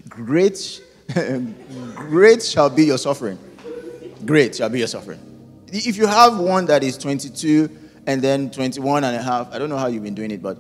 great, 0.09 0.83
great 1.95 2.43
shall 2.43 2.71
be 2.71 2.85
your 2.85 2.99
suffering. 2.99 3.39
Great 4.25 4.57
shall 4.57 4.69
be 4.71 4.79
your 4.79 4.89
suffering 4.89 5.21
if 5.75 5.97
you 5.97 6.07
have 6.07 6.39
one 6.39 6.67
that 6.67 6.85
is 6.85 6.97
22 6.97 7.69
and 8.07 8.23
then 8.23 8.51
21 8.51 9.05
and 9.05 9.17
a 9.17 9.23
half, 9.23 9.53
I 9.53 9.59
don't 9.59 9.69
know 9.69 9.77
how 9.77 9.89
you've 9.89 10.03
been 10.03 10.15
doing 10.15 10.31
it, 10.31 10.43
but 10.43 10.59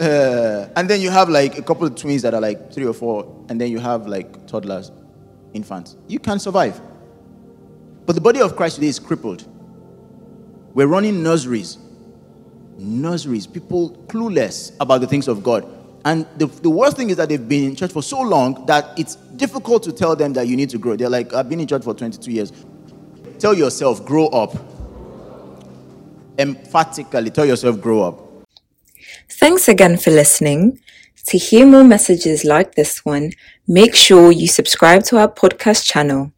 uh, 0.00 0.68
and 0.76 0.88
then 0.88 1.00
you 1.00 1.10
have 1.10 1.28
like 1.28 1.58
a 1.58 1.62
couple 1.62 1.86
of 1.86 1.94
twins 1.94 2.22
that 2.22 2.34
are 2.34 2.40
like 2.40 2.72
three 2.72 2.86
or 2.86 2.94
four, 2.94 3.44
and 3.48 3.60
then 3.60 3.70
you 3.70 3.78
have 3.78 4.06
like 4.06 4.46
toddlers, 4.46 4.90
infants. 5.52 5.96
You 6.08 6.18
can 6.18 6.38
survive. 6.38 6.80
But 8.06 8.14
the 8.14 8.20
body 8.20 8.40
of 8.40 8.56
Christ 8.56 8.76
today 8.76 8.88
is 8.88 8.98
crippled. 8.98 9.46
We're 10.74 10.86
running 10.86 11.22
nurseries. 11.22 11.76
Nurseries. 12.80 13.46
People 13.46 13.90
clueless 14.08 14.74
about 14.80 15.00
the 15.00 15.06
things 15.06 15.28
of 15.28 15.42
God. 15.42 15.66
And 16.04 16.26
the, 16.38 16.46
the 16.46 16.70
worst 16.70 16.96
thing 16.96 17.10
is 17.10 17.16
that 17.18 17.28
they've 17.28 17.48
been 17.48 17.70
in 17.70 17.76
church 17.76 17.92
for 17.92 18.02
so 18.02 18.20
long 18.20 18.64
that 18.66 18.98
it's 18.98 19.16
difficult 19.16 19.82
to 19.82 19.92
tell 19.92 20.16
them 20.16 20.32
that 20.32 20.46
you 20.48 20.56
need 20.56 20.70
to 20.70 20.78
grow. 20.78 20.96
They're 20.96 21.10
like, 21.10 21.34
I've 21.34 21.48
been 21.48 21.60
in 21.60 21.66
church 21.66 21.84
for 21.84 21.94
22 21.94 22.30
years. 22.30 22.52
Tell 23.38 23.54
yourself, 23.54 24.04
grow 24.04 24.26
up. 24.28 24.56
Emphatically, 26.38 27.30
tell 27.30 27.44
yourself, 27.44 27.80
grow 27.80 28.02
up. 28.02 28.46
Thanks 29.28 29.68
again 29.68 29.98
for 29.98 30.10
listening. 30.10 30.80
To 31.26 31.38
hear 31.38 31.66
more 31.66 31.84
messages 31.84 32.44
like 32.44 32.74
this 32.74 33.04
one, 33.04 33.32
make 33.68 33.94
sure 33.94 34.32
you 34.32 34.48
subscribe 34.48 35.04
to 35.04 35.18
our 35.18 35.28
podcast 35.28 35.84
channel. 35.86 36.32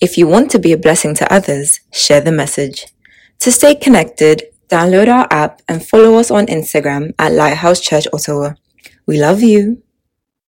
If 0.00 0.18
you 0.18 0.26
want 0.26 0.50
to 0.50 0.58
be 0.58 0.72
a 0.72 0.76
blessing 0.76 1.14
to 1.16 1.32
others, 1.32 1.80
share 1.92 2.20
the 2.20 2.32
message. 2.32 2.86
To 3.40 3.52
stay 3.52 3.74
connected, 3.74 4.42
download 4.68 5.08
our 5.08 5.26
app 5.30 5.62
and 5.68 5.84
follow 5.84 6.14
us 6.18 6.30
on 6.30 6.46
Instagram 6.46 7.12
at 7.18 7.32
Lighthouse 7.32 7.80
Church 7.80 8.06
Ottawa. 8.12 8.54
We 9.06 9.20
love 9.20 9.42
you. 9.42 9.82